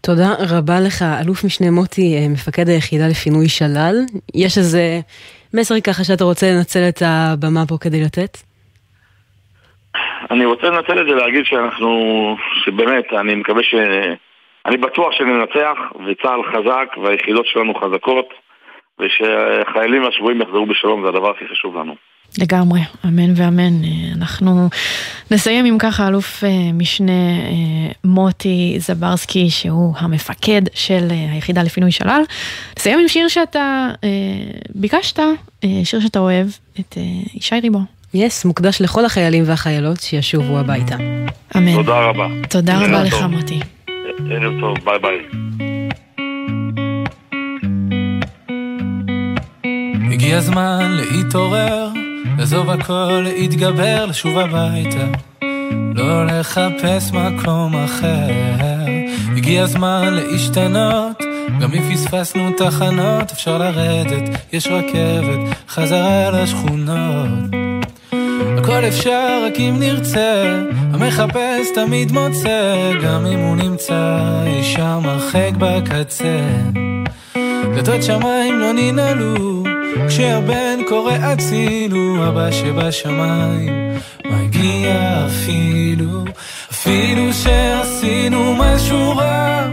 תודה 0.01 0.29
רבה 0.57 0.79
לך, 0.79 1.03
אלוף 1.23 1.43
משנה 1.45 1.71
מוטי, 1.71 2.15
אה, 2.15 2.27
מפקד 2.33 2.67
היחידה 2.69 3.07
לפינוי 3.07 3.49
שלל. 3.49 3.95
יש 4.35 4.57
איזה 4.57 4.99
מסר 5.53 5.75
ככה 5.87 6.03
שאתה 6.03 6.23
רוצה 6.23 6.45
לנצל 6.51 6.89
את 6.89 7.01
הבמה 7.05 7.63
פה 7.69 7.75
כדי 7.81 8.01
לתת? 8.03 8.37
אני 10.31 10.45
רוצה 10.45 10.67
לנצל 10.69 11.01
את 11.01 11.07
זה 11.07 11.15
להגיד 11.15 11.45
שאנחנו, 11.45 12.35
שבאמת, 12.65 13.05
אני 13.13 13.35
מקווה 13.35 13.63
ש... 13.63 13.75
אני 14.65 14.77
בטוח 14.77 15.11
שננצח, 15.11 15.77
וצה"ל 16.07 16.41
חזק, 16.51 16.97
והיחידות 17.03 17.45
שלנו 17.45 17.73
חזקות, 17.75 18.33
ושהחיילים 18.99 20.03
והשבויים 20.03 20.41
יחזרו 20.41 20.65
בשלום, 20.65 21.01
זה 21.03 21.09
הדבר 21.09 21.31
הכי 21.31 21.47
חשוב 21.47 21.77
לנו. 21.77 21.95
לגמרי, 22.37 22.81
אמן 23.05 23.33
ואמן. 23.35 23.83
אה, 23.83 23.89
אנחנו 24.15 24.69
נסיים 25.31 25.65
עם 25.65 25.77
ככה 25.77 26.07
אלוף 26.07 26.43
אה, 26.43 26.49
משנה 26.73 27.11
אה, 27.11 27.91
מוטי 28.03 28.77
זברסקי, 28.79 29.49
שהוא 29.49 29.93
המפקד 29.97 30.61
של 30.73 31.07
היחידה 31.33 31.63
לפינוי 31.63 31.91
שלל. 31.91 32.21
נסיים 32.79 32.99
עם 32.99 33.07
שיר 33.07 33.27
שאתה 33.27 33.89
ביקשת, 34.75 35.19
שיר 35.83 35.99
שאתה 35.99 36.19
אוהב, 36.19 36.47
את 36.79 36.97
ישי 37.33 37.59
ריבו. 37.59 37.79
יס, 38.13 38.45
מוקדש 38.45 38.81
לכל 38.81 39.05
החיילים 39.05 39.43
והחיילות 39.47 39.99
שישובו 39.99 40.59
הביתה. 40.59 40.95
אמן. 41.57 41.73
תודה 41.73 41.99
רבה. 41.99 42.27
תודה 42.49 42.77
רבה 42.77 42.97
ערב 42.97 43.05
לך 43.05 43.13
טוב. 43.13 43.25
מוטי. 43.25 43.59
ערב 44.31 44.53
טוב, 44.59 44.77
ביי 44.85 44.99
ביי. 45.01 45.49
הגיע 50.19 50.37
הזמן 50.37 50.91
להתעורר, 50.91 51.89
לעזוב 52.39 52.69
הכל, 52.69 53.21
להתגבר, 53.23 54.05
לשוב 54.05 54.37
הביתה. 54.37 55.05
לא 55.95 56.25
לחפש 56.25 57.11
מקום 57.11 57.75
אחר. 57.75 58.29
הגיע 59.37 59.63
הזמן 59.63 60.13
להשתנות, 60.13 61.23
גם 61.61 61.73
אם 61.73 61.93
פספסנו 61.93 62.49
תחנות, 62.57 63.31
אפשר 63.31 63.57
לרדת, 63.57 64.29
יש 64.53 64.67
רכבת, 64.67 65.55
חזרה 65.69 66.31
לשכונות. 66.31 67.49
הכל 68.57 68.85
אפשר 68.87 69.43
רק 69.45 69.59
אם 69.59 69.75
נרצה, 69.79 70.61
המחפש 70.93 71.67
תמיד 71.75 72.11
מוצא, 72.11 72.91
גם 73.03 73.25
אם 73.25 73.39
הוא 73.39 73.55
נמצא 73.55 74.19
אי 74.45 74.63
שם 74.63 75.01
הרחק 75.03 75.51
בקצה. 75.57 76.39
דלתות 77.75 78.03
שמיים 78.03 78.59
לא 78.59 78.71
ננעלו, 78.73 79.58
כשהבן 80.07 80.79
קורא 80.87 81.13
אצילו, 81.33 82.27
אבא 82.29 82.51
שבשמיים 82.51 83.93
מגיע 84.25 85.25
אפילו, 85.27 86.23
אפילו 86.71 87.33
שעשינו 87.33 88.55
משהו 88.55 89.17
רע, 89.17 89.67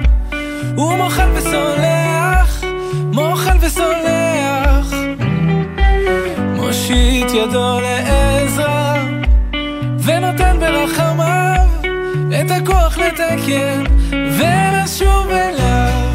הוא 0.76 0.96
מוחל 0.96 1.28
וסולח, 1.34 2.64
מוחל 3.12 3.56
וסולח, 3.60 4.94
מושיט 6.54 7.30
ידו 7.34 7.80
לעזרה, 7.80 9.04
ונותן 10.04 10.56
ברחמיו 10.60 11.66
את 12.40 12.50
הכוח 12.50 12.98
לתקן 12.98 13.84
ולשוב 14.12 15.30
אליו. 15.30 16.05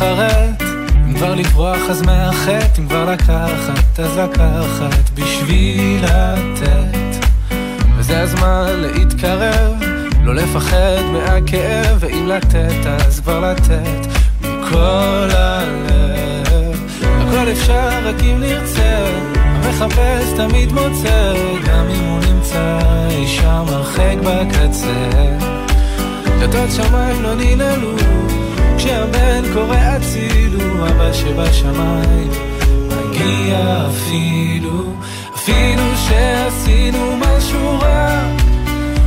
הזמן 0.00 0.26
להתחרט, 0.26 0.62
אם 1.06 1.14
כבר 1.14 1.34
לברוח 1.34 1.90
אז 1.90 2.02
מהחטא, 2.02 2.80
אם 2.80 2.88
כבר 2.88 3.12
לקחת 3.12 4.00
אז 4.00 4.18
לקחת 4.18 5.10
בשביל 5.14 6.04
לתת. 6.04 7.26
וזה 7.96 8.20
הזמן 8.22 8.66
להתקרב, 8.76 9.72
לא 10.22 10.34
לפחד 10.34 11.02
מהכאב, 11.12 11.96
ואם 12.00 12.26
לתת 12.26 12.86
אז 12.86 13.20
כבר 13.20 13.40
לתת 13.40 14.06
מכל 14.40 15.28
הלב. 15.30 16.80
הכל 17.02 17.52
אפשר 17.52 17.88
רק 18.04 18.22
אם 18.22 18.40
נרצה, 18.40 19.06
המחפש 19.34 20.32
תמיד 20.36 20.72
מוצא, 20.72 21.32
גם 21.66 21.86
אם 21.90 22.04
הוא 22.04 22.20
נמצא 22.32 22.78
אי 23.10 23.26
שם 23.26 23.64
הרחק 23.68 24.16
בקצה. 24.24 25.08
דלתות 26.40 26.70
שמיים 26.70 27.22
לא 27.22 27.34
ננעלו, 27.34 27.92
כשהבן 28.88 29.42
קורא 29.52 29.76
אצילו, 29.96 30.86
אבא 30.88 31.12
שבשמיים 31.12 32.30
מגיע 32.88 33.86
אפילו, 33.90 34.94
אפילו 35.34 35.82
שעשינו 35.96 37.16
משהו 37.16 37.78
רע, 37.80 38.20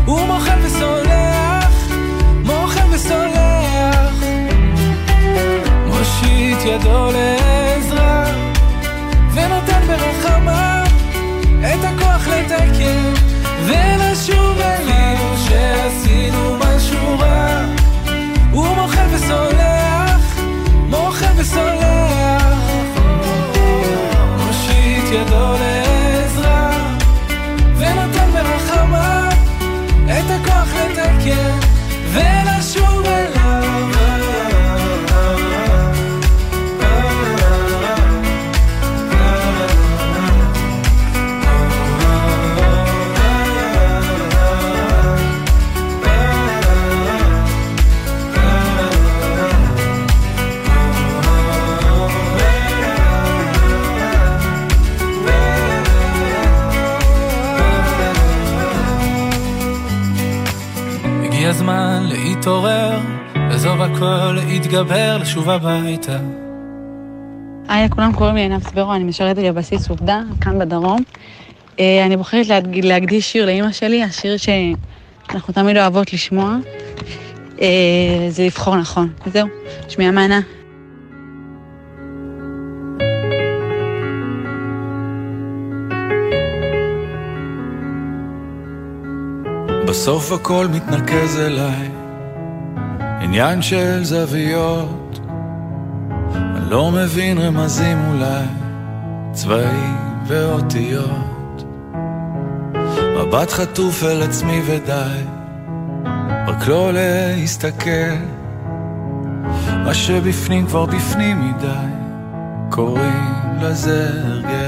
הוא 0.05 0.21
מוחל 0.21 0.57
וסולח, 0.63 1.89
מוחל 2.45 2.85
וסולח, 2.91 4.15
מושיט 5.85 6.57
ידו 6.65 7.11
לעזרה, 7.11 8.25
ונותן 9.33 9.81
ברחמיו 9.87 10.85
את 11.61 11.83
הכוח 11.83 12.27
לתקן. 12.27 13.13
ולשוב 13.65 14.57
אליו 14.59 15.37
שעשינו 15.47 16.57
משהו 16.57 17.19
רע 17.19 17.65
הוא 18.51 18.67
מוחל 18.67 18.90
וסולח, 19.11 20.39
מוחל 20.89 21.33
וסולח. 21.37 22.43
מושיט 24.37 25.11
ידו 25.11 25.53
לעזרה 25.59 26.71
ונותן 27.77 28.29
ברחמיו 28.33 29.31
את 30.05 30.31
הכוח 30.31 30.73
לתקן 30.73 31.59
הכל, 64.01 64.31
להתגבר, 64.31 65.17
לשוב 65.21 65.49
הביתה. 65.49 66.17
היי, 67.67 67.89
כולם 67.89 68.13
קוראים 68.13 68.35
לי 68.35 68.41
עינב 68.41 68.63
סברו, 68.63 68.93
אני 68.93 69.03
משרתת 69.03 69.41
בבסיס 69.41 69.89
עובדה, 69.89 70.21
כאן 70.41 70.59
בדרום. 70.59 71.03
אה, 71.79 72.05
אני 72.05 72.17
בוחרת 72.17 72.45
להקדיש 72.83 73.31
שיר 73.31 73.45
לאימא 73.45 73.71
שלי, 73.71 74.03
השיר 74.03 74.35
שאנחנו 74.37 75.53
תמיד 75.53 75.77
אוהבות 75.77 76.13
לשמוע. 76.13 76.57
אה, 77.61 77.67
זה 78.29 78.43
לבחור 78.43 78.75
נכון. 78.75 79.09
זהו, 79.25 79.47
שמיעה 79.89 80.11
מענה. 80.11 80.39
בסוף 89.87 90.31
הכל 90.31 90.67
מתנקז 90.67 91.39
אליי, 91.39 92.00
עניין 93.21 93.61
של 93.61 94.03
זוויות. 94.03 95.19
אני 96.35 96.69
לא 96.69 96.91
מבין 96.91 97.37
רמזים 97.37 97.97
אולי, 98.09 98.45
צבעים 99.31 99.97
ואותיות. 100.27 101.63
מבט 103.17 103.51
חטוף 103.51 104.03
אל 104.03 104.23
עצמי 104.23 104.61
ודי, 104.65 105.23
רק 106.47 106.67
לא 106.67 106.91
להסתכל. 106.93 108.15
מה 109.85 109.93
שבפנים 109.93 110.67
כבר 110.67 110.85
בפנים 110.85 111.49
מדי, 111.49 111.67
קוראים 112.69 113.33
לזה 113.61 114.09
הרגל. 114.23 114.60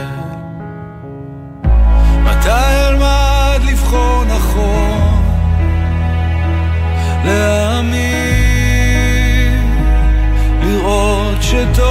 שטוב, 11.54 11.88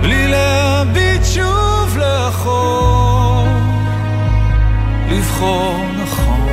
בלי 0.00 0.28
להביט 0.28 1.24
שוב 1.24 1.96
לאחור, 1.98 3.46
לבחור 5.10 5.84
נכון. 6.02 6.48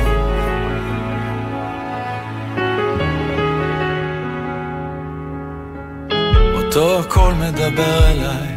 אותו 6.54 7.00
הכל 7.00 7.32
מדבר 7.34 8.06
אליי 8.10 8.54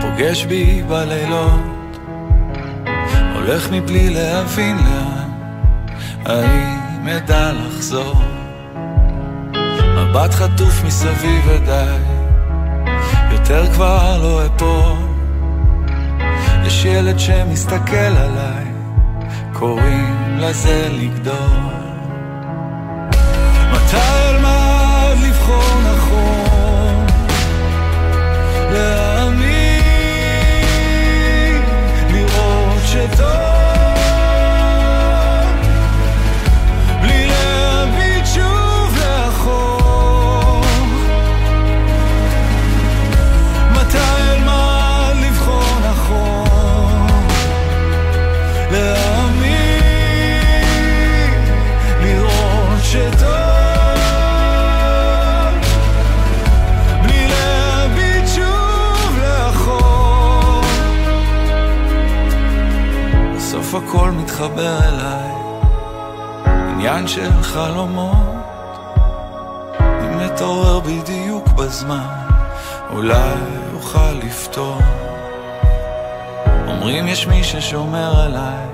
פוגש 0.00 0.44
בי 0.44 0.82
בלילות, 0.82 1.98
הולך 3.34 3.68
מבלי 3.72 4.10
להבין 4.10 4.76
לאן, 4.76 5.30
האם 6.24 7.08
אדע 7.08 7.52
לחזור? 7.52 8.27
מבט 10.10 10.34
חטוף 10.34 10.84
מסביב 10.84 11.44
ודי, 11.46 11.98
יותר 13.32 13.72
כבר 13.72 14.18
לא 14.22 14.46
אפול. 14.46 14.98
יש 16.66 16.84
ילד 16.84 17.18
שמסתכל 17.18 17.96
עליי, 17.96 18.64
קוראים 19.52 20.38
לזה 20.38 20.88
לגדול. 20.92 21.77
מתחבר 64.48 64.78
אליי, 64.88 65.32
עניין 66.46 67.08
של 67.08 67.42
חלומות, 67.42 68.16
אתעורר 70.26 70.80
בדיוק 70.80 71.48
בזמן, 71.48 72.06
אולי 72.90 73.34
אוכל 73.74 74.12
לפתור. 74.12 74.78
אומרים 76.66 77.08
יש 77.08 77.26
מי 77.26 77.44
ששומר 77.44 78.20
עליי, 78.20 78.66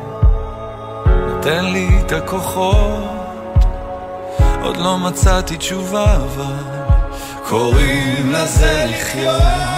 נותן 1.06 1.64
לי 1.64 1.88
את 2.06 2.12
הכוחות. 2.12 3.04
עוד 4.62 4.76
לא 4.76 4.98
מצאתי 4.98 5.56
תשובה, 5.56 6.16
אבל 6.16 6.54
קוראים 7.48 8.32
לזה 8.32 8.86
לחיות. 8.88 9.73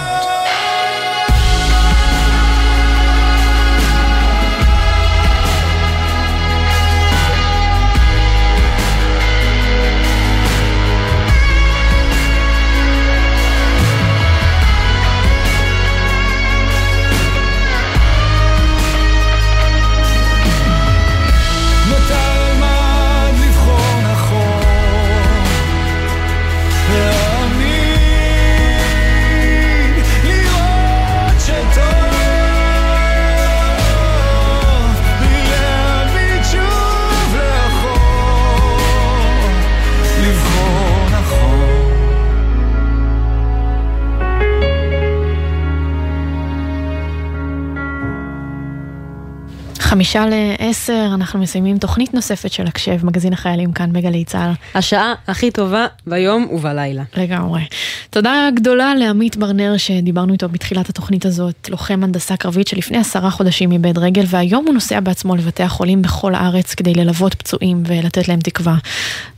חמישה 49.87 50.25
לעשר, 50.59 51.11
אנחנו 51.13 51.39
מסיימים 51.39 51.77
תוכנית 51.77 52.13
נוספת 52.13 52.51
של 52.51 52.67
הקשב, 52.67 53.05
מגזין 53.05 53.33
החיילים 53.33 53.71
כאן 53.71 53.93
בגלי 53.93 54.23
צה"ל. 54.25 54.51
השעה 54.75 55.13
הכי 55.27 55.51
טובה 55.51 55.87
ביום 56.07 56.47
ובלילה. 56.51 57.03
לגמרי. 57.17 57.61
תודה 58.09 58.49
גדולה 58.55 58.95
לעמית 58.95 59.37
ברנר 59.37 59.77
שדיברנו 59.77 60.33
איתו 60.33 60.49
בתחילת 60.49 60.89
התוכנית 60.89 61.25
הזאת, 61.25 61.69
לוחם 61.69 62.03
הנדסה 62.03 62.37
קרבית 62.37 62.67
שלפני 62.67 62.97
עשרה 62.97 63.29
חודשים 63.29 63.71
איבד 63.71 63.97
רגל, 63.97 64.23
והיום 64.27 64.65
הוא 64.65 64.73
נוסע 64.73 64.99
בעצמו 64.99 65.35
לבתי 65.35 65.63
החולים 65.63 66.01
בכל 66.01 66.35
הארץ 66.35 66.73
כדי 66.75 66.93
ללוות 66.93 67.33
פצועים 67.33 67.83
ולתת 67.85 68.27
להם 68.27 68.39
תקווה. 68.39 68.75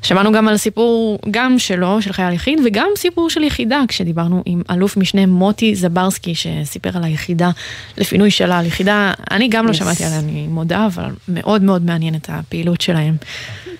שמענו 0.01 0.31
גם 0.31 0.47
על 0.47 0.57
סיפור 0.57 1.19
גם 1.31 1.59
שלו, 1.59 2.01
של 2.01 2.13
חייל 2.13 2.33
יחיד, 2.33 2.59
וגם 2.65 2.87
סיפור 2.97 3.29
של 3.29 3.43
יחידה, 3.43 3.81
כשדיברנו 3.87 4.43
עם 4.45 4.61
אלוף 4.71 4.97
משנה 4.97 5.25
מוטי 5.25 5.75
זברסקי, 5.75 6.35
שסיפר 6.35 6.89
על 6.97 7.03
היחידה 7.03 7.49
לפינוי 7.97 8.31
שלל. 8.31 8.63
יחידה, 8.65 9.11
אני 9.31 9.47
גם 9.47 9.65
לא 9.67 9.71
Yes. 9.71 9.73
שמעתי 9.73 10.03
עליה, 10.05 10.19
אני 10.19 10.38
מודה, 10.47 10.85
אבל 10.85 11.09
מאוד 11.27 11.63
מאוד 11.63 11.85
מעניינת 11.85 12.29
הפעילות 12.29 12.81
שלהם. 12.81 13.15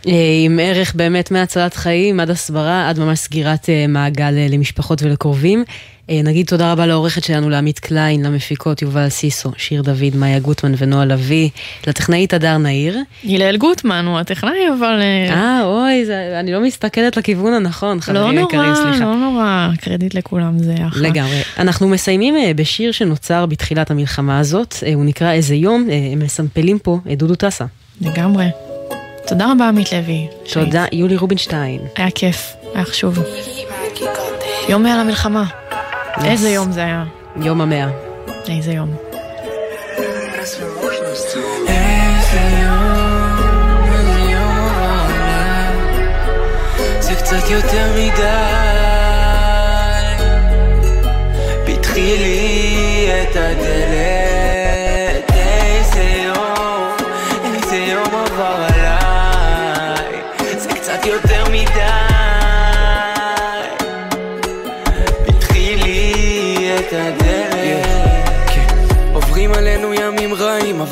אה, 0.08 0.14
עם 0.46 0.60
ערך 0.64 0.96
באמת 0.96 1.32
מהצלת 1.32 1.74
חיים 1.74 2.20
עד 2.20 2.30
הסברה, 2.30 2.90
עד 2.90 3.00
ממש 3.00 3.20
סגירת 3.20 3.70
אה, 3.70 3.86
מעגל 3.88 4.38
אה, 4.38 4.48
למשפחות 4.50 5.02
ולקרובים. 5.04 5.64
אה, 6.10 6.22
נגיד 6.24 6.46
תודה 6.46 6.72
רבה 6.72 6.86
לעורכת 6.86 7.24
שלנו, 7.24 7.50
לעמית 7.50 7.80
קליין, 7.80 8.26
למפיקות 8.26 8.82
יובל 8.82 9.10
סיסו, 9.10 9.52
שיר 9.58 9.82
דוד, 9.82 10.16
מאיה 10.16 10.40
גוטמן 10.40 10.72
ונועה 10.78 11.06
לביא, 11.06 11.50
לטכנאית 11.88 12.34
הדר 12.34 12.58
נהיר. 12.58 12.98
הלל 13.24 13.58
גוטמן 13.58 14.06
הוא 14.06 14.20
הטכנאי, 14.20 14.70
אבל... 14.80 15.02
אה, 15.30 15.64
אוי, 15.64 16.06
זה, 16.06 16.40
אני 16.40 16.52
לא 16.52 16.62
מסתכלת 16.62 17.18
לכיוון 17.18 17.54
הנכון, 17.54 17.98
לא 17.98 18.02
חברים 18.02 18.40
יקרים, 18.40 18.62
נורא, 18.62 18.76
סליחה. 18.76 19.06
לא 19.06 19.16
נורא, 19.16 19.68
קרדיט 19.82 20.14
לכולם 20.14 20.60
זה 20.60 20.76
אחלה. 20.88 21.10
לגמרי. 21.10 21.42
אנחנו 21.58 21.88
מסיימים 21.88 22.36
אה, 22.36 22.52
בשיר 22.56 22.92
שנוצר 22.92 23.46
בתחילת 23.46 23.92
המלחמה 23.92 24.40
הזאת, 24.40 24.76
אה, 24.86 24.94
הוא 24.94 25.06
נקרא 25.06 25.32
איזה 25.32 25.56
יום, 25.56 25.88
אה, 25.90 26.10
הם 26.14 26.20
מסמפלים 26.20 26.80
פה 26.80 27.00
את 27.12 27.18
דודו 27.18 27.36
טסה. 27.36 27.66
לגמרי. 28.02 28.46
תודה 29.28 29.52
רבה 29.52 29.68
עמית 29.68 29.94
לוי. 29.94 30.28
תודה, 30.54 30.86
יולי 30.92 31.18
רובינשטיין. 31.18 31.82
היה 31.96 32.12
כיף, 32.12 32.54
היה 32.76 32.86
חשוב. 32.86 33.20
יום 34.70 34.84
מעל 34.84 35.00
המלחמה. 35.00 35.69
איזה 36.26 36.50
יום 36.50 36.72
זה 36.72 36.84
היה. 36.84 37.04
יום 37.36 37.62
המאה. 37.62 37.88
איזה 38.50 38.72
יום. 38.72 38.96
זה 47.00 47.16
קצת 47.16 47.50
יותר 47.50 47.92
מדי 47.96 48.24
פתחי 51.66 52.18
לי 52.18 52.59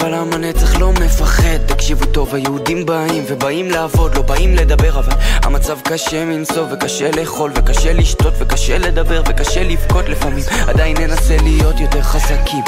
רעים, 0.08 0.34
אבל 0.34 0.44
עם 0.44 0.67
לא 0.80 0.92
מפחד. 0.92 1.58
תקשיבו 1.66 2.06
טוב, 2.06 2.36
היהודים 2.36 2.86
באים, 2.86 3.24
ובאים 3.28 3.72
לעבוד, 3.72 4.16
לא 4.16 4.22
באים 4.22 4.56
לדבר, 4.56 5.00
אבל 5.00 5.14
המצב 5.44 5.78
קשה 5.84 6.26
מנשוא, 6.26 6.66
וקשה 6.72 7.12
לאכול, 7.12 7.52
וקשה 7.56 7.94
לשתות, 7.94 8.34
וקשה 8.40 8.78
לדבר, 8.78 9.22
וקשה 9.28 9.64
לבכות 9.64 10.10
לפעמים. 10.10 10.44
עדיין 10.68 10.98
ננסה 10.98 11.38
להיות 11.44 11.80
יותר 11.80 12.02
חזקים, 12.02 12.64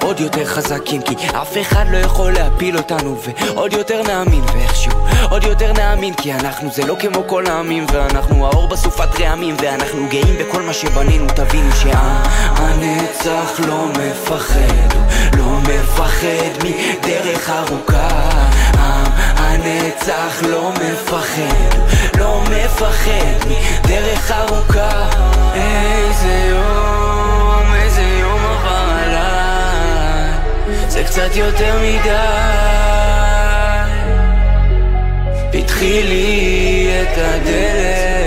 ועוד 0.00 0.20
יותר 0.20 0.44
חזקים, 0.44 1.02
כי 1.02 1.14
אף 1.28 1.56
אחד 1.60 1.84
לא 1.90 1.96
יכול 1.96 2.32
להפיל 2.32 2.76
אותנו, 2.76 3.16
ועוד 3.26 3.72
יותר 3.72 4.02
נאמין, 4.02 4.44
ואיכשהו 4.54 4.92
עוד 5.30 5.44
יותר 5.44 5.72
נאמין, 5.72 6.14
כי 6.14 6.32
אנחנו 6.32 6.70
זה 6.72 6.86
לא 6.86 6.96
כמו 7.00 7.24
כל 7.26 7.46
העמים, 7.46 7.86
ואנחנו 7.92 8.46
האור 8.46 8.68
בסופת 8.68 9.20
רעמים, 9.20 9.56
ואנחנו 9.62 10.06
גאים 10.10 10.36
בכל 10.40 10.62
מה 10.62 10.72
שבנינו, 10.72 11.26
תבינו 11.36 11.72
שעם 11.72 12.22
הנצח 12.56 13.60
לא 13.66 13.84
מפחד, 13.86 14.88
לא 15.36 15.58
מפחד 15.60 16.64
מדרך 16.64 17.37
ארוכה. 17.46 18.08
עם 18.78 19.12
הנצח 19.36 20.42
לא 20.48 20.72
מפחד, 20.72 21.78
לא 22.18 22.42
מפחד 22.50 23.48
מדרך 23.48 24.30
ארוכה. 24.30 25.08
איזה 25.54 26.48
יום, 26.50 27.74
איזה 27.74 28.02
יום 28.02 28.40
עבר 28.40 28.90
עליי, 29.04 30.32
זה 30.88 31.04
קצת 31.04 31.36
יותר 31.36 31.74
מדי. 31.82 32.58
פתחי 35.52 36.02
לי 36.02 36.88
את 37.02 37.18
הדלת 37.18 38.17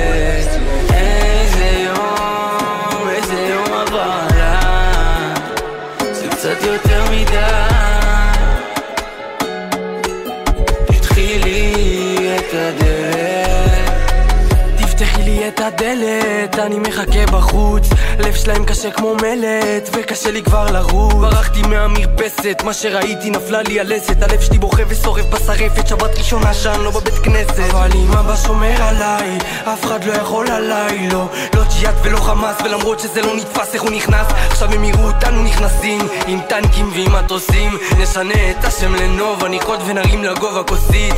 הדלת, 16.02 16.60
אני 16.60 16.80
מחכה 16.80 17.26
בחוץ. 17.26 17.90
לב 18.20 18.36
שלהם 18.36 18.66
קשה 18.66 18.92
כמו 18.92 19.16
מלט, 19.16 19.90
וקשה 19.94 20.32
לי 20.32 20.44
כבר 20.44 20.72
לרוץ. 20.72 21.14
ברחתי 21.14 21.62
מהמרפסת, 21.62 22.62
מה 22.64 22.74
שראיתי 22.74 23.30
נפלה 23.30 23.62
לי 23.62 23.80
הלסת 23.80 24.22
הלב 24.22 24.42
שלי 24.42 24.58
בוכה 24.60 24.84
ושורף 24.88 25.26
בשרפת, 25.26 25.88
שבת 25.88 26.18
ראשונה 26.18 26.54
שאני 26.54 26.84
לא 26.84 26.92
בבית 26.92 27.14
כנסת. 27.14 27.60
אבל 27.60 27.90
אם 27.96 28.12
אבא 28.12 28.36
שומר 28.36 28.82
עליי, 28.84 29.38
אף 29.64 29.86
אחד 29.86 30.04
לא 30.04 30.14
יכול 30.14 30.52
עליי, 30.52 31.08
לא. 31.08 31.26
לא 31.56 31.64
ג'יהאד 31.80 31.96
ולא 32.04 32.18
חמאס, 32.18 32.56
ולמרות 32.66 33.00
שזה 33.00 33.22
לא 33.22 33.36
נתפס 33.36 33.74
איך 33.74 33.82
הוא 33.82 33.92
נכנס? 33.92 34.28
עכשיו 34.48 34.74
הם 34.74 34.84
יראו 34.84 35.08
אותנו 35.08 35.44
נכנסים, 35.44 36.02
עם 36.28 36.40
טנקים 36.50 36.90
ועם 36.94 37.16
מטוסים. 37.16 37.78
נשנה 38.00 38.52
את 38.52 38.66
השם 38.66 38.96
לנוב, 38.96 39.44
הניחות 39.44 39.80
ונרים 39.86 40.24
לגובה 40.24 40.64
כוסית 40.64 41.16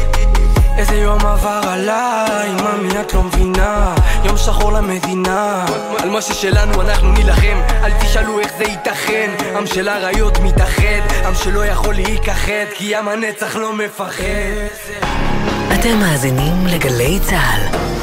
איזה 0.78 0.96
יום 0.96 1.26
עבר 1.26 1.62
עליי, 1.68 2.50
ממי 2.50 3.02
את 3.02 3.14
לא 3.14 3.24
מבינה? 3.24 3.96
יום 4.26 4.38
שחור 4.38 4.74
למדינה. 4.74 5.66
על 6.00 6.10
מה 6.10 6.22
ששלנו 6.22 6.82
אנחנו 6.82 7.12
נילחם. 7.12 7.58
אל 7.84 7.92
תשאלו 8.02 8.40
איך 8.40 8.52
זה 8.58 8.64
ייתכן. 8.64 9.32
עם 9.58 9.68
של 9.68 9.90
אריות 9.90 10.40
מתאחד 10.40 11.26
עם 11.26 11.36
שלא 11.36 11.66
יכול 11.66 11.94
להיכחד 11.94 12.66
כי 12.76 12.96
עם 12.96 13.08
הנצח 13.08 13.56
לא 13.56 13.74
מפחד. 13.74 14.24
אתם 15.74 15.98
מאזינים 16.00 16.68
לגלי 16.68 17.20
צה"ל. 17.20 18.03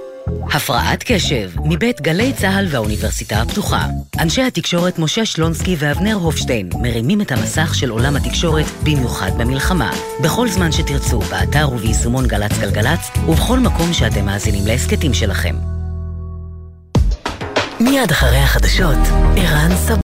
הפרעת 0.27 1.03
קשב, 1.05 1.51
מבית 1.65 2.01
גלי 2.01 2.33
צה"ל 2.33 2.67
והאוניברסיטה 2.69 3.41
הפתוחה. 3.41 3.85
אנשי 4.19 4.41
התקשורת 4.41 4.99
משה 4.99 5.25
שלונסקי 5.25 5.75
ואבנר 5.79 6.13
הופשטיין 6.13 6.69
מרימים 6.81 7.21
את 7.21 7.31
המסך 7.31 7.75
של 7.75 7.89
עולם 7.89 8.15
התקשורת 8.15 8.65
במיוחד 8.83 9.31
במלחמה. 9.37 9.91
בכל 10.23 10.47
זמן 10.47 10.71
שתרצו, 10.71 11.19
באתר 11.19 11.69
וביישומון 11.73 12.27
גל"צ 12.27 12.59
גלגלצ, 12.59 13.09
ובכל 13.27 13.59
מקום 13.59 13.93
שאתם 13.93 14.25
מאזינים 14.25 14.67
להסכתים 14.67 15.13
שלכם. 15.13 15.55
מיד 17.79 18.11
אחרי 18.11 18.37
החדשות, 18.37 18.97
ערן 19.37 19.75
סבבה. 19.75 19.91